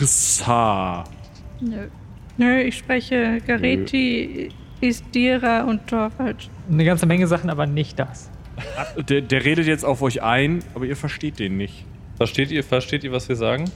Rissa. 0.00 1.04
Nö. 1.60 1.88
Nö, 2.36 2.60
ich 2.60 2.78
spreche 2.78 3.40
Gareti, 3.44 4.50
Isdira 4.80 5.64
und 5.64 5.88
Torvald. 5.88 6.48
Eine 6.70 6.84
ganze 6.84 7.06
Menge 7.06 7.26
Sachen, 7.26 7.50
aber 7.50 7.66
nicht 7.66 7.98
das. 7.98 8.30
Der, 9.08 9.20
der 9.20 9.44
redet 9.44 9.66
jetzt 9.66 9.84
auf 9.84 10.02
euch 10.02 10.22
ein, 10.22 10.62
aber 10.74 10.84
ihr 10.86 10.96
versteht 10.96 11.38
den 11.38 11.56
nicht. 11.56 11.84
versteht 12.16 12.50
ihr, 12.50 12.64
versteht 12.64 13.04
ihr, 13.04 13.12
was 13.12 13.28
wir 13.28 13.36
sagen? 13.36 13.70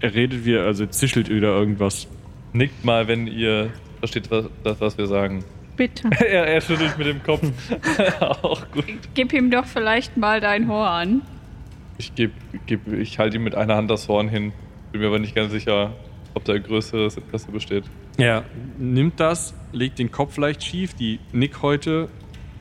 Er 0.00 0.14
redet 0.14 0.44
wie, 0.44 0.56
also 0.56 0.86
zischelt 0.86 1.28
wieder 1.28 1.48
irgendwas. 1.48 2.08
Nickt 2.52 2.84
mal, 2.84 3.08
wenn 3.08 3.26
ihr 3.26 3.70
versteht, 4.00 4.30
was, 4.30 4.46
das, 4.64 4.80
was 4.80 4.98
wir 4.98 5.06
sagen. 5.06 5.44
Bitte. 5.76 6.10
er, 6.18 6.46
er 6.46 6.60
schüttelt 6.60 6.98
mit 6.98 7.06
dem 7.06 7.22
Kopf. 7.22 7.42
auch 8.20 8.70
gut. 8.72 8.84
Gib 9.14 9.32
ihm 9.32 9.50
doch 9.50 9.64
vielleicht 9.64 10.16
mal 10.16 10.40
dein 10.40 10.68
Horn. 10.68 11.22
Ich 11.98 12.14
geb, 12.14 12.32
geb, 12.66 12.80
ich 12.92 13.18
halte 13.18 13.36
ihm 13.36 13.44
mit 13.44 13.54
einer 13.54 13.76
Hand 13.76 13.90
das 13.90 14.08
Horn 14.08 14.28
hin. 14.28 14.52
Bin 14.90 15.00
mir 15.00 15.06
aber 15.06 15.18
nicht 15.18 15.34
ganz 15.34 15.52
sicher, 15.52 15.92
ob 16.34 16.44
da 16.44 16.52
ein 16.54 16.62
größeres 16.62 17.16
Interesse 17.16 17.50
besteht. 17.52 17.84
Er 18.18 18.44
nimmt 18.78 19.20
das, 19.20 19.54
legt 19.72 19.98
den 19.98 20.10
Kopf 20.10 20.36
leicht 20.36 20.62
schief, 20.62 20.94
die 20.94 21.20
Nickhäute 21.32 22.08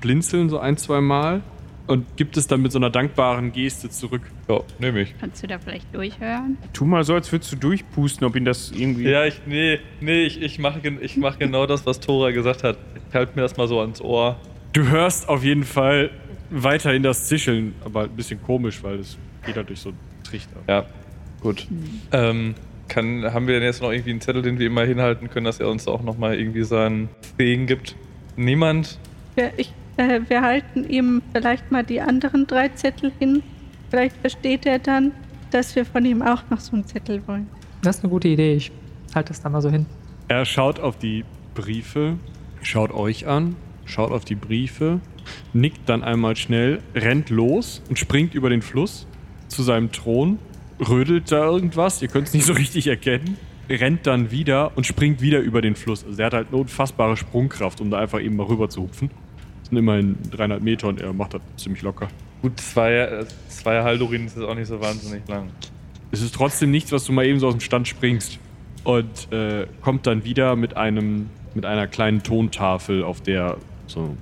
blinzeln 0.01 0.49
so 0.49 0.59
ein, 0.59 0.77
zwei 0.77 0.99
Mal 0.99 1.41
und 1.87 2.17
gibt 2.17 2.37
es 2.37 2.47
dann 2.47 2.61
mit 2.61 2.71
so 2.71 2.79
einer 2.79 2.89
dankbaren 2.89 3.51
Geste 3.51 3.89
zurück. 3.89 4.21
Ja, 4.49 4.61
nehme 4.79 5.01
ich. 5.01 5.13
Kannst 5.19 5.43
du 5.43 5.47
da 5.47 5.59
vielleicht 5.59 5.93
durchhören? 5.93 6.57
Tu 6.73 6.85
mal 6.85 7.03
so, 7.03 7.13
als 7.13 7.31
würdest 7.31 7.51
du 7.51 7.55
durchpusten, 7.55 8.25
ob 8.25 8.35
ihn 8.35 8.45
das 8.45 8.71
irgendwie. 8.71 9.09
Ja, 9.09 9.25
ich, 9.25 9.41
nee, 9.45 9.79
nee, 9.99 10.23
ich, 10.23 10.41
ich 10.41 10.59
mache 10.59 10.81
ich 11.01 11.17
mach 11.17 11.39
genau 11.39 11.65
das, 11.65 11.85
was 11.85 11.99
Tora 11.99 12.31
gesagt 12.31 12.63
hat. 12.63 12.77
Ich 13.09 13.15
halte 13.15 13.33
mir 13.35 13.41
das 13.41 13.57
mal 13.57 13.67
so 13.67 13.79
ans 13.79 14.01
Ohr. 14.01 14.37
Du 14.73 14.87
hörst 14.89 15.27
auf 15.27 15.43
jeden 15.43 15.63
Fall 15.63 16.11
weiterhin 16.49 17.03
das 17.03 17.27
Zischeln, 17.27 17.75
aber 17.83 18.03
ein 18.03 18.15
bisschen 18.15 18.41
komisch, 18.41 18.83
weil 18.83 18.99
es 18.99 19.17
geht 19.45 19.55
halt 19.55 19.69
durch 19.69 19.79
so 19.79 19.89
einen 19.89 19.97
Trichter. 20.23 20.57
Ja, 20.67 20.85
gut. 21.41 21.67
Ähm, 22.11 22.55
kann, 22.87 23.33
haben 23.33 23.47
wir 23.47 23.55
denn 23.55 23.63
jetzt 23.63 23.81
noch 23.81 23.91
irgendwie 23.91 24.11
einen 24.11 24.21
Zettel, 24.21 24.41
den 24.41 24.59
wir 24.59 24.67
immer 24.67 24.83
hinhalten 24.83 25.29
können, 25.29 25.45
dass 25.45 25.59
er 25.59 25.69
uns 25.69 25.87
auch 25.87 26.03
nochmal 26.03 26.37
irgendwie 26.37 26.63
seinen 26.63 27.09
Segen 27.37 27.65
gibt? 27.65 27.95
Niemand? 28.35 28.97
Ja, 29.37 29.49
ich, 29.57 29.73
äh, 30.01 30.21
wir 30.27 30.41
halten 30.41 30.89
ihm 30.89 31.21
vielleicht 31.31 31.71
mal 31.71 31.83
die 31.83 32.01
anderen 32.01 32.47
drei 32.47 32.69
Zettel 32.69 33.11
hin. 33.19 33.43
Vielleicht 33.89 34.17
versteht 34.17 34.65
er 34.65 34.79
dann, 34.79 35.11
dass 35.51 35.75
wir 35.75 35.85
von 35.85 36.05
ihm 36.05 36.21
auch 36.21 36.43
noch 36.49 36.59
so 36.59 36.73
einen 36.73 36.85
Zettel 36.85 37.21
wollen. 37.27 37.47
Das 37.81 37.97
ist 37.97 38.03
eine 38.03 38.11
gute 38.11 38.29
Idee. 38.29 38.55
Ich 38.55 38.71
halte 39.13 39.29
das 39.29 39.41
da 39.41 39.49
mal 39.49 39.61
so 39.61 39.69
hin. 39.69 39.85
Er 40.27 40.45
schaut 40.45 40.79
auf 40.79 40.97
die 40.97 41.25
Briefe, 41.53 42.17
schaut 42.61 42.91
euch 42.91 43.27
an, 43.27 43.55
schaut 43.85 44.11
auf 44.11 44.23
die 44.23 44.35
Briefe, 44.35 45.01
nickt 45.53 45.89
dann 45.89 46.03
einmal 46.03 46.35
schnell, 46.35 46.79
rennt 46.95 47.29
los 47.29 47.81
und 47.89 47.99
springt 47.99 48.33
über 48.33 48.49
den 48.49 48.61
Fluss 48.61 49.07
zu 49.49 49.63
seinem 49.63 49.91
Thron, 49.91 50.39
rödelt 50.79 51.31
da 51.31 51.45
irgendwas, 51.45 52.01
ihr 52.01 52.07
könnt 52.07 52.27
es 52.27 52.33
nicht 52.33 52.45
so 52.45 52.53
richtig 52.53 52.87
erkennen, 52.87 53.37
rennt 53.69 54.07
dann 54.07 54.31
wieder 54.31 54.71
und 54.77 54.85
springt 54.85 55.21
wieder 55.21 55.39
über 55.39 55.61
den 55.61 55.75
Fluss. 55.75 56.05
Also 56.05 56.19
er 56.19 56.27
hat 56.27 56.33
halt 56.33 56.47
eine 56.47 56.57
unfassbare 56.57 57.17
Sprungkraft, 57.17 57.81
um 57.81 57.91
da 57.91 57.99
einfach 57.99 58.21
eben 58.21 58.37
mal 58.37 58.45
rüber 58.45 58.69
zu 58.69 58.83
hupfen. 58.83 59.09
Sind 59.71 59.77
immerhin 59.79 60.17
300 60.31 60.61
Meter 60.61 60.89
und 60.89 60.99
er 61.01 61.13
macht 61.13 61.33
das 61.33 61.41
ziemlich 61.57 61.81
locker. 61.81 62.09
Gut, 62.41 62.59
zwei, 62.59 63.25
zwei 63.47 63.81
Haldorin 63.83 64.25
ist 64.25 64.35
jetzt 64.35 64.45
auch 64.45 64.53
nicht 64.55 64.67
so 64.67 64.81
wahnsinnig 64.81 65.25
lang. 65.29 65.47
Es 66.11 66.21
ist 66.21 66.35
trotzdem 66.35 66.71
nichts, 66.71 66.91
was 66.91 67.05
du 67.05 67.13
mal 67.13 67.25
eben 67.25 67.39
so 67.39 67.47
aus 67.47 67.53
dem 67.53 67.61
Stand 67.61 67.87
springst. 67.87 68.37
Und 68.83 69.31
äh, 69.31 69.65
kommt 69.81 70.07
dann 70.07 70.25
wieder 70.25 70.55
mit 70.57 70.75
einem, 70.75 71.29
mit 71.53 71.65
einer 71.65 71.87
kleinen 71.87 72.21
Tontafel, 72.23 73.03
auf 73.03 73.21
der 73.21 73.57
so 73.87 74.17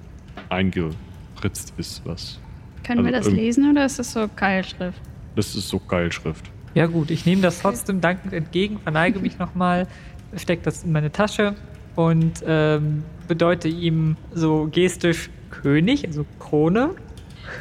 eingeritzt 0.50 1.74
ist, 1.78 2.02
was. 2.06 2.40
Können 2.84 3.06
wir 3.06 3.08
Also 3.08 3.18
das 3.18 3.28
irgend- 3.28 3.42
lesen 3.42 3.72
oder 3.72 3.86
ist 3.86 3.98
das 4.00 4.12
so 4.12 4.28
Keilschrift? 4.36 5.02
Das 5.36 5.56
ist 5.56 5.70
so 5.70 5.80
Keilschrift. 5.80 6.46
Ja 6.76 6.86
gut, 6.86 7.10
ich 7.10 7.26
nehme 7.26 7.42
das 7.42 7.62
trotzdem 7.62 8.02
dankend 8.02 8.34
entgegen, 8.34 8.80
verneige 8.80 9.20
mich 9.20 9.40
nochmal, 9.40 9.88
stecke 10.36 10.62
das 10.64 10.84
in 10.84 10.92
meine 10.92 11.12
Tasche 11.12 11.56
und 11.96 12.44
ähm, 12.46 13.04
bedeute 13.28 13.68
ihm 13.68 14.16
so 14.34 14.70
gestisch 14.72 15.30
König, 15.50 16.06
also 16.06 16.26
Krone. 16.40 16.92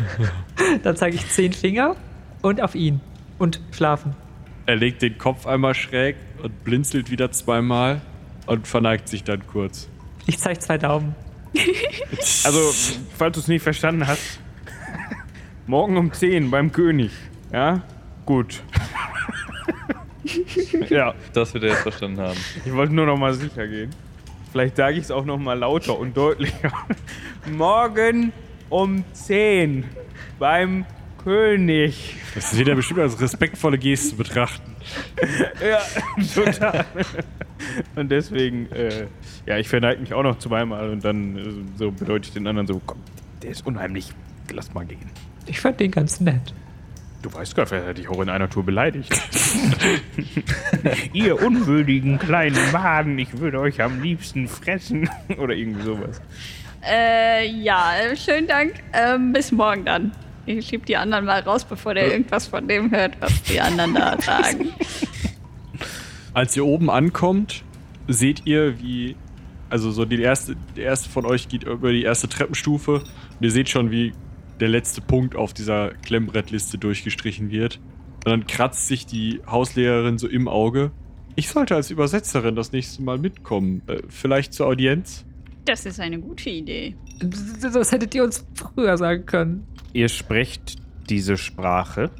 Dann 0.83 0.97
zeige 0.97 1.17
ich 1.17 1.29
zehn 1.29 1.53
Finger 1.53 1.97
und 2.43 2.61
auf 2.61 2.75
ihn 2.75 3.01
und 3.39 3.61
schlafen. 3.73 4.15
Er 4.67 4.77
legt 4.77 5.03
den 5.03 5.17
Kopf 5.19 5.47
einmal 5.47 5.75
schräg 5.75 6.17
und 6.43 6.65
blinzelt 6.65 7.11
wieder 7.11 7.31
zweimal 7.31 8.01
und 8.47 8.67
verneigt 8.67 9.09
sich 9.09 9.25
dann 9.25 9.47
kurz. 9.47 9.89
Ich 10.27 10.39
zeige 10.39 10.59
zwei 10.61 10.79
Daumen. 10.79 11.15
Also, 12.45 12.61
falls 13.17 13.35
du 13.35 13.41
es 13.41 13.49
nicht 13.49 13.63
verstanden 13.63 14.07
hast, 14.07 14.41
morgen 15.67 15.97
um 15.97 16.13
10 16.13 16.51
beim 16.51 16.73
König. 16.73 17.11
Ja? 17.53 17.83
Gut. 18.27 18.63
ja, 20.89 21.15
Das 21.33 21.55
wird 21.55 21.65
er 21.65 21.71
jetzt 21.71 21.83
verstanden 21.83 22.21
haben. 22.21 22.39
ich 22.65 22.73
wollte 22.73 22.95
nur 22.95 23.07
noch 23.07 23.17
mal 23.17 23.33
sicher 23.35 23.67
gehen. 23.67 23.91
Vielleicht 24.51 24.77
sage 24.77 24.97
ich 24.97 25.05
es 25.05 25.11
auch 25.11 25.25
noch 25.25 25.39
mal 25.39 25.59
lauter 25.59 25.99
und 25.99 26.17
deutlicher. 26.17 26.73
morgen 27.51 28.33
um 28.71 29.05
10 29.13 29.85
beim 30.39 30.87
König. 31.23 32.17
Das 32.35 32.57
wird 32.57 32.69
er 32.69 32.75
bestimmt 32.75 33.01
als 33.01 33.21
respektvolle 33.21 33.79
Geste 33.79 34.17
betrachten. 34.17 34.75
Ja, 35.61 35.81
total. 36.35 36.85
und 37.97 38.11
deswegen, 38.11 38.71
äh, 38.73 39.07
ja, 39.47 39.59
ich 39.59 39.69
verneige 39.69 40.01
mich 40.01 40.15
auch 40.15 40.23
noch 40.23 40.39
zweimal 40.39 40.91
und 40.91 41.05
dann 41.05 41.37
äh, 41.37 41.79
so 41.79 41.91
bedeute 41.91 42.29
ich 42.29 42.33
den 42.33 42.47
anderen 42.47 42.67
so, 42.67 42.81
komm, 42.87 42.99
der 43.43 43.51
ist 43.51 43.67
unheimlich, 43.67 44.13
lass 44.53 44.73
mal 44.73 44.87
gehen. 44.87 45.11
Ich 45.47 45.61
fand 45.61 45.81
den 45.81 45.91
ganz 45.91 46.21
nett. 46.21 46.55
Du 47.21 47.33
weißt 47.33 47.57
gar, 47.57 47.69
wer 47.71 47.85
hätte 47.85 48.01
ich 48.01 48.09
auch 48.09 48.21
in 48.21 48.29
einer 48.29 48.49
Tour 48.49 48.65
beleidigt. 48.65 49.13
Ihr 51.13 51.43
unwürdigen 51.43 52.19
kleinen 52.19 52.73
Maden, 52.73 53.19
ich 53.19 53.39
würde 53.39 53.59
euch 53.59 53.83
am 53.83 54.01
liebsten 54.01 54.47
fressen. 54.47 55.11
Oder 55.39 55.55
irgendwie 55.55 55.83
sowas. 55.83 56.21
Äh, 56.87 57.49
ja, 57.51 57.93
äh, 57.97 58.17
schönen 58.17 58.47
Dank. 58.47 58.75
Ähm, 58.93 59.33
bis 59.33 59.51
morgen 59.51 59.85
dann. 59.85 60.13
Ich 60.47 60.67
schieb 60.67 60.87
die 60.87 60.97
anderen 60.97 61.25
mal 61.25 61.41
raus, 61.41 61.65
bevor 61.65 61.95
der 61.95 62.11
irgendwas 62.11 62.47
von 62.47 62.69
dem 62.69 62.91
hört, 62.91 63.21
was 63.21 63.43
die 63.43 63.61
anderen 63.61 63.95
da 63.95 64.17
sagen. 64.21 64.73
Als 66.33 66.57
ihr 66.57 66.65
oben 66.65 66.89
ankommt, 66.89 67.65
seht 68.07 68.47
ihr, 68.47 68.81
wie. 68.81 69.17
Also, 69.71 69.91
so 69.91 70.07
die 70.07 70.23
erste, 70.23 70.57
der 70.77 70.85
erste 70.85 71.11
von 71.11 71.27
euch 71.27 71.49
geht 71.49 71.65
über 71.65 71.93
die 71.93 72.05
erste 72.05 72.29
Treppenstufe. 72.29 72.93
Und 72.93 73.05
ihr 73.41 73.51
seht 73.51 73.69
schon, 73.69 73.91
wie 73.91 74.15
der 74.61 74.69
letzte 74.69 75.01
Punkt 75.01 75.37
auf 75.37 75.53
dieser 75.55 75.91
Klemmbrettliste 76.03 76.79
durchgestrichen 76.79 77.51
wird. 77.51 77.81
Und 78.25 78.29
dann 78.29 78.47
kratzt 78.47 78.89
sich 78.89 79.07
die 79.07 79.41
Hauslehrerin 79.47 80.19
so 80.19 80.29
im 80.29 80.49
Auge. 80.49 80.91
Ich 81.37 81.49
sollte 81.49 81.77
als 81.77 81.91
Übersetzerin 81.91 82.57
das 82.57 82.73
nächste 82.73 83.03
Mal 83.03 83.19
mitkommen. 83.19 83.83
Äh, 83.87 84.03
vielleicht 84.09 84.53
zur 84.53 84.67
Audienz? 84.67 85.25
Das 85.65 85.87
ist 85.87 86.01
eine 86.01 86.19
gute 86.19 86.51
Idee. 86.51 86.97
Das 87.61 87.93
hättet 87.93 88.15
ihr 88.15 88.25
uns 88.25 88.45
früher 88.55 88.97
sagen 88.97 89.27
können. 89.27 89.67
Ihr 89.93 90.09
sprecht 90.09 90.77
diese 91.09 91.37
Sprache. 91.37 92.11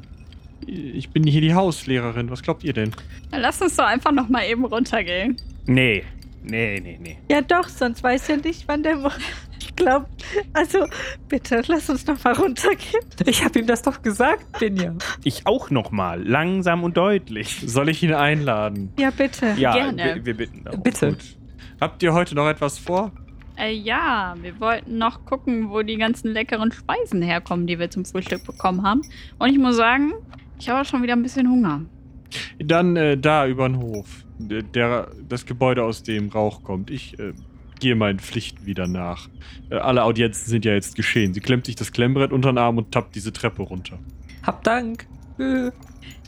Ich 0.65 1.09
bin 1.09 1.23
hier 1.23 1.41
die 1.41 1.53
Hauslehrerin. 1.53 2.29
Was 2.29 2.43
glaubt 2.43 2.63
ihr 2.63 2.73
denn? 2.73 2.91
Dann 3.31 3.41
lass 3.41 3.61
uns 3.61 3.75
doch 3.75 3.85
einfach 3.85 4.11
noch 4.11 4.29
mal 4.29 4.45
eben 4.45 4.65
runtergehen. 4.65 5.35
Nee. 5.65 6.03
Nee, 6.43 6.79
nee, 6.79 6.99
nee. 7.01 7.17
Ja 7.29 7.41
doch, 7.41 7.67
sonst 7.67 8.03
weiß 8.03 8.29
er 8.29 8.37
nicht, 8.37 8.67
wann 8.67 8.83
der... 8.83 9.11
Glaube, 9.79 10.07
also 10.53 10.85
bitte, 11.29 11.61
lass 11.67 11.89
uns 11.89 12.05
noch 12.05 12.21
mal 12.23 12.33
runtergehen. 12.33 13.03
Ich 13.25 13.43
habe 13.43 13.59
ihm 13.59 13.65
das 13.67 13.81
doch 13.81 14.01
gesagt, 14.01 14.59
Binja. 14.59 14.93
Ich 15.23 15.47
auch 15.47 15.69
noch 15.69 15.91
mal. 15.91 16.21
Langsam 16.21 16.83
und 16.83 16.97
deutlich. 16.97 17.63
Soll 17.65 17.89
ich 17.89 18.03
ihn 18.03 18.13
einladen? 18.13 18.91
Ja, 18.99 19.09
bitte. 19.09 19.55
Ja, 19.57 19.73
Gerne. 19.73 20.15
Wir, 20.15 20.25
wir 20.25 20.37
bitten 20.37 20.63
darum. 20.65 20.83
Bitte. 20.83 21.17
Habt 21.79 22.03
ihr 22.03 22.13
heute 22.13 22.35
noch 22.35 22.47
etwas 22.47 22.77
vor? 22.77 23.11
Äh, 23.55 23.73
ja, 23.73 24.35
wir 24.41 24.59
wollten 24.59 24.97
noch 24.97 25.25
gucken, 25.25 25.69
wo 25.69 25.81
die 25.81 25.97
ganzen 25.97 26.31
leckeren 26.33 26.71
Speisen 26.71 27.21
herkommen, 27.21 27.67
die 27.67 27.79
wir 27.79 27.89
zum 27.89 28.05
Frühstück 28.05 28.45
bekommen 28.45 28.83
haben. 28.83 29.01
Und 29.37 29.49
ich 29.49 29.57
muss 29.57 29.77
sagen, 29.77 30.13
ich 30.59 30.69
habe 30.69 30.81
auch 30.81 30.85
schon 30.85 31.03
wieder 31.03 31.13
ein 31.13 31.23
bisschen 31.23 31.49
Hunger. 31.49 31.81
Dann 32.59 32.95
äh, 32.95 33.17
da 33.17 33.47
über 33.47 33.67
den 33.67 33.77
Hof. 33.77 34.25
Der, 34.37 34.61
der, 34.61 35.11
das 35.27 35.45
Gebäude, 35.45 35.83
aus 35.83 36.03
dem 36.03 36.29
Rauch 36.29 36.63
kommt. 36.63 36.89
Ich 36.91 37.17
äh, 37.19 37.33
gehe 37.79 37.95
meinen 37.95 38.19
Pflichten 38.19 38.65
wieder 38.65 38.87
nach. 38.87 39.27
Äh, 39.69 39.75
alle 39.75 40.03
Audienzen 40.03 40.49
sind 40.49 40.65
ja 40.65 40.73
jetzt 40.73 40.95
geschehen. 40.95 41.33
Sie 41.33 41.39
klemmt 41.39 41.65
sich 41.65 41.75
das 41.75 41.91
Klemmbrett 41.91 42.31
unter 42.31 42.51
den 42.51 42.57
Arm 42.57 42.77
und 42.77 42.91
tappt 42.91 43.15
diese 43.15 43.33
Treppe 43.33 43.61
runter. 43.63 43.99
Hab 44.43 44.63
Dank. 44.63 45.07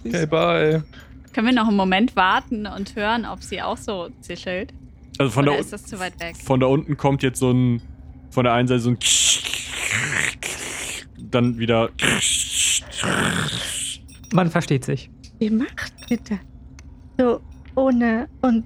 Okay, 0.04 0.26
bye. 0.26 0.84
Können 1.32 1.46
wir 1.48 1.54
noch 1.54 1.68
einen 1.68 1.78
Moment 1.78 2.16
warten 2.16 2.66
und 2.66 2.96
hören, 2.96 3.24
ob 3.26 3.44
sie 3.44 3.62
auch 3.62 3.78
so 3.78 4.10
zischelt? 4.22 4.74
Also 5.20 5.32
von 5.32 5.44
Oder 5.44 5.54
da, 5.54 5.60
ist 5.60 5.72
das 5.72 5.84
zu 5.86 6.00
weit 6.00 6.20
weg? 6.20 6.36
von 6.36 6.60
da 6.60 6.66
unten 6.66 6.98
kommt 6.98 7.22
jetzt 7.22 7.40
so 7.40 7.52
ein. 7.52 7.84
Von 8.32 8.46
der 8.46 8.54
einen 8.54 8.68
Seite 8.68 8.80
so 8.80 8.90
ein. 8.90 8.98
Dann 11.30 11.60
wieder. 11.60 11.90
Man 14.34 14.50
versteht 14.50 14.86
sich. 14.86 15.12
Wie 15.38 15.52
macht 15.52 15.94
bitte? 16.10 16.40
So, 17.20 17.42
ohne 17.76 18.28
und 18.42 18.66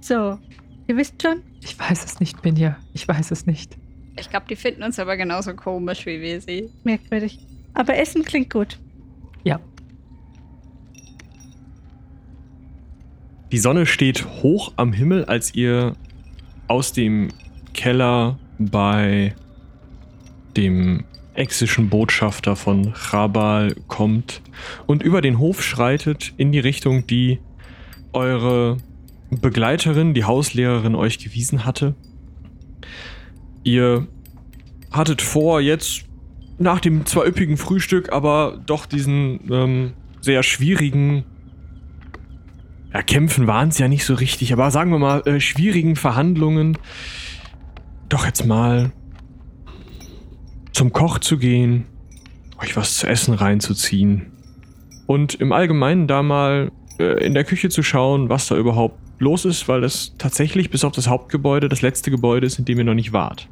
so. 0.00 0.38
Ihr 0.86 0.96
wisst 0.96 1.20
schon? 1.20 1.42
Ich 1.66 1.76
weiß 1.76 2.04
es 2.04 2.20
nicht, 2.20 2.42
Binja. 2.42 2.76
Ich 2.92 3.08
weiß 3.08 3.32
es 3.32 3.44
nicht. 3.44 3.76
Ich 4.16 4.30
glaube, 4.30 4.46
die 4.48 4.54
finden 4.54 4.84
uns 4.84 5.00
aber 5.00 5.16
genauso 5.16 5.52
komisch 5.54 6.06
wie 6.06 6.20
wir 6.20 6.40
sie. 6.40 6.70
Merkwürdig. 6.84 7.40
Aber 7.74 7.96
Essen 7.96 8.22
klingt 8.22 8.52
gut. 8.52 8.78
Ja. 9.42 9.58
Die 13.50 13.58
Sonne 13.58 13.84
steht 13.84 14.24
hoch 14.44 14.74
am 14.76 14.92
Himmel, 14.92 15.24
als 15.24 15.56
ihr 15.56 15.94
aus 16.68 16.92
dem 16.92 17.30
Keller 17.74 18.38
bei 18.60 19.34
dem 20.56 21.02
exischen 21.34 21.88
Botschafter 21.88 22.54
von 22.54 22.94
Chabal 22.94 23.74
kommt 23.88 24.40
und 24.86 25.02
über 25.02 25.20
den 25.20 25.40
Hof 25.40 25.64
schreitet 25.64 26.32
in 26.36 26.52
die 26.52 26.60
Richtung, 26.60 27.08
die 27.08 27.40
eure 28.12 28.76
Begleiterin, 29.30 30.14
die 30.14 30.24
Hauslehrerin, 30.24 30.94
euch 30.94 31.18
gewiesen 31.18 31.64
hatte. 31.64 31.94
Ihr 33.64 34.06
hattet 34.90 35.22
vor, 35.22 35.60
jetzt 35.60 36.04
nach 36.58 36.80
dem 36.80 37.04
zwar 37.06 37.26
üppigen 37.26 37.56
Frühstück, 37.56 38.12
aber 38.12 38.62
doch 38.66 38.86
diesen 38.86 39.40
ähm, 39.50 39.92
sehr 40.20 40.42
schwierigen 40.42 41.24
ja, 42.92 43.02
kämpfen 43.02 43.46
waren 43.46 43.68
es 43.68 43.78
ja 43.78 43.88
nicht 43.88 44.04
so 44.04 44.14
richtig, 44.14 44.52
aber 44.52 44.70
sagen 44.70 44.90
wir 44.90 44.98
mal, 44.98 45.20
äh, 45.26 45.40
schwierigen 45.40 45.96
Verhandlungen 45.96 46.78
doch 48.08 48.24
jetzt 48.24 48.46
mal 48.46 48.92
zum 50.72 50.92
Koch 50.92 51.18
zu 51.18 51.36
gehen, 51.36 51.86
euch 52.62 52.76
was 52.76 52.96
zu 52.98 53.06
essen 53.06 53.34
reinzuziehen 53.34 54.32
und 55.06 55.34
im 55.34 55.52
Allgemeinen 55.52 56.06
da 56.06 56.22
mal 56.22 56.70
äh, 56.98 57.24
in 57.24 57.34
der 57.34 57.44
Küche 57.44 57.68
zu 57.68 57.82
schauen, 57.82 58.28
was 58.28 58.46
da 58.46 58.56
überhaupt 58.56 58.98
los 59.18 59.44
ist, 59.44 59.68
weil 59.68 59.80
das 59.80 60.14
tatsächlich 60.18 60.70
bis 60.70 60.84
auf 60.84 60.92
das 60.92 61.08
Hauptgebäude 61.08 61.68
das 61.68 61.82
letzte 61.82 62.10
Gebäude 62.10 62.46
ist, 62.46 62.58
in 62.58 62.64
dem 62.64 62.78
ihr 62.78 62.84
noch 62.84 62.94
nicht 62.94 63.12
wart. 63.12 63.48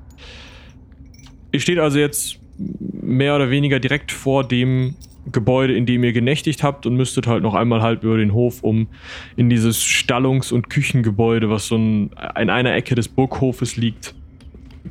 Ihr 1.52 1.60
steht 1.60 1.78
also 1.78 1.98
jetzt 1.98 2.38
mehr 2.58 3.36
oder 3.36 3.50
weniger 3.50 3.80
direkt 3.80 4.12
vor 4.12 4.46
dem 4.46 4.96
Gebäude, 5.32 5.74
in 5.74 5.86
dem 5.86 6.04
ihr 6.04 6.12
genächtigt 6.12 6.62
habt 6.62 6.84
und 6.86 6.96
müsstet 6.96 7.26
halt 7.26 7.42
noch 7.42 7.54
einmal 7.54 7.80
halb 7.80 8.04
über 8.04 8.16
den 8.16 8.34
Hof, 8.34 8.62
um 8.62 8.88
in 9.36 9.48
dieses 9.48 9.82
Stallungs- 9.82 10.52
und 10.52 10.68
Küchengebäude, 10.68 11.48
was 11.48 11.68
so 11.68 11.76
in 11.76 12.10
einer 12.14 12.74
Ecke 12.74 12.94
des 12.94 13.08
Burghofes 13.08 13.76
liegt, 13.76 14.14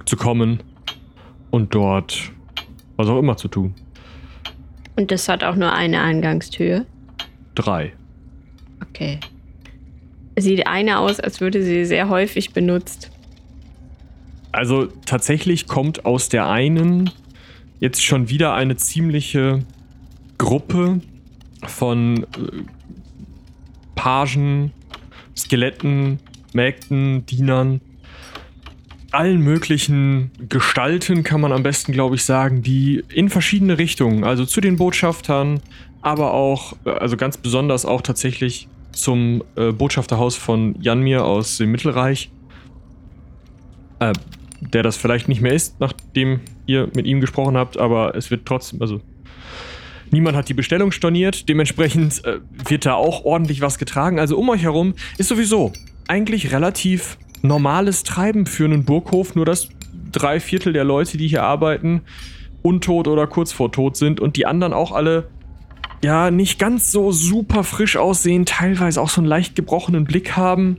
zu 0.06 0.18
kommen 0.18 0.62
und 1.52 1.76
dort 1.76 2.32
was 2.96 3.08
auch 3.08 3.20
immer 3.20 3.38
zu 3.38 3.48
tun. 3.48 3.76
Und 4.96 5.12
das 5.12 5.28
hat 5.28 5.44
auch 5.44 5.56
nur 5.56 5.72
eine 5.74 6.02
Eingangstür. 6.02 6.86
Drei. 7.56 7.94
Okay. 8.90 9.20
Sieht 10.38 10.68
eine 10.68 11.00
aus, 11.00 11.20
als 11.20 11.42
würde 11.42 11.64
sie 11.64 11.86
sehr 11.86 12.10
häufig 12.10 12.54
benutzt. 12.54 13.12
Also 14.52 14.88
tatsächlich 15.06 15.68
kommt 15.68 16.06
aus 16.06 16.30
der 16.30 16.48
einen 16.48 17.10
jetzt 17.80 18.04
schon 18.04 18.30
wieder 18.30 18.54
eine 18.54 18.76
ziemliche 18.76 19.60
Gruppe 20.38 21.02
von 21.66 22.24
äh, 22.24 22.26
Pagen, 23.96 24.72
Skeletten, 25.36 26.20
Mägden, 26.54 27.26
Dienern 27.26 27.82
allen 29.14 29.42
möglichen 29.42 30.32
Gestalten, 30.50 31.24
kann 31.24 31.40
man 31.40 31.52
am 31.52 31.62
besten, 31.62 31.92
glaube 31.92 32.16
ich, 32.16 32.24
sagen, 32.26 32.64
die 32.64 33.04
in 33.14 33.30
verschiedene 33.30 33.78
Richtungen, 33.78 34.24
also 34.24 34.44
zu 34.46 34.60
den 34.60 34.76
Botschaftern, 34.76 35.62
aber 36.02 36.34
auch, 36.34 36.74
äh, 36.86 36.90
also 36.90 37.16
ganz 37.16 37.38
besonders 37.38 37.86
auch 37.86 38.02
tatsächlich 38.02 38.68
zum 38.94 39.44
äh, 39.56 39.72
Botschafterhaus 39.72 40.36
von 40.36 40.76
Janmir 40.82 41.26
aus 41.26 41.58
dem 41.58 41.72
Mittelreich, 41.72 42.32
äh, 44.00 44.14
der 44.62 44.84
das 44.84 44.98
vielleicht 44.98 45.28
nicht 45.28 45.42
mehr 45.42 45.54
ist, 45.54 45.80
nachdem 45.80 46.40
ihr 46.66 46.90
mit 46.96 47.06
ihm 47.06 47.20
gesprochen 47.20 47.58
habt, 47.58 47.78
aber 47.78 48.16
es 48.16 48.32
wird 48.32 48.46
trotzdem, 48.46 48.82
also 48.82 49.02
niemand 50.12 50.38
hat 50.38 50.48
die 50.48 50.54
Bestellung 50.54 50.92
storniert, 50.92 51.50
dementsprechend 51.50 52.24
äh, 52.24 52.40
wird 52.68 52.86
da 52.86 52.94
auch 52.94 53.26
ordentlich 53.26 53.62
was 53.62 53.78
getragen. 53.78 54.20
Also 54.20 54.38
um 54.38 54.50
euch 54.50 54.64
herum 54.64 54.94
ist 55.18 55.28
sowieso 55.28 55.74
eigentlich 56.08 56.52
relativ 56.52 57.18
normales 57.42 58.04
Treiben 58.04 58.46
für 58.46 58.66
einen 58.66 58.86
Burghof, 58.86 59.36
nur 59.36 59.46
dass 59.46 59.70
drei 60.12 60.40
Viertel 60.40 60.74
der 60.74 60.84
Leute, 60.84 61.18
die 61.18 61.28
hier 61.28 61.44
arbeiten, 61.44 62.02
untot 62.62 63.08
oder 63.08 63.28
kurz 63.28 63.52
vor 63.52 63.72
tot 63.72 63.98
sind 63.98 64.20
und 64.20 64.38
die 64.38 64.46
anderen 64.46 64.74
auch 64.74 64.92
alle 64.92 65.28
ja 66.04 66.32
nicht 66.32 66.60
ganz 66.60 66.92
so 66.92 67.12
super 67.12 67.64
frisch 67.64 67.98
aussehen, 67.98 68.46
teilweise 68.46 69.02
auch 69.02 69.10
so 69.10 69.22
einen 69.22 69.28
leicht 69.28 69.56
gebrochenen 69.56 70.04
Blick 70.04 70.36
haben. 70.36 70.78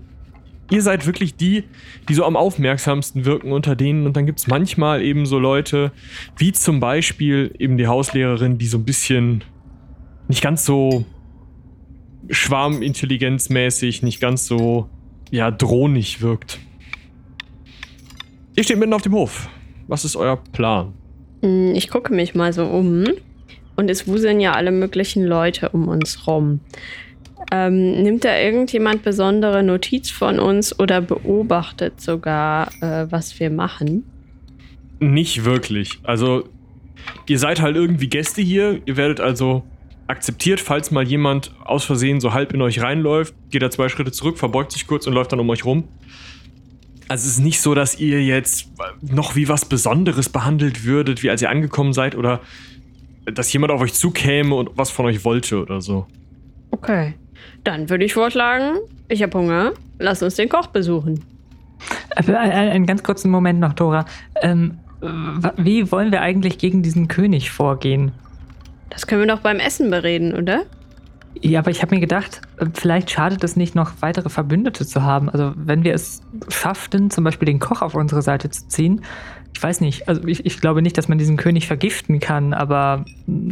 Ihr 0.71 0.83
seid 0.83 1.07
wirklich 1.07 1.37
die, 1.37 1.65
die 2.09 2.15
so 2.15 2.25
am 2.25 2.37
aufmerksamsten 2.37 3.25
wirken 3.25 3.53
unter 3.53 3.77
denen. 3.77 4.07
Und 4.07 4.17
dann 4.17 4.27
gibt 4.27 4.39
es 4.39 4.47
manchmal 4.47 5.03
eben 5.03 5.27
so 5.27 5.39
Leute, 5.39 5.93
wie 6.37 6.53
zum 6.53 6.81
Beispiel 6.81 7.55
eben 7.59 7.77
die 7.77 7.87
Hauslehrerin, 7.87 8.59
die 8.59 8.67
so 8.67 8.79
ein 8.79 8.85
bisschen 8.85 9.45
nicht 10.29 10.43
ganz 10.43 10.65
so 10.65 11.05
schwarmintelligenzmäßig, 12.31 14.03
nicht 14.03 14.21
ganz 14.21 14.47
so 14.47 14.89
ja, 15.31 15.51
drohnig 15.51 16.23
wirkt. 16.23 16.59
Ihr 18.57 18.65
steht 18.65 18.79
mitten 18.79 18.95
auf 18.95 19.03
dem 19.03 19.13
Hof. 19.13 19.49
Was 19.87 20.05
ist 20.05 20.17
euer 20.17 20.37
Plan? 20.53 20.95
Hm, 21.43 21.75
Ich 21.75 21.89
gucke 21.91 22.15
mich 22.15 22.35
mal 22.35 22.53
so 22.53 22.65
um. 22.65 23.05
Und 23.77 23.91
es 23.91 24.07
wuseln 24.07 24.41
ja 24.41 24.53
alle 24.53 24.71
möglichen 24.71 25.25
Leute 25.25 25.71
um 25.71 25.89
uns 25.89 26.27
rum. 26.27 26.61
Ähm, 27.51 28.03
nimmt 28.03 28.25
da 28.25 28.39
irgendjemand 28.39 29.03
besondere 29.03 29.63
Notiz 29.63 30.11
von 30.11 30.39
uns 30.39 30.79
oder 30.79 31.01
beobachtet 31.01 32.01
sogar, 32.01 32.69
äh, 32.81 33.07
was 33.11 33.39
wir 33.39 33.51
machen? 33.51 34.05
Nicht 35.01 35.45
wirklich. 35.45 35.99
Also, 36.05 36.49
ihr 37.29 37.39
seid 37.39 37.61
halt 37.61 37.77
irgendwie 37.77 38.09
Gäste 38.09 38.41
hier. 38.41 38.81
Ihr 38.87 38.97
werdet 38.97 39.21
also 39.21 39.65
akzeptiert, 40.07 40.61
falls 40.61 40.91
mal 40.91 41.07
jemand 41.07 41.53
aus 41.65 41.85
Versehen 41.85 42.21
so 42.21 42.33
halb 42.33 42.53
in 42.53 42.63
euch 42.63 42.81
reinläuft, 42.81 43.35
geht 43.51 43.63
er 43.63 43.71
zwei 43.71 43.89
Schritte 43.89 44.13
zurück, 44.13 44.39
verbeugt 44.39 44.73
sich 44.73 44.87
kurz 44.87 45.07
und 45.07 45.15
läuft 45.15 45.33
dann 45.33 45.41
um 45.41 45.49
euch 45.51 45.65
rum. 45.65 45.85
Also 47.09 47.27
es 47.27 47.39
ist 47.39 47.45
nicht 47.45 47.61
so, 47.61 47.75
dass 47.75 47.99
ihr 47.99 48.23
jetzt 48.25 48.71
noch 49.03 49.37
wie 49.37 49.49
was 49.49 49.67
Besonderes 49.67 50.29
behandelt 50.29 50.85
würdet, 50.85 51.23
wie 51.23 51.31
als 51.31 51.43
ihr 51.43 51.51
angekommen 51.51 51.93
seid 51.93 52.15
oder 52.17 52.41
dass 53.27 53.53
jemand 53.53 53.73
auf 53.73 53.81
euch 53.81 53.95
zukäme 53.95 54.55
und 54.55 54.71
was 54.77 54.91
von 54.91 55.07
euch 55.07 55.25
wollte 55.25 55.61
oder 55.63 55.81
so. 55.81 56.07
Okay. 56.71 57.15
Dann 57.63 57.89
würde 57.89 58.05
ich 58.05 58.13
vorschlagen, 58.15 58.79
ich 59.09 59.23
habe 59.23 59.39
Hunger, 59.39 59.73
lass 59.99 60.23
uns 60.23 60.35
den 60.35 60.49
Koch 60.49 60.67
besuchen. 60.69 61.25
Äh, 62.17 62.33
ein- 62.35 62.69
Einen 62.71 62.87
ganz 62.87 63.03
kurzen 63.03 63.31
Moment 63.31 63.61
noch, 63.61 63.73
Dora. 63.73 64.05
Ähm, 64.43 64.79
wie 65.57 65.91
wollen 65.93 66.13
wir 66.13 66.21
eigentlich 66.23 66.59
gegen 66.59 66.83
diesen 66.83 67.09
König 67.09 67.51
vorgehen? 67.51 68.13
Das 68.91 69.07
können 69.07 69.23
wir 69.23 69.29
doch 69.29 69.41
beim 69.41 69.59
Essen 69.59 69.91
bereden, 69.91 70.35
oder? 70.35 70.63
Ja, 71.41 71.59
aber 71.59 71.71
ich 71.71 71.83
habe 71.83 71.95
mir 71.95 72.01
gedacht, 72.01 72.41
äh, 72.59 72.67
vielleicht 72.75 73.11
schadet 73.11 73.43
es 73.45 73.57
nicht, 73.57 73.75
noch 73.75 73.93
weitere 74.01 74.29
Verbündete 74.29 74.87
zu 74.87 75.03
haben. 75.03 75.29
Also 75.29 75.53
wenn 75.57 75.85
wir 75.85 75.93
es 75.95 76.21
schafften, 76.49 77.11
zum 77.11 77.25
Beispiel 77.25 77.47
den 77.47 77.59
Koch 77.59 77.83
auf 77.83 77.95
unsere 77.95 78.23
Seite 78.23 78.49
zu 78.51 78.69
ziehen, 78.69 79.03
ich 79.55 79.63
weiß 79.63 79.81
nicht, 79.81 80.09
also 80.09 80.27
ich, 80.27 80.45
ich 80.45 80.61
glaube 80.61 80.83
nicht, 80.83 80.99
dass 80.99 81.09
man 81.09 81.19
diesen 81.19 81.37
König 81.37 81.67
vergiften 81.67 82.21
kann, 82.21 82.53
aber 82.53 83.05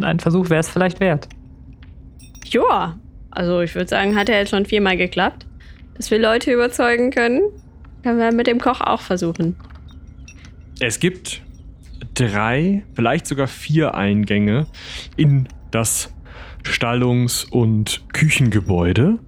ein 0.03 0.19
Versuch 0.21 0.51
wäre 0.51 0.61
es 0.61 0.69
vielleicht 0.69 1.01
wert. 1.01 1.29
Joa. 2.45 2.99
Also 3.31 3.61
ich 3.61 3.75
würde 3.75 3.89
sagen, 3.89 4.15
hat 4.17 4.29
ja 4.29 4.37
jetzt 4.37 4.51
schon 4.51 4.67
viermal 4.67 4.97
geklappt. 4.97 5.47
Dass 5.97 6.11
wir 6.11 6.19
Leute 6.19 6.53
überzeugen 6.53 7.11
können, 7.11 7.41
können 8.03 8.19
wir 8.19 8.33
mit 8.33 8.47
dem 8.47 8.61
Koch 8.61 8.81
auch 8.81 9.01
versuchen. 9.01 9.57
Es 10.81 10.99
gibt 10.99 11.43
drei, 12.15 12.83
vielleicht 12.95 13.27
sogar 13.27 13.47
vier 13.47 13.95
Eingänge 13.95 14.67
in 15.17 15.49
das 15.71 16.13
Stallungs- 16.65 17.49
und 17.49 18.05
Küchengebäude. 18.13 19.19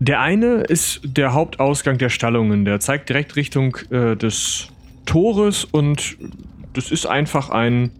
Der 0.00 0.20
eine 0.20 0.62
ist 0.62 1.00
der 1.04 1.32
Hauptausgang 1.32 1.98
der 1.98 2.08
Stallungen. 2.08 2.64
Der 2.64 2.80
zeigt 2.80 3.08
direkt 3.08 3.36
Richtung 3.36 3.76
äh, 3.90 4.16
des 4.16 4.68
Tores 5.08 5.64
und 5.64 6.18
das 6.74 6.90
ist 6.90 7.06
einfach 7.06 7.48
ein, 7.48 7.90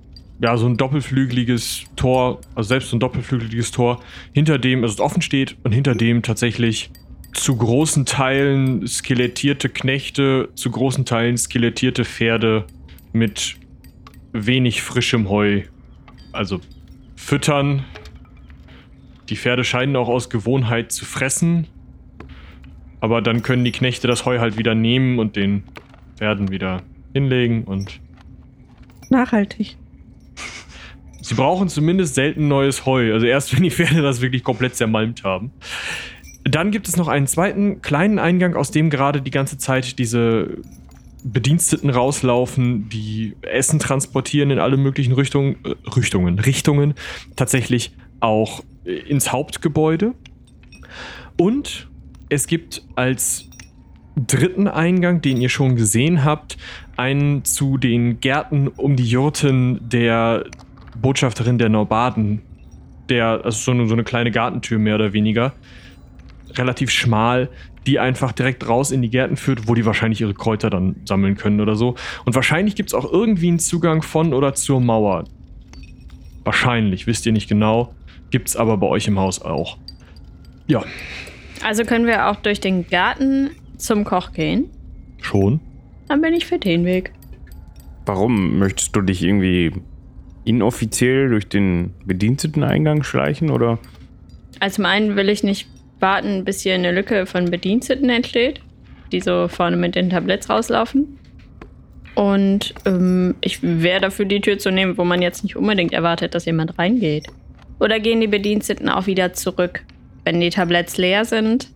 ja, 0.41 0.57
so 0.59 0.67
ein 0.67 0.77
doppelflügeliges 0.77 1.85
Tor, 1.97 2.41
also 2.55 2.69
selbst 2.69 2.91
so 2.91 2.97
ein 2.97 3.01
doppelflügeliges 3.01 3.71
Tor, 3.71 4.01
hinter 4.33 4.59
dem 4.59 4.85
es 4.85 5.01
offen 5.01 5.23
steht 5.23 5.57
und 5.65 5.73
hinter 5.73 5.95
dem 5.95 6.23
tatsächlich 6.23 6.91
zu 7.33 7.57
großen 7.57 8.05
Teilen 8.05 8.87
skelettierte 8.87 9.71
Knechte, 9.71 10.51
zu 10.55 10.71
großen 10.71 11.07
Teilen 11.07 11.39
skelettierte 11.39 12.05
Pferde 12.05 12.67
mit 13.13 13.57
wenig 14.33 14.83
frischem 14.83 15.31
Heu. 15.31 15.63
Also 16.33 16.61
füttern. 17.17 17.85
Die 19.31 19.37
Pferde 19.37 19.65
scheinen 19.65 19.97
auch 19.97 20.09
aus 20.09 20.29
Gewohnheit 20.29 20.93
zu 20.93 21.07
fressen. 21.07 21.67
Aber 23.01 23.23
dann 23.23 23.43
können 23.43 23.65
die 23.65 23.73
Knechte 23.73 24.09
das 24.09 24.27
Heu 24.27 24.41
halt 24.41 24.59
wieder 24.59 24.75
nehmen 24.75 25.19
und 25.19 25.37
den 25.37 25.65
Pferden 26.17 26.51
wieder 26.51 26.83
hinlegen 27.13 27.65
und 27.65 28.01
Nachhaltig. 29.11 29.77
Sie 31.21 31.35
brauchen 31.35 31.69
zumindest 31.69 32.15
selten 32.15 32.49
neues 32.49 32.87
Heu. 32.87 33.13
Also 33.13 33.27
erst 33.27 33.53
wenn 33.57 33.63
die 33.63 33.71
Pferde 33.71 34.03
das 34.03 34.21
wirklich 34.21 34.45
komplett 34.45 34.77
zermalmt 34.77 35.25
haben. 35.25 35.53
Dann 36.45 36.71
gibt 36.71 36.89
es 36.89 36.97
noch 36.97 37.09
einen 37.09 37.27
zweiten 37.27 37.83
kleinen 37.83 38.19
Eingang, 38.19 38.55
aus 38.55 38.71
dem 38.71 38.91
gerade 38.91 39.21
die 39.21 39.31
ganze 39.31 39.59
Zeit 39.59 39.99
diese 39.99 40.59
Bediensteten 41.25 41.91
rauslaufen, 41.91 42.89
die 42.89 43.37
Essen 43.43 43.81
transportieren 43.81 44.51
in 44.51 44.59
alle 44.59 44.77
möglichen 44.77 45.13
Richtungen, 45.13 45.57
äh, 45.65 45.75
Richtungen, 45.91 46.39
Richtungen, 46.39 46.95
tatsächlich 47.37 47.93
auch 48.21 48.63
äh, 48.85 48.93
ins 48.93 49.33
Hauptgebäude. 49.33 50.15
Und 51.37 51.89
es 52.29 52.47
gibt 52.47 52.85
als 52.95 53.48
dritten 54.27 54.69
Eingang, 54.69 55.21
den 55.21 55.41
ihr 55.41 55.49
schon 55.49 55.77
gesehen 55.77 56.25
habt, 56.25 56.57
einen 56.97 57.45
zu 57.45 57.79
den 57.79 58.21
Gärten 58.21 58.69
um 58.69 58.97
die 58.97 59.07
Jurten 59.07 59.89
der 59.89 60.45
Botschafterin 61.01 61.59
der 61.59 61.69
Norbaden. 61.69 62.43
Der, 63.09 63.41
also 63.45 63.59
so 63.59 63.71
eine, 63.71 63.87
so 63.87 63.95
eine 63.95 64.05
kleine 64.05 64.31
Gartentür 64.31 64.79
mehr 64.79 64.97
oder 64.97 65.13
weniger. 65.13 65.55
Relativ 66.57 66.91
schmal, 66.91 67.49
die 67.87 67.99
einfach 67.99 68.33
direkt 68.33 68.69
raus 68.69 68.91
in 68.91 69.01
die 69.01 69.09
Gärten 69.09 69.37
führt, 69.37 69.67
wo 69.67 69.75
die 69.75 69.87
wahrscheinlich 69.87 70.21
ihre 70.21 70.35
Kräuter 70.35 70.69
dann 70.69 70.97
sammeln 71.05 71.37
können 71.37 71.61
oder 71.61 71.75
so. 71.75 71.95
Und 72.27 72.35
wahrscheinlich 72.35 72.75
gibt 72.75 72.91
es 72.91 72.95
auch 72.95 73.11
irgendwie 73.11 73.49
einen 73.49 73.59
Zugang 73.59 74.03
von 74.03 74.35
oder 74.35 74.55
zur 74.55 74.81
Mauer. 74.81 75.25
Wahrscheinlich, 76.45 77.07
wisst 77.07 77.25
ihr 77.25 77.33
nicht 77.33 77.49
genau. 77.49 77.95
Gibt 78.31 78.49
es 78.49 78.57
aber 78.57 78.77
bei 78.77 78.87
euch 78.87 79.07
im 79.09 79.19
Haus 79.19 79.41
auch. 79.41 79.79
Ja, 80.67 80.83
Also 81.65 81.85
können 81.85 82.07
wir 82.07 82.29
auch 82.29 82.37
durch 82.37 82.61
den 82.61 82.87
Garten 82.89 83.51
zum 83.79 84.05
Koch 84.05 84.33
gehen. 84.33 84.71
schon. 85.21 85.61
Dann 86.09 86.21
bin 86.21 86.35
ich 86.35 86.47
für 86.47 86.59
den 86.59 86.85
Weg. 86.85 87.13
Warum 88.07 88.59
möchtest 88.59 88.97
du 88.97 89.03
dich 89.03 89.23
irgendwie 89.23 89.73
inoffiziell 90.45 91.29
durch 91.29 91.49
den 91.49 91.93
Bediensteteneingang 92.07 93.03
schleichen 93.03 93.51
oder? 93.51 93.79
Also 94.61 94.77
zum 94.77 94.87
einen 94.87 95.17
will 95.17 95.29
ich 95.29 95.43
nicht 95.43 95.69
warten, 96.01 96.45
bis 96.45 96.63
hier 96.63 96.75
eine 96.75 96.93
Lücke 96.93 97.27
von 97.27 97.51
Bediensteten 97.51 98.09
entsteht, 98.09 98.61
die 99.13 99.21
so 99.21 99.49
vorne 99.49 99.77
mit 99.77 99.95
den 99.95 100.11
Tabletts 100.11 100.49
rauslaufen. 100.49 101.19
Und 102.15 102.75
ähm, 102.85 103.37
ich 103.43 103.63
wäre 103.63 104.01
dafür, 104.01 104.25
die 104.25 104.41
Tür 104.41 104.59
zu 104.59 104.73
nehmen, 104.73 104.99
wo 104.99 105.05
man 105.05 105.23
jetzt 105.23 105.45
nicht 105.45 105.57
unbedingt 105.57 105.93
erwartet, 105.93 106.35
dass 106.35 106.47
jemand 106.47 106.79
reingeht. 106.79 107.27
Oder 107.79 108.01
gehen 108.01 108.21
die 108.21 108.27
Bediensteten 108.27 108.89
auch 108.89 109.07
wieder 109.07 109.35
zurück, 109.35 109.85
wenn 110.25 110.41
die 110.41 110.51
Tabletts 110.51 110.97
leer 110.97 111.25
sind? 111.25 111.71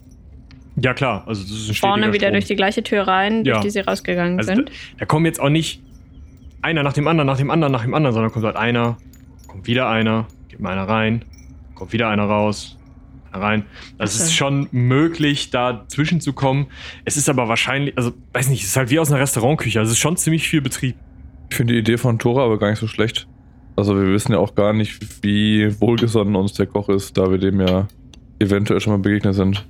Ja, 0.83 0.95
klar. 0.95 1.25
Also, 1.27 1.43
das 1.43 1.51
ist 1.53 1.69
ein 1.71 1.75
Vorne 1.75 2.09
wieder 2.13 2.27
Strom. 2.27 2.33
durch 2.33 2.45
die 2.47 2.57
gleiche 2.57 2.83
Tür 2.83 3.07
rein, 3.07 3.45
Ja. 3.45 3.55
durch 3.55 3.65
die 3.65 3.71
sie 3.71 3.81
rausgegangen 3.81 4.39
Also 4.39 4.55
sind. 4.55 4.69
Da, 4.69 4.73
da 5.01 5.05
kommen 5.07 5.27
jetzt 5.27 5.41
auch 5.41 5.49
nicht 5.49 5.83
einer 6.61 6.83
nach 6.83 6.93
dem 6.93 7.07
anderen, 7.09 7.27
nach 7.27 7.37
dem 7.39 7.51
anderen, 7.51 7.73
nach 7.73 7.83
dem 7.83 7.95
anderen, 7.95 8.15
sondern 8.15 8.33
kommt 8.33 8.45
halt 8.45 8.57
einer, 8.57 8.97
kommt 9.47 9.67
wieder 9.67 9.89
einer, 9.89 10.27
geht 10.49 10.61
mal 10.61 10.73
einer 10.73 10.89
rein, 10.89 11.25
kommt 11.75 11.93
wieder 11.93 12.09
einer 12.09 12.25
raus, 12.25 12.79
einer 13.33 13.43
rein. 13.43 13.65
Also 13.99 14.17
es 14.19 14.27
ist 14.29 14.35
schon 14.35 14.69
möglich, 14.73 15.51
da 15.51 15.85
zwischenzukommen. 15.89 16.67
Es 17.05 17.17
ist 17.17 17.29
aber 17.29 17.49
wahrscheinlich, 17.49 17.97
also 17.97 18.13
weiß 18.33 18.49
nicht, 18.49 18.63
es 18.63 18.69
ist 18.71 18.77
halt 18.77 18.91
wie 18.91 18.99
aus 18.99 19.11
einer 19.11 19.21
Restaurantküche. 19.21 19.79
Also 19.81 19.91
es 19.91 19.97
ist 19.99 20.03
schon 20.03 20.17
ziemlich 20.17 20.49
viel 20.49 20.61
Betrieb. 20.61 20.97
Ich 21.51 21.57
finde 21.57 21.75
die 21.75 21.79
Idee 21.81 21.99
von 21.99 22.19
Tora 22.19 22.45
aber 22.45 22.59
gar 22.59 22.71
nicht 22.71 22.79
so 22.79 22.87
schlecht. 22.87 23.27
Also 23.77 23.97
wir 23.97 24.07
wissen 24.13 24.33
ja 24.33 24.39
auch 24.39 24.55
gar 24.55 24.73
nicht, 24.73 25.23
wie 25.23 25.81
wohlgesonnen 25.81 26.37
uns 26.37 26.53
der 26.55 26.67
Koch 26.67 26.89
ist, 26.89 27.17
da 27.17 27.31
wir 27.31 27.39
dem 27.39 27.61
ja 27.61 27.89
eventuell 28.39 28.81
schon 28.81 28.93
mal 28.93 28.99
begegnet 28.99 29.35
sind. 29.35 29.67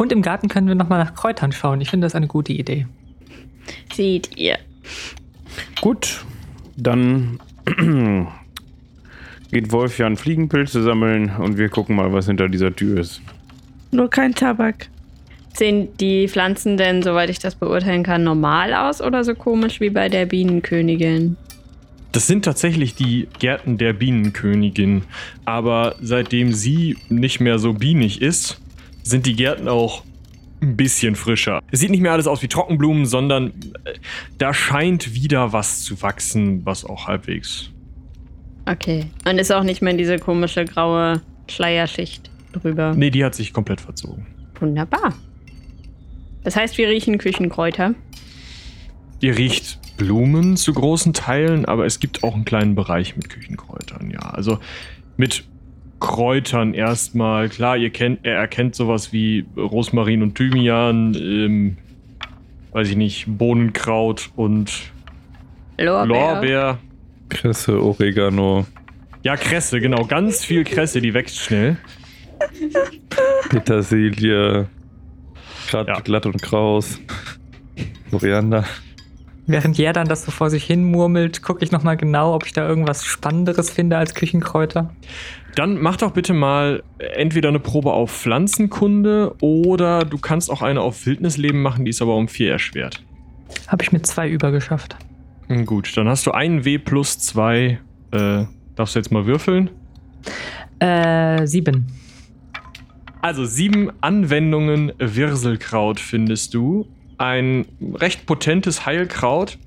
Und 0.00 0.12
im 0.12 0.22
Garten 0.22 0.48
können 0.48 0.66
wir 0.66 0.74
nochmal 0.74 1.04
nach 1.04 1.14
Kräutern 1.14 1.52
schauen. 1.52 1.82
Ich 1.82 1.90
finde 1.90 2.06
das 2.06 2.14
eine 2.14 2.26
gute 2.26 2.54
Idee. 2.54 2.86
seht 3.92 4.34
ihr. 4.34 4.56
Gut, 5.82 6.24
dann 6.78 7.38
geht 9.52 9.72
Wolfjan 9.72 10.16
Fliegenpilze 10.16 10.82
sammeln 10.82 11.36
und 11.36 11.58
wir 11.58 11.68
gucken 11.68 11.96
mal, 11.96 12.14
was 12.14 12.24
hinter 12.24 12.48
dieser 12.48 12.74
Tür 12.74 12.98
ist. 12.98 13.20
Nur 13.90 14.08
kein 14.08 14.34
Tabak. 14.34 14.88
Sehen 15.52 15.88
die 15.98 16.28
Pflanzen 16.28 16.78
denn, 16.78 17.02
soweit 17.02 17.28
ich 17.28 17.38
das 17.38 17.54
beurteilen 17.54 18.02
kann, 18.02 18.24
normal 18.24 18.72
aus 18.72 19.02
oder 19.02 19.22
so 19.22 19.34
komisch 19.34 19.80
wie 19.80 19.90
bei 19.90 20.08
der 20.08 20.24
Bienenkönigin? 20.24 21.36
Das 22.12 22.26
sind 22.26 22.46
tatsächlich 22.46 22.94
die 22.94 23.28
Gärten 23.38 23.76
der 23.76 23.92
Bienenkönigin. 23.92 25.02
Aber 25.44 25.96
seitdem 26.00 26.54
sie 26.54 26.96
nicht 27.10 27.40
mehr 27.40 27.58
so 27.58 27.74
bienig 27.74 28.22
ist, 28.22 28.62
sind 29.02 29.26
die 29.26 29.34
Gärten 29.34 29.68
auch 29.68 30.04
ein 30.60 30.76
bisschen 30.76 31.14
frischer. 31.14 31.60
Es 31.70 31.80
sieht 31.80 31.90
nicht 31.90 32.00
mehr 32.00 32.12
alles 32.12 32.26
aus 32.26 32.42
wie 32.42 32.48
Trockenblumen, 32.48 33.06
sondern 33.06 33.48
äh, 33.84 33.94
da 34.38 34.52
scheint 34.52 35.14
wieder 35.14 35.52
was 35.52 35.82
zu 35.82 36.00
wachsen, 36.02 36.64
was 36.66 36.84
auch 36.84 37.06
halbwegs. 37.06 37.70
Okay. 38.66 39.06
Und 39.26 39.38
ist 39.38 39.50
auch 39.52 39.62
nicht 39.62 39.82
mehr 39.82 39.94
diese 39.94 40.18
komische 40.18 40.64
graue 40.64 41.22
Schleierschicht 41.48 42.30
drüber. 42.52 42.94
Nee, 42.94 43.10
die 43.10 43.24
hat 43.24 43.34
sich 43.34 43.52
komplett 43.52 43.80
verzogen. 43.80 44.26
Wunderbar. 44.58 45.14
Das 46.44 46.56
heißt, 46.56 46.78
wir 46.78 46.88
riechen 46.88 47.18
Küchenkräuter. 47.18 47.94
Ihr 49.20 49.36
riecht 49.36 49.78
Blumen 49.96 50.56
zu 50.56 50.72
großen 50.72 51.12
Teilen, 51.12 51.66
aber 51.66 51.84
es 51.84 52.00
gibt 52.00 52.22
auch 52.22 52.34
einen 52.34 52.44
kleinen 52.44 52.74
Bereich 52.74 53.16
mit 53.16 53.28
Küchenkräutern, 53.28 54.10
ja. 54.10 54.20
Also 54.20 54.58
mit 55.16 55.44
Kräutern 56.00 56.74
erstmal. 56.74 57.48
Klar, 57.48 57.76
ihr 57.76 57.90
kennt, 57.90 58.20
er 58.24 58.36
erkennt 58.36 58.74
sowas 58.74 59.12
wie 59.12 59.44
Rosmarin 59.56 60.22
und 60.22 60.34
Thymian, 60.34 61.14
ähm, 61.14 61.76
weiß 62.72 62.88
ich 62.88 62.96
nicht, 62.96 63.26
Bohnenkraut 63.28 64.30
und 64.36 64.90
Lorbeer. 65.78 66.06
Lorbeer. 66.06 66.78
Kresse, 67.28 67.80
Oregano, 67.80 68.66
Ja, 69.22 69.36
Kresse, 69.36 69.80
genau. 69.80 70.04
Ganz 70.06 70.44
viel 70.44 70.64
Kresse, 70.64 71.00
die 71.02 71.12
wächst 71.14 71.38
schnell. 71.38 71.76
Petersilie, 73.50 74.66
gerade 75.68 75.90
Ja. 75.92 76.00
glatt 76.00 76.26
und 76.26 76.40
kraus, 76.42 76.98
Koriander. 78.10 78.64
Während 79.46 79.78
Jerdan 79.78 80.06
das 80.06 80.24
so 80.24 80.30
vor 80.30 80.50
sich 80.50 80.64
hin 80.64 80.84
murmelt, 80.84 81.42
gucke 81.42 81.64
ich 81.64 81.72
nochmal 81.72 81.96
genau, 81.96 82.34
ob 82.34 82.46
ich 82.46 82.52
da 82.52 82.68
irgendwas 82.68 83.04
Spannenderes 83.04 83.70
finde 83.70 83.96
als 83.96 84.14
Küchenkräuter. 84.14 84.94
Dann 85.56 85.80
mach 85.80 85.96
doch 85.96 86.12
bitte 86.12 86.32
mal 86.32 86.82
entweder 86.98 87.48
eine 87.48 87.58
Probe 87.58 87.92
auf 87.92 88.12
Pflanzenkunde 88.12 89.34
oder 89.40 90.04
du 90.04 90.18
kannst 90.18 90.50
auch 90.50 90.62
eine 90.62 90.80
auf 90.80 91.04
Wildnisleben 91.06 91.60
machen, 91.60 91.84
die 91.84 91.90
ist 91.90 92.00
aber 92.00 92.14
um 92.16 92.28
vier 92.28 92.52
erschwert. 92.52 93.02
Habe 93.66 93.82
ich 93.82 93.90
mit 93.90 94.06
zwei 94.06 94.28
übergeschafft. 94.28 94.96
Hm, 95.48 95.66
Gut, 95.66 95.96
dann 95.96 96.08
hast 96.08 96.26
du 96.26 96.30
einen 96.30 96.64
W 96.64 96.78
plus 96.78 97.18
zwei. 97.18 97.80
Äh, 98.12 98.44
darfst 98.76 98.94
du 98.94 98.98
jetzt 99.00 99.10
mal 99.10 99.26
würfeln? 99.26 99.70
Äh, 100.78 101.46
sieben. 101.46 101.86
Also 103.22 103.44
sieben 103.44 103.90
Anwendungen 104.00 104.92
Wirselkraut 104.98 106.00
findest 106.00 106.54
du. 106.54 106.86
Ein 107.20 107.66
recht 107.96 108.24
potentes 108.24 108.86
Heilkraut, 108.86 109.58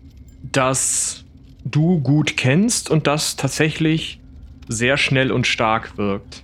das 0.42 1.24
du 1.64 2.00
gut 2.00 2.36
kennst 2.36 2.90
und 2.90 3.06
das 3.06 3.36
tatsächlich 3.36 4.20
sehr 4.68 4.98
schnell 4.98 5.32
und 5.32 5.46
stark 5.46 5.96
wirkt. 6.00 6.44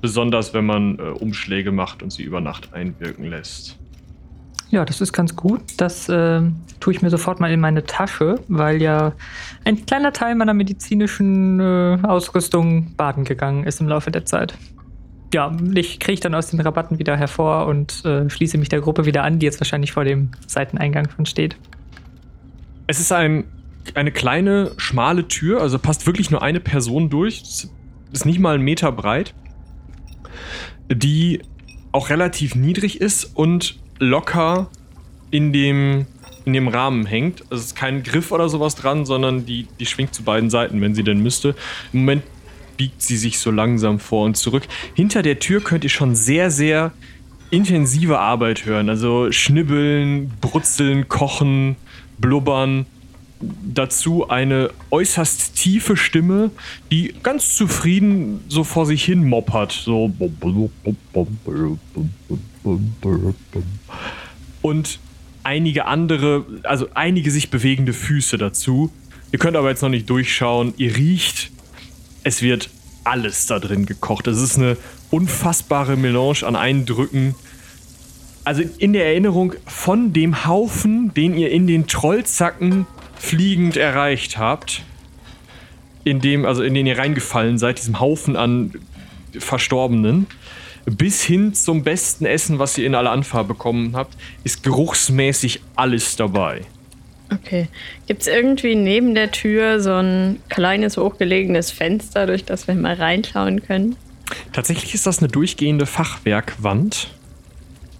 Besonders 0.00 0.52
wenn 0.52 0.66
man 0.66 0.98
äh, 0.98 1.02
Umschläge 1.02 1.70
macht 1.70 2.02
und 2.02 2.12
sie 2.12 2.24
über 2.24 2.40
Nacht 2.40 2.74
einwirken 2.74 3.30
lässt. 3.30 3.78
Ja, 4.70 4.84
das 4.84 5.00
ist 5.00 5.12
ganz 5.12 5.36
gut. 5.36 5.60
Das 5.76 6.08
äh, 6.08 6.40
tue 6.80 6.92
ich 6.92 7.00
mir 7.00 7.10
sofort 7.10 7.38
mal 7.38 7.52
in 7.52 7.60
meine 7.60 7.84
Tasche, 7.84 8.40
weil 8.48 8.82
ja 8.82 9.12
ein 9.64 9.86
kleiner 9.86 10.12
Teil 10.12 10.34
meiner 10.34 10.52
medizinischen 10.52 11.60
äh, 11.60 11.98
Ausrüstung 12.02 12.92
baden 12.96 13.22
gegangen 13.22 13.62
ist 13.62 13.80
im 13.80 13.86
Laufe 13.86 14.10
der 14.10 14.24
Zeit. 14.24 14.54
Ja, 15.32 15.56
ich 15.74 15.98
kriege 15.98 16.20
dann 16.20 16.34
aus 16.34 16.48
den 16.48 16.60
Rabatten 16.60 16.98
wieder 16.98 17.16
hervor 17.16 17.66
und 17.66 18.04
äh, 18.04 18.28
schließe 18.28 18.58
mich 18.58 18.68
der 18.68 18.80
Gruppe 18.80 19.04
wieder 19.04 19.24
an, 19.24 19.38
die 19.38 19.46
jetzt 19.46 19.60
wahrscheinlich 19.60 19.92
vor 19.92 20.04
dem 20.04 20.30
Seiteneingang 20.46 21.08
schon 21.10 21.26
steht. 21.26 21.56
Es 22.86 23.00
ist 23.00 23.10
ein, 23.12 23.44
eine 23.94 24.12
kleine, 24.12 24.72
schmale 24.76 25.26
Tür, 25.26 25.60
also 25.60 25.78
passt 25.78 26.06
wirklich 26.06 26.30
nur 26.30 26.42
eine 26.42 26.60
Person 26.60 27.10
durch. 27.10 27.42
Ist 28.12 28.26
nicht 28.26 28.38
mal 28.38 28.54
einen 28.54 28.64
Meter 28.64 28.92
breit. 28.92 29.34
Die 30.92 31.40
auch 31.92 32.10
relativ 32.10 32.54
niedrig 32.54 33.00
ist 33.00 33.24
und 33.24 33.78
locker 33.98 34.68
in 35.30 35.52
dem, 35.52 36.06
in 36.44 36.52
dem 36.52 36.68
Rahmen 36.68 37.06
hängt. 37.06 37.42
Also 37.42 37.56
es 37.56 37.66
ist 37.66 37.76
kein 37.76 38.02
Griff 38.02 38.32
oder 38.32 38.48
sowas 38.48 38.74
dran, 38.74 39.06
sondern 39.06 39.46
die, 39.46 39.66
die 39.80 39.86
schwingt 39.86 40.14
zu 40.14 40.22
beiden 40.22 40.50
Seiten, 40.50 40.80
wenn 40.80 40.94
sie 40.94 41.02
denn 41.04 41.20
müsste. 41.22 41.54
Im 41.92 42.00
Moment 42.00 42.22
biegt 42.76 43.02
sie 43.02 43.16
sich 43.16 43.38
so 43.38 43.50
langsam 43.50 43.98
vor 43.98 44.24
und 44.24 44.36
zurück. 44.36 44.64
Hinter 44.94 45.22
der 45.22 45.38
Tür 45.38 45.62
könnt 45.62 45.84
ihr 45.84 45.90
schon 45.90 46.14
sehr, 46.14 46.50
sehr 46.50 46.92
intensive 47.50 48.18
Arbeit 48.18 48.66
hören. 48.66 48.88
Also 48.88 49.30
schnibbeln, 49.30 50.32
brutzeln, 50.40 51.08
kochen, 51.08 51.76
blubbern. 52.18 52.86
Dazu 53.40 54.28
eine 54.28 54.70
äußerst 54.90 55.54
tiefe 55.54 55.96
Stimme, 55.96 56.50
die 56.90 57.14
ganz 57.22 57.56
zufrieden 57.56 58.40
so 58.48 58.64
vor 58.64 58.86
sich 58.86 59.04
hin 59.04 59.24
moppert. 59.28 59.72
So. 59.72 60.12
Und 64.62 64.98
einige 65.42 65.84
andere, 65.84 66.46
also 66.62 66.88
einige 66.94 67.30
sich 67.30 67.50
bewegende 67.50 67.92
Füße 67.92 68.38
dazu. 68.38 68.90
Ihr 69.30 69.38
könnt 69.38 69.56
aber 69.56 69.68
jetzt 69.68 69.82
noch 69.82 69.90
nicht 69.90 70.08
durchschauen. 70.08 70.72
Ihr 70.76 70.96
riecht, 70.96 71.50
es 72.24 72.42
wird 72.42 72.70
alles 73.04 73.46
da 73.46 73.58
drin 73.58 73.86
gekocht. 73.86 74.26
Es 74.26 74.40
ist 74.40 74.56
eine 74.56 74.76
unfassbare 75.10 75.96
Melange 75.96 76.42
an 76.42 76.56
Eindrücken. 76.56 77.34
Also 78.42 78.62
in 78.78 78.92
der 78.92 79.06
Erinnerung 79.06 79.54
von 79.66 80.12
dem 80.12 80.46
Haufen, 80.46 81.14
den 81.14 81.36
ihr 81.36 81.50
in 81.50 81.66
den 81.66 81.86
Trollzacken 81.86 82.86
fliegend 83.16 83.76
erreicht 83.76 84.38
habt, 84.38 84.82
in 86.02 86.20
dem, 86.20 86.44
also 86.44 86.62
in 86.62 86.74
den 86.74 86.86
ihr 86.86 86.98
reingefallen 86.98 87.58
seid, 87.58 87.78
diesem 87.78 88.00
Haufen 88.00 88.36
an 88.36 88.72
Verstorbenen, 89.38 90.26
bis 90.84 91.22
hin 91.22 91.54
zum 91.54 91.82
besten 91.82 92.26
Essen, 92.26 92.58
was 92.58 92.76
ihr 92.76 92.86
in 92.86 92.94
aller 92.94 93.10
Anfahrt 93.10 93.48
bekommen 93.48 93.96
habt, 93.96 94.16
ist 94.44 94.62
geruchsmäßig 94.62 95.62
alles 95.76 96.16
dabei. 96.16 96.62
Okay. 97.32 97.68
Gibt 98.06 98.22
es 98.22 98.28
irgendwie 98.28 98.74
neben 98.74 99.14
der 99.14 99.30
Tür 99.30 99.80
so 99.80 99.94
ein 99.94 100.40
kleines, 100.48 100.96
hochgelegenes 100.96 101.70
Fenster, 101.70 102.26
durch 102.26 102.44
das 102.44 102.68
wir 102.68 102.74
mal 102.74 102.94
reinschauen 102.94 103.62
können? 103.62 103.96
Tatsächlich 104.52 104.94
ist 104.94 105.06
das 105.06 105.18
eine 105.18 105.28
durchgehende 105.28 105.86
Fachwerkwand 105.86 107.08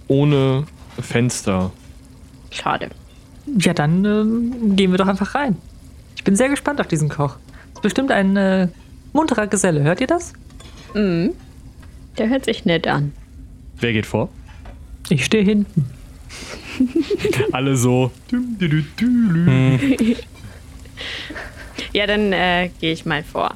ohne 0.07 0.65
Fenster. 0.99 1.71
Schade. 2.51 2.89
Ja, 3.59 3.73
dann 3.73 4.05
ähm, 4.05 4.75
gehen 4.75 4.91
wir 4.91 4.97
doch 4.97 5.07
einfach 5.07 5.35
rein. 5.35 5.57
Ich 6.15 6.23
bin 6.23 6.35
sehr 6.35 6.49
gespannt 6.49 6.79
auf 6.79 6.87
diesen 6.87 7.09
Koch. 7.09 7.37
Ist 7.73 7.81
bestimmt 7.81 8.11
ein 8.11 8.35
äh, 8.37 8.67
munterer 9.13 9.47
Geselle. 9.47 9.83
Hört 9.83 10.01
ihr 10.01 10.07
das? 10.07 10.33
Mhm. 10.93 11.31
Der 12.17 12.29
hört 12.29 12.45
sich 12.45 12.65
nett 12.65 12.87
an. 12.87 13.13
Wer 13.79 13.93
geht 13.93 14.05
vor? 14.05 14.29
Ich 15.09 15.25
stehe 15.25 15.43
hinten. 15.43 15.85
Alle 17.51 17.75
so. 17.75 18.11
Ja, 21.91 22.07
dann 22.07 22.33
äh, 22.33 22.71
gehe 22.79 22.91
ich 22.91 23.05
mal 23.05 23.23
vor. 23.23 23.55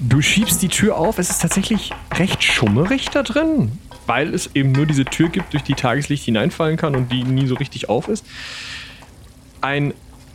Du 0.00 0.20
schiebst 0.20 0.62
die 0.62 0.68
Tür 0.68 0.96
auf. 0.96 1.18
Es 1.18 1.30
ist 1.30 1.42
tatsächlich 1.42 1.92
recht 2.14 2.42
schummerig 2.42 3.10
da 3.10 3.22
drin, 3.22 3.72
weil 4.06 4.34
es 4.34 4.50
eben 4.54 4.72
nur 4.72 4.86
diese 4.86 5.04
Tür 5.04 5.28
gibt, 5.28 5.52
durch 5.52 5.62
die 5.62 5.74
Tageslicht 5.74 6.24
hineinfallen 6.24 6.76
kann 6.76 6.96
und 6.96 7.12
die 7.12 7.24
nie 7.24 7.46
so 7.46 7.54
richtig 7.54 7.88
auf 7.88 8.08
ist. 8.08 8.24
Ein 9.60 9.94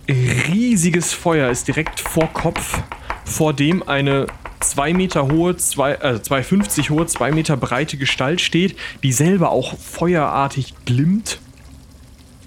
riesiges 0.09 1.13
Feuer 1.13 1.49
ist 1.49 1.67
direkt 1.67 1.99
vor 1.99 2.31
Kopf, 2.33 2.81
vor 3.25 3.53
dem 3.53 3.87
eine 3.87 4.27
2 4.63 4.93
Meter 4.93 5.27
hohe, 5.31 5.55
zwei, 5.57 5.93
äh, 5.93 6.19
2,50 6.21 6.89
hohe, 6.89 7.05
2 7.05 7.31
Meter 7.31 7.57
breite 7.57 7.97
Gestalt 7.97 8.41
steht, 8.41 8.75
die 9.03 9.11
selber 9.11 9.51
auch 9.51 9.77
feuerartig 9.77 10.73
glimmt 10.85 11.39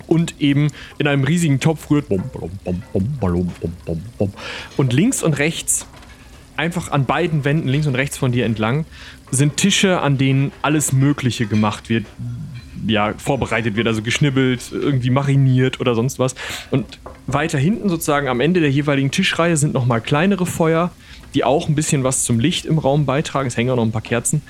und 0.06 0.40
eben 0.40 0.68
in 0.98 1.06
einem 1.06 1.24
riesigen 1.24 1.60
Topf 1.60 1.90
rührt. 1.90 2.06
Und 4.76 4.92
links 4.92 5.22
und 5.22 5.38
rechts, 5.38 5.86
einfach 6.56 6.90
an 6.90 7.04
beiden 7.04 7.44
Wänden, 7.44 7.68
links 7.68 7.86
und 7.86 7.94
rechts 7.94 8.16
von 8.16 8.32
dir 8.32 8.46
entlang, 8.46 8.86
sind 9.30 9.56
Tische, 9.56 10.00
an 10.00 10.18
denen 10.18 10.52
alles 10.62 10.92
Mögliche 10.92 11.46
gemacht 11.46 11.88
wird. 11.88 12.06
Ja, 12.86 13.14
vorbereitet 13.18 13.74
wird, 13.74 13.88
also 13.88 14.02
geschnibbelt, 14.02 14.70
irgendwie 14.70 15.10
mariniert 15.10 15.80
oder 15.80 15.94
sonst 15.94 16.18
was. 16.18 16.36
Und 16.70 17.00
weiter 17.26 17.58
hinten 17.58 17.88
sozusagen 17.88 18.28
am 18.28 18.40
Ende 18.40 18.60
der 18.60 18.70
jeweiligen 18.70 19.10
Tischreihe 19.10 19.56
sind 19.56 19.74
nochmal 19.74 20.00
kleinere 20.00 20.46
Feuer, 20.46 20.92
die 21.36 21.44
auch 21.44 21.68
ein 21.68 21.74
bisschen 21.74 22.02
was 22.02 22.24
zum 22.24 22.40
Licht 22.40 22.64
im 22.64 22.78
Raum 22.78 23.04
beitragen. 23.04 23.46
Es 23.46 23.56
hängen 23.58 23.70
auch 23.70 23.76
noch 23.76 23.84
ein 23.84 23.92
paar 23.92 24.00
Kerzen. 24.00 24.40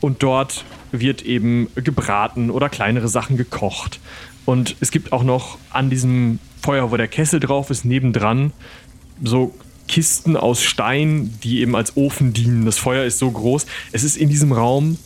Und 0.00 0.22
dort 0.22 0.64
wird 0.92 1.22
eben 1.22 1.68
gebraten 1.74 2.50
oder 2.50 2.68
kleinere 2.68 3.08
Sachen 3.08 3.38
gekocht. 3.38 3.98
Und 4.44 4.76
es 4.80 4.90
gibt 4.90 5.12
auch 5.12 5.22
noch 5.22 5.56
an 5.70 5.88
diesem 5.88 6.38
Feuer, 6.62 6.90
wo 6.90 6.98
der 6.98 7.08
Kessel 7.08 7.40
drauf 7.40 7.70
ist, 7.70 7.86
nebendran 7.86 8.52
so 9.22 9.54
Kisten 9.88 10.36
aus 10.36 10.62
Stein, 10.62 11.32
die 11.42 11.60
eben 11.60 11.74
als 11.74 11.96
Ofen 11.96 12.34
dienen. 12.34 12.66
Das 12.66 12.76
Feuer 12.76 13.04
ist 13.04 13.18
so 13.18 13.30
groß. 13.30 13.64
Es 13.92 14.04
ist 14.04 14.18
in 14.18 14.28
diesem 14.28 14.52
Raum 14.52 14.98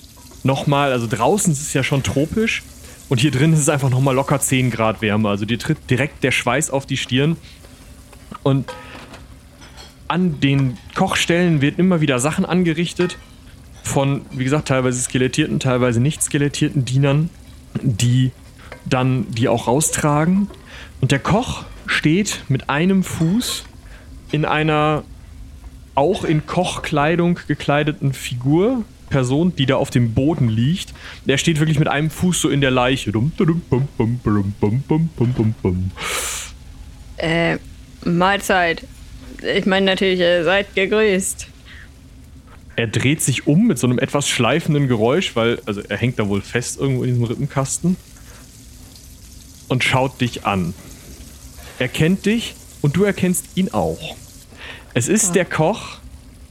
nochmal, 0.43 0.91
also 0.91 1.07
draußen 1.07 1.53
ist 1.53 1.61
es 1.61 1.73
ja 1.73 1.85
schon 1.85 2.03
tropisch 2.03 2.65
und 3.09 3.21
hier 3.21 3.31
drin 3.31 3.53
ist 3.53 3.61
es 3.61 3.69
einfach 3.69 3.91
nochmal 3.91 4.17
locker 4.17 4.41
10 4.41 4.71
Grad 4.71 5.03
Wärme. 5.03 5.29
Also 5.29 5.45
dir 5.45 5.59
tritt 5.59 5.79
direkt 5.89 6.25
der 6.25 6.33
Schweiß 6.33 6.71
auf 6.71 6.85
die 6.85 6.97
Stirn. 6.97 7.37
Und 8.43 8.67
an 10.09 10.41
den 10.41 10.77
Kochstellen 10.95 11.61
wird 11.61 11.79
immer 11.79 12.01
wieder 12.01 12.19
Sachen 12.19 12.45
angerichtet 12.45 13.19
von, 13.83 14.23
wie 14.33 14.45
gesagt, 14.45 14.69
teilweise 14.69 15.01
skelettierten, 15.01 15.61
teilweise 15.61 16.01
nicht 16.01 16.23
skelettierten 16.23 16.85
Dienern, 16.85 17.31
die 17.83 18.33
dann 18.85 19.27
die 19.31 19.49
auch 19.49 19.67
raustragen. 19.67 20.49
Und 21.01 21.13
der 21.13 21.19
Koch 21.19 21.65
steht 21.87 22.43
mit 22.49 22.71
einem 22.71 23.03
Fuß 23.03 23.65
in 24.33 24.45
einer 24.45 25.05
auch 25.95 26.25
in 26.25 26.47
Kochkleidung 26.47 27.41
gekleideten 27.49 28.13
Figur, 28.13 28.85
Person, 29.11 29.57
die 29.57 29.67
da 29.67 29.77
auf 29.77 29.91
dem 29.91 30.13
Boden 30.15 30.49
liegt. 30.49 30.93
Der 31.25 31.39
steht 31.39 31.59
wirklich 31.59 31.79
mit 31.79 31.89
einem 31.89 32.11
Fuß 32.11 32.43
so 32.43 32.49
in 32.51 32.61
der 32.61 32.71
Leiche. 32.71 33.11
Äh, 37.17 37.59
Mahlzeit. 38.05 38.85
Ich 39.43 39.67
meine 39.67 39.87
natürlich, 39.87 40.21
ihr 40.21 40.45
seid 40.45 40.75
gegrüßt. 40.75 41.47
Er 42.77 42.87
dreht 42.87 43.23
sich 43.23 43.47
um 43.47 43.67
mit 43.67 43.79
so 43.79 43.87
einem 43.87 43.99
etwas 43.99 44.29
schleifenden 44.29 44.89
Geräusch, 44.89 45.35
weil, 45.35 45.61
also 45.67 45.81
er 45.81 45.97
hängt 45.97 46.19
da 46.19 46.29
wohl 46.29 46.43
fest 46.43 46.79
irgendwo 46.79 47.03
in 47.03 47.11
diesem 47.11 47.25
Rippenkasten 47.25 47.97
und 49.69 49.85
schaut 49.85 50.21
dich 50.21 50.47
an. 50.47 50.75
Er 51.79 51.89
kennt 51.89 52.27
dich 52.27 52.55
und 52.81 52.97
du 52.97 53.05
erkennst 53.05 53.47
ihn 53.57 53.71
auch. 53.73 54.17
Es 54.95 55.09
ist 55.09 55.35
der 55.35 55.45
Koch 55.45 55.99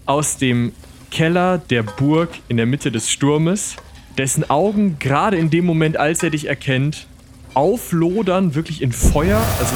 aus 0.05 0.37
dem 0.37 0.73
Keller 1.11 1.57
der 1.57 1.83
Burg 1.83 2.29
in 2.47 2.57
der 2.57 2.65
Mitte 2.65 2.91
des 2.91 3.09
Sturmes, 3.09 3.75
dessen 4.17 4.49
Augen 4.49 4.99
gerade 4.99 5.37
in 5.37 5.49
dem 5.49 5.65
Moment, 5.65 5.97
als 5.97 6.23
er 6.23 6.29
dich 6.29 6.47
erkennt, 6.47 7.07
auflodern, 7.53 8.55
wirklich 8.55 8.81
in 8.81 8.91
Feuer. 8.91 9.41
Also, 9.59 9.75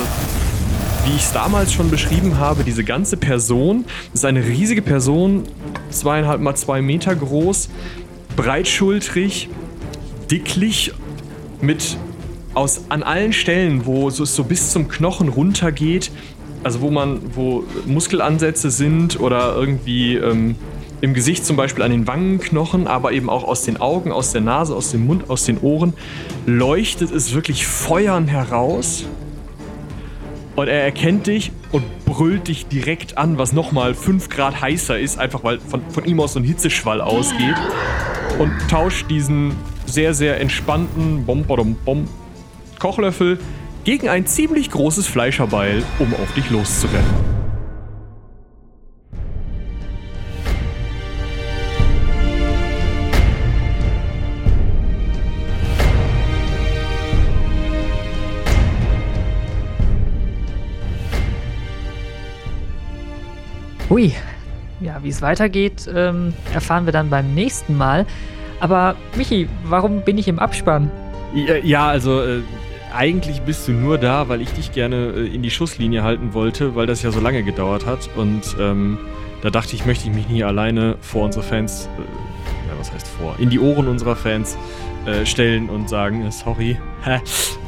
wie 1.05 1.15
ich 1.15 1.23
es 1.23 1.33
damals 1.33 1.73
schon 1.73 1.89
beschrieben 1.89 2.37
habe, 2.37 2.63
diese 2.63 2.83
ganze 2.83 3.17
Person 3.17 3.85
ist 4.13 4.23
eine 4.23 4.45
riesige 4.45 4.81
Person, 4.81 5.43
zweieinhalb 5.89 6.41
mal 6.41 6.55
zwei 6.55 6.81
Meter 6.81 7.15
groß, 7.15 7.69
breitschultrig, 8.35 9.49
dicklich, 10.29 10.93
mit 11.61 11.97
aus 12.53 12.85
an 12.89 13.03
allen 13.03 13.33
Stellen, 13.33 13.85
wo 13.85 14.09
es 14.09 14.17
so 14.17 14.43
bis 14.43 14.71
zum 14.71 14.87
Knochen 14.89 15.29
runtergeht, 15.29 16.11
also 16.63 16.81
wo 16.81 16.91
man, 16.91 17.19
wo 17.35 17.63
Muskelansätze 17.85 18.69
sind 18.69 19.19
oder 19.19 19.55
irgendwie 19.55 20.15
ähm, 20.15 20.55
im 21.01 21.13
Gesicht 21.13 21.45
zum 21.45 21.55
Beispiel 21.55 21.83
an 21.83 21.91
den 21.91 22.07
Wangenknochen, 22.07 22.87
aber 22.87 23.11
eben 23.11 23.29
auch 23.29 23.43
aus 23.43 23.63
den 23.63 23.77
Augen, 23.77 24.11
aus 24.11 24.31
der 24.31 24.41
Nase, 24.41 24.75
aus 24.75 24.91
dem 24.91 25.07
Mund, 25.07 25.29
aus 25.29 25.45
den 25.45 25.59
Ohren, 25.59 25.93
leuchtet 26.45 27.11
es 27.11 27.33
wirklich 27.33 27.65
Feuern 27.65 28.27
heraus. 28.27 29.05
Und 30.55 30.67
er 30.67 30.83
erkennt 30.83 31.27
dich 31.27 31.51
und 31.71 31.83
brüllt 32.05 32.47
dich 32.47 32.67
direkt 32.67 33.17
an, 33.17 33.37
was 33.37 33.53
nochmal 33.53 33.93
5 33.93 34.29
Grad 34.29 34.61
heißer 34.61 34.99
ist, 34.99 35.17
einfach 35.17 35.43
weil 35.43 35.59
von, 35.59 35.81
von 35.89 36.05
ihm 36.05 36.19
aus 36.19 36.33
so 36.33 36.39
ein 36.39 36.43
Hitzeschwall 36.43 37.01
ausgeht. 37.01 37.55
Und 38.37 38.51
tauscht 38.69 39.09
diesen 39.09 39.55
sehr, 39.85 40.13
sehr 40.13 40.39
entspannten 40.39 41.25
Bom, 41.25 41.43
Bom, 41.43 41.75
Bom 41.85 42.07
Kochlöffel 42.79 43.39
gegen 43.83 44.09
ein 44.09 44.25
ziemlich 44.25 44.71
großes 44.71 45.07
Fleischerbeil, 45.07 45.83
um 45.99 46.13
auf 46.15 46.33
dich 46.33 46.49
loszurennen. 46.49 47.40
Hui. 64.01 64.13
Ja, 64.79 64.97
wie 65.03 65.09
es 65.09 65.21
weitergeht, 65.21 65.87
ähm, 65.93 66.33
erfahren 66.55 66.85
wir 66.85 66.91
dann 66.91 67.11
beim 67.11 67.35
nächsten 67.35 67.77
Mal. 67.77 68.07
Aber 68.59 68.95
Michi, 69.15 69.47
warum 69.65 70.01
bin 70.01 70.17
ich 70.17 70.27
im 70.27 70.39
Abspann? 70.39 70.89
Ja, 71.63 71.87
also 71.87 72.19
äh, 72.19 72.41
eigentlich 72.93 73.41
bist 73.41 73.67
du 73.67 73.73
nur 73.73 73.99
da, 73.99 74.27
weil 74.27 74.41
ich 74.41 74.49
dich 74.53 74.71
gerne 74.71 75.13
äh, 75.15 75.27
in 75.27 75.43
die 75.43 75.51
Schusslinie 75.51 76.01
halten 76.01 76.33
wollte, 76.33 76.73
weil 76.75 76.87
das 76.87 77.03
ja 77.03 77.11
so 77.11 77.19
lange 77.19 77.43
gedauert 77.43 77.85
hat. 77.85 78.09
Und 78.15 78.41
ähm, 78.59 78.97
da 79.43 79.51
dachte 79.51 79.75
ich, 79.75 79.85
möchte 79.85 80.09
ich 80.09 80.15
mich 80.15 80.27
nie 80.29 80.43
alleine 80.43 80.97
vor 81.01 81.25
unsere 81.25 81.43
Fans, 81.43 81.87
äh, 81.99 82.01
ja, 82.01 82.30
was 82.81 82.91
heißt 82.91 83.07
vor, 83.07 83.35
in 83.37 83.49
die 83.49 83.59
Ohren 83.59 83.87
unserer 83.87 84.15
Fans 84.15 84.57
äh, 85.05 85.25
stellen 85.25 85.69
und 85.69 85.87
sagen, 85.87 86.25
äh, 86.25 86.31
sorry. 86.31 86.77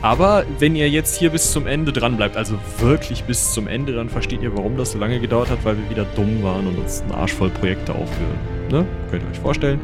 Aber 0.02 0.44
wenn 0.60 0.76
ihr 0.76 0.90
jetzt 0.90 1.18
hier 1.18 1.30
bis 1.30 1.52
zum 1.52 1.66
Ende 1.68 1.94
dran 1.94 2.18
bleibt, 2.18 2.36
also 2.36 2.56
wirklich 2.80 3.24
bis 3.24 3.54
zum 3.54 3.68
Ende, 3.68 3.94
dann 3.94 4.10
versteht 4.10 4.42
ihr, 4.42 4.56
warum 4.56 4.76
das 4.76 4.92
so 4.92 5.00
lange 5.00 5.20
gedauert 5.20 5.50
hat, 5.50 5.64
weil 5.64 5.78
wir 5.78 5.90
wieder 5.90 6.06
dumm 6.16 6.44
waren 6.44 6.68
und 6.68 6.78
uns 6.78 7.02
ein 7.02 7.12
Arsch 7.12 7.34
voll 7.34 7.50
Projekte 7.50 7.94
aufführen. 7.94 8.38
Ne? 8.70 8.86
Könnt 9.10 9.24
ihr 9.24 9.30
euch 9.30 9.40
vorstellen. 9.40 9.80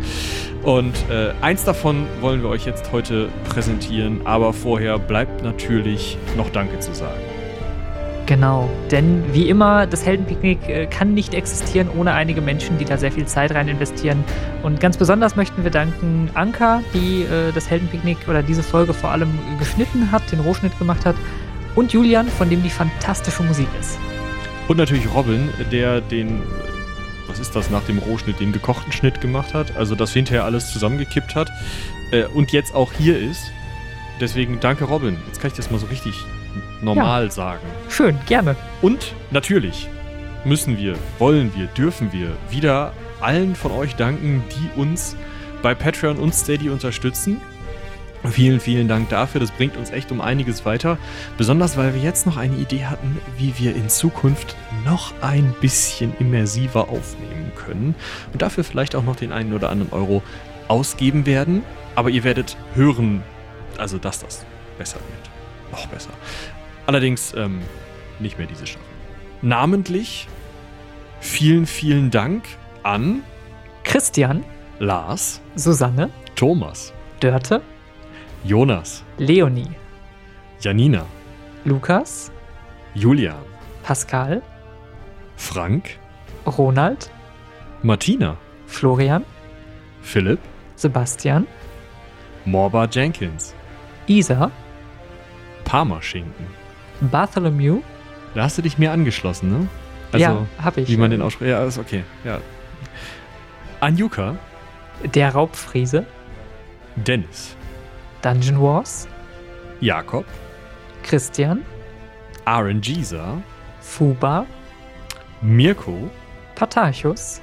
Und 0.63 0.95
äh, 1.09 1.31
eins 1.41 1.63
davon 1.63 2.05
wollen 2.21 2.41
wir 2.41 2.49
euch 2.49 2.65
jetzt 2.65 2.91
heute 2.91 3.29
präsentieren, 3.47 4.21
aber 4.25 4.51
vorher 4.51 4.99
bleibt 4.99 5.43
natürlich 5.43 6.17
noch 6.35 6.49
Danke 6.49 6.79
zu 6.79 6.93
sagen. 6.93 7.28
Genau, 8.29 8.69
denn 8.91 9.23
wie 9.33 9.49
immer, 9.49 9.87
das 9.87 10.05
Heldenpicknick 10.05 10.69
äh, 10.69 10.85
kann 10.85 11.15
nicht 11.15 11.33
existieren 11.33 11.89
ohne 11.89 12.13
einige 12.13 12.41
Menschen, 12.41 12.77
die 12.77 12.85
da 12.85 12.95
sehr 12.95 13.11
viel 13.11 13.25
Zeit 13.25 13.55
rein 13.55 13.67
investieren. 13.67 14.23
Und 14.61 14.79
ganz 14.79 14.97
besonders 14.97 15.35
möchten 15.35 15.63
wir 15.63 15.71
danken 15.71 16.29
Anka, 16.35 16.83
die 16.93 17.23
äh, 17.23 17.51
das 17.51 17.71
Heldenpicknick 17.71 18.19
oder 18.27 18.43
diese 18.43 18.61
Folge 18.61 18.93
vor 18.93 19.09
allem 19.09 19.31
geschnitten 19.57 20.11
hat, 20.11 20.31
den 20.31 20.41
Rohschnitt 20.41 20.77
gemacht 20.77 21.07
hat, 21.07 21.15
und 21.73 21.91
Julian, 21.91 22.27
von 22.27 22.51
dem 22.51 22.61
die 22.61 22.69
fantastische 22.69 23.41
Musik 23.41 23.67
ist. 23.79 23.97
Und 24.67 24.77
natürlich 24.77 25.11
Robin, 25.11 25.49
der 25.71 25.99
den, 25.99 26.43
was 27.25 27.39
ist 27.39 27.55
das, 27.55 27.71
nach 27.71 27.83
dem 27.85 27.97
Rohschnitt, 27.97 28.39
den 28.39 28.51
gekochten 28.51 28.91
Schnitt 28.91 29.21
gemacht 29.21 29.55
hat, 29.55 29.75
also 29.75 29.95
das 29.95 30.13
hinterher 30.13 30.45
alles 30.45 30.71
zusammengekippt 30.71 31.33
hat 31.33 31.49
äh, 32.11 32.25
und 32.25 32.51
jetzt 32.51 32.75
auch 32.75 32.93
hier 32.93 33.17
ist. 33.17 33.51
Deswegen 34.21 34.59
danke 34.59 34.83
Robin. 34.83 35.17
Jetzt 35.25 35.41
kann 35.41 35.49
ich 35.49 35.57
das 35.57 35.71
mal 35.71 35.79
so 35.79 35.87
richtig 35.87 36.13
normal 36.81 37.25
ja. 37.25 37.31
sagen. 37.31 37.65
Schön, 37.89 38.17
gerne. 38.25 38.55
Und 38.81 39.13
natürlich 39.31 39.89
müssen 40.45 40.77
wir, 40.77 40.95
wollen 41.17 41.51
wir, 41.55 41.67
dürfen 41.67 42.11
wir 42.11 42.31
wieder 42.49 42.93
allen 43.19 43.55
von 43.55 43.71
euch 43.71 43.95
danken, 43.95 44.43
die 44.51 44.79
uns 44.79 45.15
bei 45.61 45.75
Patreon 45.75 46.17
und 46.17 46.33
Steady 46.33 46.69
unterstützen. 46.69 47.41
Vielen, 48.25 48.59
vielen 48.59 48.87
Dank 48.87 49.09
dafür. 49.09 49.39
Das 49.39 49.51
bringt 49.51 49.77
uns 49.77 49.91
echt 49.91 50.11
um 50.11 50.19
einiges 50.19 50.65
weiter. 50.65 50.97
Besonders, 51.37 51.77
weil 51.77 51.93
wir 51.93 52.01
jetzt 52.01 52.25
noch 52.25 52.35
eine 52.35 52.55
Idee 52.55 52.85
hatten, 52.85 53.17
wie 53.37 53.53
wir 53.57 53.75
in 53.75 53.87
Zukunft 53.87 54.55
noch 54.85 55.13
ein 55.21 55.55
bisschen 55.61 56.13
immersiver 56.19 56.89
aufnehmen 56.89 57.51
können. 57.55 57.95
Und 58.33 58.41
dafür 58.41 58.63
vielleicht 58.63 58.95
auch 58.95 59.03
noch 59.03 59.15
den 59.15 59.31
einen 59.31 59.53
oder 59.53 59.69
anderen 59.69 59.93
Euro 59.93 60.21
ausgeben 60.67 61.25
werden. 61.25 61.63
Aber 61.95 62.09
ihr 62.09 62.23
werdet 62.25 62.57
hören, 62.75 63.23
also 63.77 63.97
dass 63.97 64.19
das 64.19 64.45
besser 64.77 64.99
wird. 64.99 65.18
Noch 65.71 65.87
besser. 65.87 66.11
Allerdings 66.85 67.33
ähm, 67.35 67.61
nicht 68.19 68.37
mehr 68.37 68.47
diese 68.47 68.65
Staffel. 68.65 68.85
Namentlich 69.41 70.27
vielen, 71.21 71.65
vielen 71.65 72.11
Dank 72.11 72.43
an 72.83 73.23
Christian, 73.83 74.43
Lars, 74.79 75.41
Susanne, 75.55 76.09
Thomas, 76.35 76.93
Dörte, 77.19 77.61
Jonas, 78.43 79.03
Leonie, 79.17 79.71
Janina, 80.61 81.05
Lukas, 81.65 82.31
Julian, 82.95 83.35
Pascal, 83.83 84.41
Frank, 85.35 85.97
Ronald, 86.45 87.09
Martina, 87.83 88.37
Florian, 88.67 89.23
Philipp, 90.01 90.39
Sebastian, 90.75 91.47
Morba 92.45 92.87
Jenkins, 92.87 93.53
Isa, 94.07 94.51
Parmaschinken, 95.69 96.47
Bartholomew. 96.99 97.81
Da 98.33 98.41
hast 98.41 98.57
du 98.57 98.63
dich 98.63 98.79
mir 98.79 98.91
angeschlossen, 98.91 99.51
ne? 99.51 99.67
Also, 100.11 100.23
ja, 100.25 100.45
hab 100.63 100.77
ich. 100.77 100.89
Wie 100.89 100.97
man 100.97 101.11
den 101.11 101.21
ausspricht. 101.21 101.51
Ja, 101.51 101.63
ist 101.63 101.77
okay. 101.77 102.03
Ja. 102.23 102.39
Anjuka. 103.79 104.35
Der 105.13 105.31
Raubfriese. 105.31 106.07
Dennis. 106.95 107.55
Dungeon 108.23 108.59
Wars. 108.59 109.07
Jakob. 109.79 110.25
Christian. 111.03 111.63
RNGisa. 112.47 113.37
Fuba. 113.79 114.47
Mirko. 115.41 116.09
Patarchus. 116.55 117.41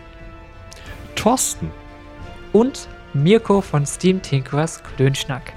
Thorsten. 1.14 1.70
Und 2.52 2.88
Mirko 3.14 3.60
von 3.60 3.86
Steam 3.86 4.20
Tinkerers 4.20 4.82
Klönschnack. 4.82 5.52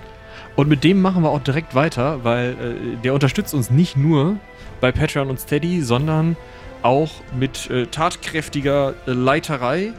Und 0.60 0.68
mit 0.68 0.84
dem 0.84 1.01
machen 1.01 1.24
wir 1.24 1.30
auch 1.30 1.41
direkt 1.41 1.74
weiter, 1.74 2.26
weil 2.26 2.49
äh, 2.49 2.97
der 3.01 3.14
unterstützt 3.14 3.53
uns 3.53 3.72
nicht 3.72 3.95
nur 3.95 4.36
bei 4.82 4.91
Patreon 4.91 5.30
und 5.30 5.39
Steady, 5.39 5.82
sondern 5.82 6.36
auch 6.82 7.10
mit 7.34 7.70
äh, 7.70 7.86
tatkräftiger 7.86 8.93
äh, 9.07 9.12
Leiterei. 9.12 9.93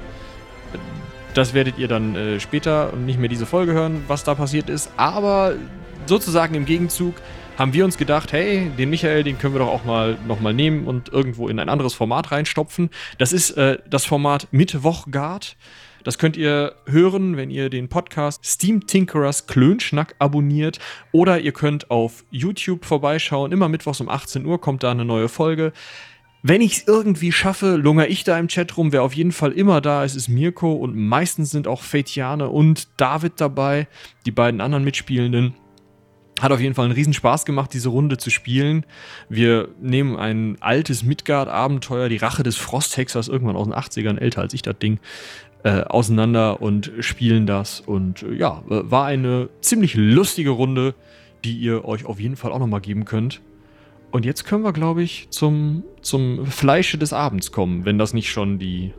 Das 1.32 1.54
werdet 1.54 1.78
ihr 1.78 1.88
dann 1.88 2.14
äh, 2.14 2.40
später 2.40 2.92
und 2.92 3.06
nicht 3.06 3.18
mehr 3.18 3.30
diese 3.30 3.46
Folge 3.46 3.72
hören, 3.72 4.04
was 4.06 4.22
da 4.22 4.34
passiert 4.34 4.68
ist. 4.68 4.92
Aber 4.98 5.54
sozusagen 6.04 6.54
im 6.54 6.66
Gegenzug 6.66 7.14
haben 7.56 7.72
wir 7.72 7.86
uns 7.86 7.96
gedacht, 7.96 8.34
hey, 8.34 8.70
den 8.76 8.90
Michael, 8.90 9.24
den 9.24 9.38
können 9.38 9.54
wir 9.54 9.60
doch 9.60 9.68
auch 9.68 9.86
mal 9.86 10.18
nochmal 10.28 10.52
nehmen 10.52 10.86
und 10.86 11.08
irgendwo 11.08 11.48
in 11.48 11.58
ein 11.58 11.70
anderes 11.70 11.94
Format 11.94 12.32
reinstopfen. 12.32 12.90
Das 13.16 13.32
ist 13.32 13.52
äh, 13.52 13.78
das 13.88 14.04
Format 14.04 14.46
Mittwochgard. 14.50 15.56
Das 16.04 16.18
könnt 16.18 16.36
ihr 16.36 16.74
hören, 16.86 17.36
wenn 17.36 17.50
ihr 17.50 17.70
den 17.70 17.88
Podcast 17.88 18.44
Steam 18.44 18.86
Tinkerers 18.86 19.46
Klönschnack 19.46 20.14
abonniert. 20.18 20.78
Oder 21.12 21.40
ihr 21.40 21.52
könnt 21.52 21.90
auf 21.90 22.24
YouTube 22.30 22.84
vorbeischauen. 22.84 23.52
Immer 23.52 23.68
mittwochs 23.68 24.00
um 24.00 24.08
18 24.08 24.44
Uhr 24.46 24.60
kommt 24.60 24.82
da 24.82 24.90
eine 24.90 25.04
neue 25.04 25.28
Folge. 25.28 25.72
Wenn 26.42 26.62
ich 26.62 26.72
es 26.72 26.88
irgendwie 26.88 27.32
schaffe, 27.32 27.76
lungere 27.76 28.06
ich 28.06 28.24
da 28.24 28.38
im 28.38 28.48
Chat 28.48 28.76
rum. 28.78 28.92
Wer 28.92 29.02
auf 29.02 29.12
jeden 29.12 29.32
Fall 29.32 29.52
immer 29.52 29.82
da 29.82 30.04
ist, 30.04 30.16
ist 30.16 30.28
Mirko 30.28 30.72
und 30.72 30.96
meistens 30.96 31.50
sind 31.50 31.68
auch 31.68 31.82
Fetiane 31.82 32.48
und 32.48 32.88
David 32.96 33.34
dabei, 33.36 33.88
die 34.24 34.30
beiden 34.30 34.62
anderen 34.62 34.84
Mitspielenden. 34.84 35.54
Hat 36.40 36.52
auf 36.52 36.60
jeden 36.60 36.74
Fall 36.74 36.86
einen 36.86 36.94
Riesenspaß 36.94 37.44
gemacht, 37.44 37.74
diese 37.74 37.90
Runde 37.90 38.16
zu 38.16 38.30
spielen. 38.30 38.86
Wir 39.28 39.68
nehmen 39.82 40.16
ein 40.16 40.56
altes 40.60 41.02
Midgard-Abenteuer, 41.02 42.08
die 42.08 42.16
Rache 42.16 42.42
des 42.42 42.56
Frosthexers, 42.56 43.28
irgendwann 43.28 43.56
aus 43.56 43.66
den 43.66 43.74
80ern, 43.74 44.18
älter 44.18 44.40
als 44.40 44.54
ich 44.54 44.62
das 44.62 44.78
Ding, 44.78 44.98
äh, 45.62 45.82
auseinander 45.82 46.62
und 46.62 46.92
spielen 47.00 47.46
das. 47.46 47.80
Und 47.80 48.22
äh, 48.22 48.34
ja, 48.34 48.62
war 48.66 49.06
eine 49.06 49.48
ziemlich 49.60 49.94
lustige 49.94 50.50
Runde, 50.50 50.94
die 51.44 51.56
ihr 51.56 51.84
euch 51.84 52.04
auf 52.04 52.20
jeden 52.20 52.36
Fall 52.36 52.52
auch 52.52 52.58
nochmal 52.58 52.80
geben 52.80 53.04
könnt. 53.04 53.40
Und 54.10 54.24
jetzt 54.24 54.44
können 54.44 54.64
wir, 54.64 54.72
glaube 54.72 55.02
ich, 55.02 55.28
zum, 55.30 55.84
zum 56.02 56.46
Fleische 56.46 56.98
des 56.98 57.12
Abends 57.12 57.52
kommen, 57.52 57.84
wenn 57.84 57.98
das 57.98 58.12
nicht 58.12 58.30
schon 58.30 58.58
die 58.58 58.92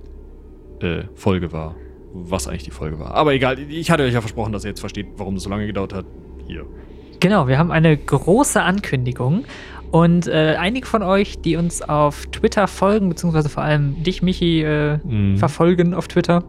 äh, 0.80 1.04
Folge 1.16 1.52
war. 1.52 1.76
Was 2.14 2.48
eigentlich 2.48 2.64
die 2.64 2.72
Folge 2.72 3.00
war. 3.00 3.14
Aber 3.14 3.34
egal, 3.34 3.58
ich 3.58 3.90
hatte 3.90 4.04
euch 4.04 4.14
ja 4.14 4.20
versprochen, 4.20 4.52
dass 4.52 4.66
ihr 4.66 4.70
jetzt 4.70 4.82
versteht, 4.82 5.08
warum 5.16 5.36
es 5.36 5.44
so 5.44 5.50
lange 5.50 5.66
gedauert 5.66 5.94
hat. 5.94 6.06
Hier. 6.46 6.66
Genau, 7.22 7.48
wir 7.48 7.60
haben 7.60 7.72
eine 7.72 7.96
große 7.96 8.62
Ankündigung. 8.62 9.46
Und 9.92 10.28
äh, 10.28 10.56
einige 10.58 10.88
von 10.88 11.04
euch, 11.04 11.40
die 11.40 11.56
uns 11.56 11.82
auf 11.82 12.26
Twitter 12.28 12.68
folgen, 12.68 13.10
beziehungsweise 13.10 13.48
vor 13.48 13.64
allem 13.64 14.02
dich, 14.04 14.22
Michi, 14.22 14.62
äh, 14.64 14.98
mhm. 15.04 15.38
verfolgen 15.38 15.94
auf 15.94 16.08
Twitter. 16.08 16.44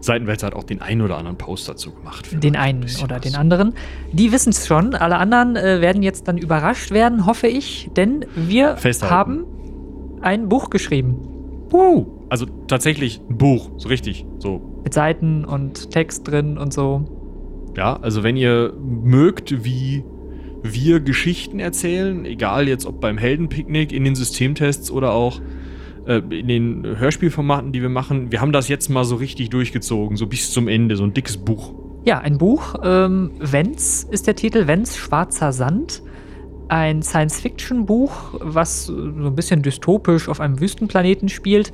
Seitenwälzer 0.00 0.46
hat 0.46 0.54
auch 0.54 0.64
den 0.64 0.80
einen 0.80 1.00
oder 1.00 1.16
anderen 1.16 1.36
Post 1.36 1.68
dazu 1.68 1.92
gemacht. 1.92 2.28
Den 2.32 2.54
einen 2.54 2.84
oder 3.02 3.16
was. 3.16 3.22
den 3.22 3.34
anderen. 3.34 3.74
Die 4.12 4.30
wissen 4.30 4.50
es 4.50 4.66
schon. 4.66 4.94
Alle 4.94 5.16
anderen 5.16 5.56
äh, 5.56 5.80
werden 5.80 6.02
jetzt 6.02 6.28
dann 6.28 6.38
überrascht 6.38 6.92
werden, 6.92 7.26
hoffe 7.26 7.48
ich, 7.48 7.90
denn 7.96 8.24
wir 8.36 8.76
Festhalten. 8.76 9.14
haben 9.14 9.44
ein 10.20 10.48
Buch 10.48 10.70
geschrieben. 10.70 11.16
Uh, 11.72 12.06
also 12.28 12.46
tatsächlich 12.68 13.20
ein 13.28 13.36
Buch, 13.36 13.70
so 13.78 13.88
richtig. 13.88 14.26
So. 14.38 14.80
Mit 14.84 14.94
Seiten 14.94 15.44
und 15.44 15.90
Text 15.90 16.28
drin 16.28 16.56
und 16.56 16.72
so. 16.72 17.17
Ja, 17.76 17.96
also 17.96 18.22
wenn 18.22 18.36
ihr 18.36 18.72
mögt, 18.78 19.64
wie 19.64 20.04
wir 20.62 21.00
Geschichten 21.00 21.60
erzählen, 21.60 22.24
egal 22.24 22.68
jetzt 22.68 22.86
ob 22.86 23.00
beim 23.00 23.18
Heldenpicknick, 23.18 23.92
in 23.92 24.04
den 24.04 24.14
Systemtests 24.14 24.90
oder 24.90 25.12
auch 25.12 25.40
äh, 26.06 26.22
in 26.30 26.48
den 26.48 26.98
Hörspielformaten, 26.98 27.72
die 27.72 27.82
wir 27.82 27.88
machen. 27.88 28.32
Wir 28.32 28.40
haben 28.40 28.52
das 28.52 28.68
jetzt 28.68 28.88
mal 28.88 29.04
so 29.04 29.16
richtig 29.16 29.50
durchgezogen, 29.50 30.16
so 30.16 30.26
bis 30.26 30.50
zum 30.50 30.66
Ende, 30.66 30.96
so 30.96 31.04
ein 31.04 31.14
dickes 31.14 31.36
Buch. 31.36 31.74
Ja, 32.04 32.18
ein 32.18 32.38
Buch. 32.38 32.76
Ähm, 32.82 33.32
Wenz 33.38 34.06
ist 34.10 34.26
der 34.26 34.34
Titel, 34.34 34.66
Wenz 34.66 34.96
Schwarzer 34.96 35.52
Sand. 35.52 36.02
Ein 36.68 37.02
Science-Fiction-Buch, 37.02 38.34
was 38.40 38.86
so 38.86 38.94
ein 38.94 39.34
bisschen 39.34 39.62
dystopisch 39.62 40.28
auf 40.28 40.40
einem 40.40 40.60
Wüstenplaneten 40.60 41.28
spielt. 41.28 41.72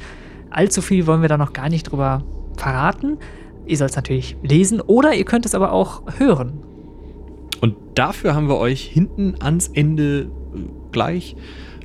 Allzu 0.51 0.83
viel 0.83 1.07
wollen 1.07 1.23
wir 1.23 1.29
da 1.29 1.37
noch 1.37 1.53
gar 1.53 1.69
nicht 1.69 1.91
drüber 1.91 2.23
verraten. 2.57 3.19
Ihr 3.67 3.77
sollt 3.77 3.91
es 3.91 3.97
natürlich 3.97 4.37
lesen 4.43 4.81
oder 4.81 5.15
ihr 5.15 5.25
könnt 5.25 5.47
es 5.47 5.55
aber 5.55 5.73
auch 5.73 6.03
hören. 6.19 6.63
Und 7.61 7.77
dafür 7.95 8.35
haben 8.35 8.49
wir 8.49 8.59
euch 8.59 8.83
hinten 8.83 9.37
ans 9.41 9.69
Ende 9.69 10.31
äh, 10.55 10.59
gleich 10.93 11.37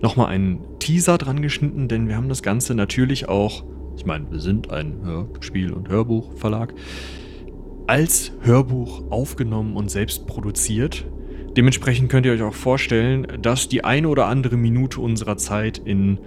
nochmal 0.02 0.28
einen 0.28 0.60
Teaser 0.80 1.18
dran 1.18 1.42
geschnitten, 1.42 1.88
denn 1.88 2.08
wir 2.08 2.16
haben 2.16 2.30
das 2.30 2.44
Ganze 2.44 2.76
natürlich 2.76 3.30
auch, 3.30 3.64
ich 3.96 4.06
meine, 4.06 4.30
wir 4.32 4.40
sind 4.40 4.72
ein 4.72 5.02
Hörspiel- 5.04 5.72
und 5.72 5.90
Hörbuchverlag, 5.90 6.74
als 7.88 8.32
Hörbuch 8.42 9.04
aufgenommen 9.10 9.76
und 9.76 9.90
selbst 9.90 10.28
produziert. 10.28 11.06
Dementsprechend 11.58 12.10
könnt 12.10 12.26
ihr 12.26 12.34
euch 12.34 12.44
auch 12.44 12.54
vorstellen, 12.54 13.28
dass 13.42 13.68
die 13.68 13.84
eine 13.84 14.10
oder 14.10 14.28
andere 14.28 14.58
Minute 14.58 15.02
unserer 15.02 15.38
Zeit 15.38 15.80
in 15.80 16.20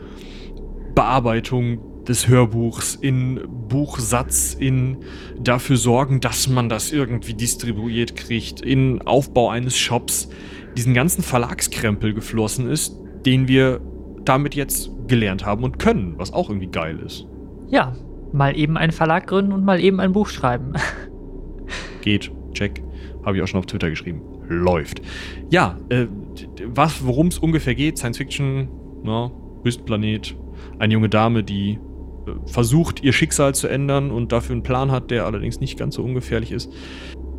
Bearbeitung 0.94 1.78
des 2.08 2.28
Hörbuchs, 2.28 2.96
in 2.96 3.40
Buchsatz, 3.68 4.54
in 4.58 4.98
dafür 5.38 5.76
sorgen, 5.76 6.20
dass 6.20 6.48
man 6.48 6.68
das 6.68 6.92
irgendwie 6.92 7.34
distribuiert 7.34 8.16
kriegt, 8.16 8.60
in 8.60 9.02
Aufbau 9.02 9.50
eines 9.50 9.76
Shops, 9.76 10.28
diesen 10.76 10.94
ganzen 10.94 11.22
Verlagskrempel 11.22 12.14
geflossen 12.14 12.68
ist, 12.68 12.96
den 13.24 13.46
wir 13.46 13.80
damit 14.24 14.54
jetzt 14.54 14.90
gelernt 15.06 15.44
haben 15.44 15.64
und 15.64 15.78
können, 15.78 16.14
was 16.16 16.32
auch 16.32 16.48
irgendwie 16.48 16.68
geil 16.68 16.98
ist. 17.04 17.26
Ja, 17.68 17.94
mal 18.32 18.56
eben 18.56 18.76
einen 18.76 18.92
Verlag 18.92 19.26
gründen 19.26 19.52
und 19.52 19.64
mal 19.64 19.80
eben 19.80 20.00
ein 20.00 20.12
Buch 20.12 20.28
schreiben. 20.28 20.72
Geht, 22.02 22.32
check. 22.52 22.82
Habe 23.24 23.36
ich 23.36 23.42
auch 23.42 23.46
schon 23.46 23.60
auf 23.60 23.66
Twitter 23.66 23.90
geschrieben. 23.90 24.22
Läuft. 24.48 25.00
Ja, 25.50 25.78
äh, 25.88 26.06
worum 27.00 27.28
es 27.28 27.38
ungefähr 27.38 27.74
geht, 27.76 27.96
Science 27.96 28.18
Fiction, 28.18 28.68
na, 29.04 29.30
Wüstenplanet, 29.62 30.36
eine 30.78 30.92
junge 30.92 31.08
Dame, 31.08 31.44
die 31.44 31.78
versucht, 32.46 33.02
ihr 33.02 33.12
Schicksal 33.12 33.54
zu 33.54 33.68
ändern 33.68 34.10
und 34.10 34.32
dafür 34.32 34.52
einen 34.52 34.62
Plan 34.62 34.90
hat, 34.90 35.10
der 35.10 35.26
allerdings 35.26 35.60
nicht 35.60 35.78
ganz 35.78 35.96
so 35.96 36.02
ungefährlich 36.02 36.52
ist. 36.52 36.72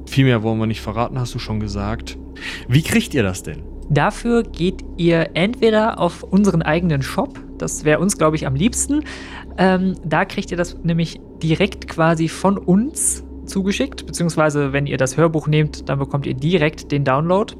Viel 0.06 0.26
mehr 0.26 0.44
wollen 0.44 0.60
wir 0.60 0.68
nicht 0.68 0.82
verraten, 0.82 1.20
hast 1.20 1.34
du 1.34 1.40
schon 1.40 1.60
gesagt. 1.60 2.18
Wie 2.68 2.82
kriegt 2.82 3.14
ihr 3.14 3.24
das 3.24 3.44
denn? 3.44 3.64
Dafür 3.90 4.44
geht 4.44 4.84
ihr 4.98 5.32
entweder 5.34 6.00
auf 6.00 6.24
unseren 6.24 6.62
eigenen 6.62 7.02
Shop, 7.02 7.40
das 7.58 7.86
wäre 7.86 8.00
uns, 8.00 8.18
glaube 8.18 8.36
ich, 8.36 8.46
am 8.48 8.56
liebsten. 8.56 9.04
Ähm, 9.58 9.96
da 10.04 10.26
kriegt 10.26 10.52
ihr 10.52 10.58
das 10.58 10.78
nämlich 10.84 11.22
direkt 11.42 11.88
quasi 11.88 12.28
von 12.28 12.58
uns 12.58 13.24
zugeschickt, 13.46 14.06
beziehungsweise 14.06 14.74
wenn 14.74 14.86
ihr 14.88 14.98
das 14.98 15.16
Hörbuch 15.18 15.48
nehmt, 15.48 15.88
dann 15.90 16.00
bekommt 16.00 16.26
ihr 16.26 16.34
direkt 16.34 16.92
den 16.92 17.04
Download. 17.04 17.54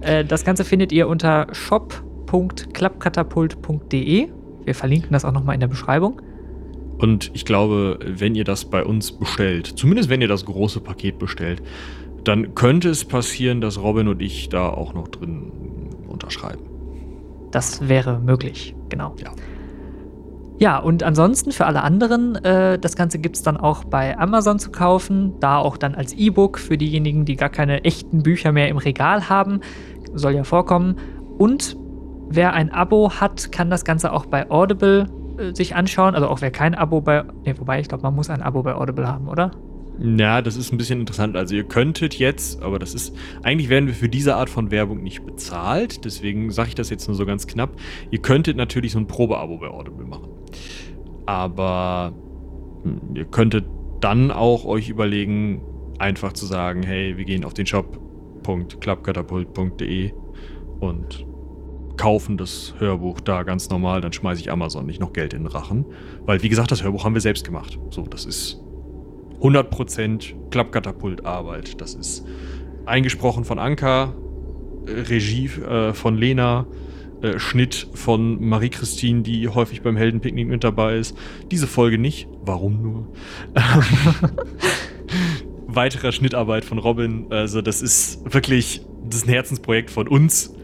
Äh, 0.00 0.24
das 0.24 0.44
Ganze 0.44 0.64
findet 0.64 0.90
ihr 0.92 1.06
unter 1.08 1.46
shop.klappkatapult.de. 1.52 4.28
Wir 4.64 4.74
verlinken 4.74 5.12
das 5.12 5.24
auch 5.24 5.32
nochmal 5.32 5.54
in 5.54 5.60
der 5.60 5.68
Beschreibung. 5.68 6.20
Und 6.98 7.30
ich 7.32 7.44
glaube, 7.44 7.98
wenn 8.04 8.34
ihr 8.34 8.44
das 8.44 8.64
bei 8.64 8.84
uns 8.84 9.12
bestellt, 9.12 9.66
zumindest 9.66 10.10
wenn 10.10 10.20
ihr 10.20 10.28
das 10.28 10.44
große 10.44 10.80
Paket 10.80 11.18
bestellt, 11.18 11.62
dann 12.24 12.54
könnte 12.54 12.90
es 12.90 13.04
passieren, 13.04 13.60
dass 13.60 13.80
Robin 13.80 14.08
und 14.08 14.20
ich 14.20 14.48
da 14.48 14.68
auch 14.68 14.94
noch 14.94 15.08
drin 15.08 15.52
unterschreiben. 16.08 16.62
Das 17.50 17.88
wäre 17.88 18.18
möglich, 18.18 18.74
genau. 18.88 19.14
Ja. 19.22 19.30
Ja, 20.60 20.78
und 20.78 21.04
ansonsten 21.04 21.52
für 21.52 21.66
alle 21.66 21.82
anderen, 21.82 22.34
äh, 22.44 22.80
das 22.80 22.96
Ganze 22.96 23.20
gibt 23.20 23.36
es 23.36 23.42
dann 23.42 23.56
auch 23.56 23.84
bei 23.84 24.18
Amazon 24.18 24.58
zu 24.58 24.72
kaufen, 24.72 25.34
da 25.38 25.58
auch 25.58 25.76
dann 25.76 25.94
als 25.94 26.12
E-Book 26.14 26.58
für 26.58 26.76
diejenigen, 26.76 27.24
die 27.24 27.36
gar 27.36 27.48
keine 27.48 27.84
echten 27.84 28.24
Bücher 28.24 28.50
mehr 28.50 28.68
im 28.68 28.76
Regal 28.76 29.28
haben. 29.28 29.60
Soll 30.14 30.34
ja 30.34 30.42
vorkommen. 30.42 30.96
Und 31.38 31.76
wer 32.28 32.54
ein 32.54 32.72
Abo 32.72 33.12
hat, 33.12 33.52
kann 33.52 33.70
das 33.70 33.84
Ganze 33.84 34.12
auch 34.12 34.26
bei 34.26 34.50
Audible 34.50 35.06
äh, 35.38 35.54
sich 35.54 35.74
anschauen. 35.74 36.14
Also 36.14 36.28
auch 36.28 36.40
wer 36.40 36.50
kein 36.50 36.74
Abo 36.74 37.00
bei. 37.00 37.24
Ne, 37.44 37.58
wobei, 37.58 37.80
ich 37.80 37.88
glaube, 37.88 38.02
man 38.02 38.14
muss 38.14 38.30
ein 38.30 38.42
Abo 38.42 38.62
bei 38.62 38.74
Audible 38.74 39.06
haben, 39.06 39.28
oder? 39.28 39.50
Ja, 40.00 40.42
das 40.42 40.56
ist 40.56 40.72
ein 40.72 40.78
bisschen 40.78 41.00
interessant. 41.00 41.36
Also 41.36 41.56
ihr 41.56 41.64
könntet 41.64 42.14
jetzt, 42.14 42.62
aber 42.62 42.78
das 42.78 42.94
ist, 42.94 43.16
eigentlich 43.42 43.68
werden 43.68 43.88
wir 43.88 43.94
für 43.94 44.08
diese 44.08 44.36
Art 44.36 44.48
von 44.48 44.70
Werbung 44.70 45.02
nicht 45.02 45.26
bezahlt, 45.26 46.04
deswegen 46.04 46.52
sage 46.52 46.68
ich 46.68 46.76
das 46.76 46.88
jetzt 46.88 47.08
nur 47.08 47.16
so 47.16 47.26
ganz 47.26 47.48
knapp. 47.48 47.70
Ihr 48.12 48.20
könntet 48.20 48.56
natürlich 48.56 48.92
so 48.92 49.00
ein 49.00 49.08
Probeabo 49.08 49.58
bei 49.58 49.66
Audible 49.66 50.06
machen. 50.06 50.28
Aber 51.26 52.12
hm, 52.84 53.16
ihr 53.16 53.24
könntet 53.24 53.64
dann 54.00 54.30
auch 54.30 54.64
euch 54.64 54.88
überlegen, 54.88 55.62
einfach 55.98 56.32
zu 56.32 56.46
sagen, 56.46 56.84
hey, 56.84 57.16
wir 57.16 57.24
gehen 57.24 57.44
auf 57.44 57.54
den 57.54 57.66
Shop.klappkatapult.de 57.66 60.12
und 60.78 61.26
kaufen 61.98 62.38
das 62.38 62.74
Hörbuch 62.78 63.20
da 63.20 63.42
ganz 63.42 63.68
normal, 63.68 64.00
dann 64.00 64.12
schmeiße 64.12 64.40
ich 64.40 64.50
Amazon 64.50 64.86
nicht 64.86 65.00
noch 65.00 65.12
Geld 65.12 65.34
in 65.34 65.42
den 65.42 65.48
Rachen. 65.48 65.84
Weil, 66.24 66.42
wie 66.42 66.48
gesagt, 66.48 66.70
das 66.70 66.82
Hörbuch 66.82 67.04
haben 67.04 67.14
wir 67.14 67.20
selbst 67.20 67.44
gemacht. 67.44 67.78
So, 67.90 68.02
das 68.02 68.24
ist 68.24 68.62
100% 69.40 70.50
Klappkatapultarbeit. 70.50 71.80
Das 71.80 71.94
ist 71.94 72.24
eingesprochen 72.86 73.44
von 73.44 73.58
Anka, 73.58 74.14
äh, 74.86 74.92
Regie 74.92 75.46
äh, 75.46 75.92
von 75.92 76.16
Lena, 76.16 76.66
äh, 77.20 77.38
Schnitt 77.38 77.88
von 77.92 78.42
Marie-Christine, 78.48 79.22
die 79.22 79.48
häufig 79.48 79.82
beim 79.82 79.96
Heldenpicknick 79.96 80.48
mit 80.48 80.64
dabei 80.64 80.96
ist. 80.96 81.16
Diese 81.50 81.66
Folge 81.66 81.98
nicht. 81.98 82.28
Warum 82.42 82.82
nur? 82.82 83.08
weiterer 85.66 86.12
Schnittarbeit 86.12 86.64
von 86.64 86.78
Robin. 86.78 87.26
Also 87.30 87.60
das 87.60 87.82
ist 87.82 88.32
wirklich 88.32 88.82
das 89.04 89.20
ist 89.20 89.28
ein 89.28 89.32
Herzensprojekt 89.32 89.90
von 89.90 90.08
uns. 90.08 90.54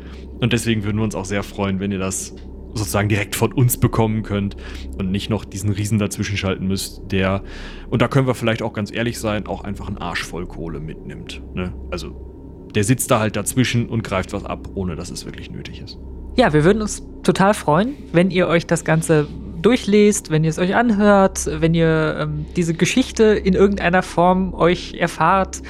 Und 0.41 0.53
deswegen 0.53 0.85
würden 0.85 0.97
wir 0.99 1.05
uns 1.05 1.15
auch 1.15 1.25
sehr 1.25 1.43
freuen, 1.43 1.81
wenn 1.81 1.93
ihr 1.93 1.99
das 1.99 2.35
sozusagen 2.75 3.09
direkt 3.09 3.37
von 3.37 3.53
uns 3.53 3.77
bekommen 3.77 4.23
könnt 4.23 4.57
und 4.99 5.11
nicht 5.11 5.31
noch 5.31 5.45
diesen 5.45 5.71
Riesen 5.71 5.99
dazwischen 5.99 6.37
schalten 6.37 6.67
müsst, 6.67 7.03
der, 7.11 7.43
und 7.89 8.03
da 8.03 8.09
können 8.09 8.27
wir 8.27 8.35
vielleicht 8.35 8.63
auch 8.63 8.73
ganz 8.73 8.93
ehrlich 8.93 9.19
sein, 9.19 9.47
auch 9.47 9.63
einfach 9.63 9.89
einen 9.89 9.99
Arsch 9.99 10.25
voll 10.25 10.47
Kohle 10.47 10.81
mitnimmt. 10.81 11.41
Ne? 11.55 11.73
Also 11.91 12.71
der 12.75 12.85
sitzt 12.85 13.11
da 13.11 13.21
halt 13.21 13.37
dazwischen 13.37 13.89
und 13.89 14.03
greift 14.03 14.33
was 14.33 14.45
ab, 14.45 14.69
ohne 14.75 14.97
dass 14.97 15.11
es 15.11 15.25
wirklich 15.25 15.51
nötig 15.51 15.81
ist. 15.81 15.99
Ja, 16.37 16.53
wir 16.53 16.65
würden 16.65 16.83
uns 16.83 17.07
total 17.23 17.55
freuen, 17.55 17.95
wenn 18.13 18.31
ihr 18.33 18.49
euch 18.49 18.67
das 18.67 18.85
Ganze 18.85 19.29
durchlest, 19.63 20.31
wenn 20.31 20.43
ihr 20.43 20.51
es 20.51 20.59
euch 20.59 20.75
anhört, 20.75 21.49
wenn 21.61 21.75
ihr 21.75 22.19
ähm, 22.21 22.47
diese 22.57 22.75
Geschichte 22.75 23.23
in 23.25 23.55
irgendeiner 23.55 24.03
Form 24.03 24.53
euch 24.53 24.95
erfahrt. 24.95 25.63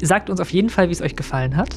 Sagt 0.00 0.30
uns 0.30 0.40
auf 0.40 0.50
jeden 0.50 0.68
Fall, 0.68 0.88
wie 0.88 0.92
es 0.92 1.00
euch 1.00 1.16
gefallen 1.16 1.56
hat. 1.56 1.70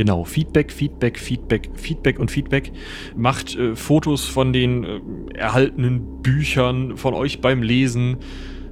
Genau, 0.00 0.24
Feedback, 0.24 0.72
Feedback, 0.72 1.18
Feedback, 1.18 1.68
Feedback 1.74 2.18
und 2.18 2.30
Feedback. 2.30 2.72
Macht 3.16 3.54
äh, 3.54 3.76
Fotos 3.76 4.24
von 4.24 4.50
den 4.54 4.82
äh, 4.82 5.00
erhaltenen 5.34 6.22
Büchern, 6.22 6.96
von 6.96 7.12
euch 7.12 7.42
beim 7.42 7.62
Lesen. 7.62 8.16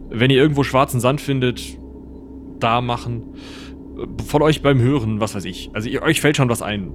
Wenn 0.09 0.31
ihr 0.31 0.39
irgendwo 0.39 0.63
schwarzen 0.63 1.01
Sand 1.01 1.21
findet, 1.21 1.77
da 2.61 2.81
machen. 2.81 3.35
Von 4.27 4.41
euch 4.41 4.63
beim 4.63 4.81
Hören, 4.81 5.21
was 5.21 5.35
weiß 5.35 5.45
ich. 5.45 5.69
Also 5.75 5.91
ihr, 5.91 6.01
euch 6.01 6.23
fällt 6.23 6.39
schon 6.39 6.49
was 6.49 6.63
ein. 6.63 6.93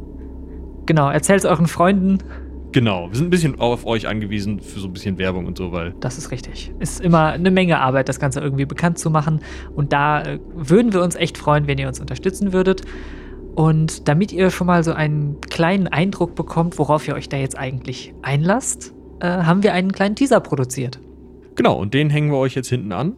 Genau, 0.87 1.11
erzählt 1.11 1.41
es 1.41 1.45
euren 1.45 1.67
Freunden. 1.67 2.17
Genau, 2.71 3.09
wir 3.09 3.15
sind 3.15 3.27
ein 3.27 3.29
bisschen 3.29 3.59
auf 3.59 3.85
euch 3.85 4.07
angewiesen 4.07 4.61
für 4.61 4.79
so 4.79 4.87
ein 4.87 4.93
bisschen 4.93 5.19
Werbung 5.19 5.45
und 5.45 5.59
so, 5.59 5.71
weil. 5.71 5.93
Das 5.99 6.17
ist 6.17 6.31
richtig. 6.31 6.73
Ist 6.79 7.01
immer 7.01 7.33
eine 7.33 7.51
Menge 7.51 7.79
Arbeit, 7.79 8.09
das 8.09 8.19
Ganze 8.19 8.39
irgendwie 8.39 8.65
bekannt 8.65 8.97
zu 8.97 9.11
machen. 9.11 9.41
Und 9.75 9.93
da 9.93 10.23
äh, 10.23 10.39
würden 10.55 10.91
wir 10.91 11.03
uns 11.03 11.13
echt 11.13 11.37
freuen, 11.37 11.67
wenn 11.67 11.77
ihr 11.77 11.87
uns 11.87 11.99
unterstützen 11.99 12.51
würdet. 12.51 12.81
Und 13.55 14.07
damit 14.07 14.31
ihr 14.31 14.49
schon 14.49 14.67
mal 14.67 14.83
so 14.83 14.93
einen 14.93 15.39
kleinen 15.41 15.87
Eindruck 15.87 16.35
bekommt, 16.35 16.79
worauf 16.79 17.07
ihr 17.07 17.13
euch 17.13 17.29
da 17.29 17.37
jetzt 17.37 17.57
eigentlich 17.57 18.13
einlasst, 18.21 18.93
äh, 19.19 19.27
haben 19.27 19.63
wir 19.63 19.73
einen 19.73 19.91
kleinen 19.91 20.15
Teaser 20.15 20.39
produziert. 20.39 20.99
Genau, 21.55 21.77
und 21.77 21.93
den 21.93 22.09
hängen 22.09 22.31
wir 22.31 22.37
euch 22.37 22.55
jetzt 22.55 22.69
hinten 22.69 22.91
an. 22.91 23.15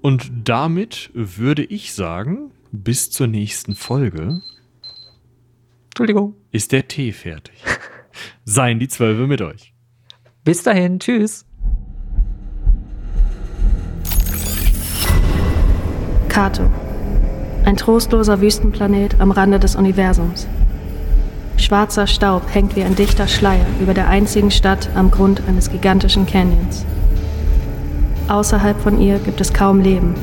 Und 0.00 0.30
damit 0.44 1.10
würde 1.12 1.62
ich 1.62 1.92
sagen, 1.92 2.52
bis 2.72 3.10
zur 3.10 3.26
nächsten 3.26 3.74
Folge. 3.74 4.40
Entschuldigung. 5.90 6.34
Ist 6.52 6.72
der 6.72 6.88
Tee 6.88 7.12
fertig. 7.12 7.62
Seien 8.44 8.78
die 8.78 8.88
Zwölfe 8.88 9.26
mit 9.26 9.42
euch. 9.42 9.74
Bis 10.42 10.62
dahin, 10.62 10.98
tschüss. 10.98 11.44
Kato. 16.28 16.70
Ein 17.64 17.76
trostloser 17.76 18.40
Wüstenplanet 18.40 19.16
am 19.20 19.30
Rande 19.30 19.58
des 19.58 19.76
Universums. 19.76 20.48
Schwarzer 21.56 22.06
Staub 22.06 22.42
hängt 22.52 22.74
wie 22.74 22.82
ein 22.82 22.96
dichter 22.96 23.28
Schleier 23.28 23.66
über 23.80 23.92
der 23.92 24.08
einzigen 24.08 24.50
Stadt 24.50 24.88
am 24.94 25.10
Grund 25.10 25.42
eines 25.46 25.70
gigantischen 25.70 26.26
Canyons. 26.26 26.86
Außerhalb 28.28 28.80
von 28.80 29.00
ihr 29.00 29.18
gibt 29.18 29.40
es 29.40 29.52
kaum 29.52 29.80
Leben 29.80 30.14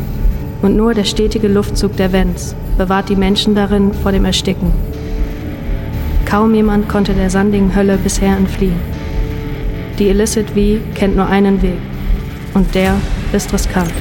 und 0.62 0.76
nur 0.76 0.96
der 0.96 1.04
stetige 1.04 1.48
Luftzug 1.48 1.96
der 1.96 2.12
Vents 2.12 2.56
bewahrt 2.78 3.10
die 3.10 3.16
Menschen 3.16 3.54
darin 3.54 3.94
vor 3.94 4.12
dem 4.12 4.26
Ersticken. 4.26 4.72
Kaum 6.26 6.56
jemand 6.56 6.90
konnte 6.90 7.14
der 7.14 7.30
sandigen 7.30 7.76
Hölle 7.76 7.98
bisher 7.98 8.36
entfliehen. 8.36 8.80
Die 10.00 10.08
Illicit 10.08 10.50
V 10.50 10.80
kennt 10.96 11.16
nur 11.16 11.28
einen 11.28 11.62
Weg 11.62 11.78
und 12.56 12.74
der 12.74 12.96
ist 13.32 13.54
riskant. 13.54 13.94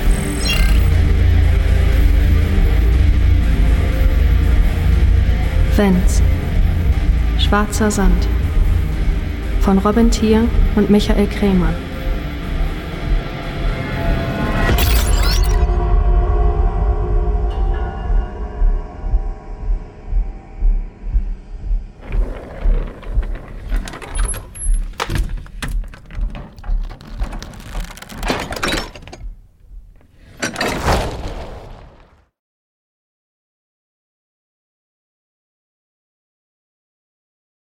Vents. 5.77 6.23
Schwarzer 7.39 7.91
Sand. 7.91 8.27
Von 9.61 9.77
Robin 9.77 10.11
Thier 10.11 10.49
und 10.75 10.89
Michael 10.89 11.27
Krämer. 11.27 11.75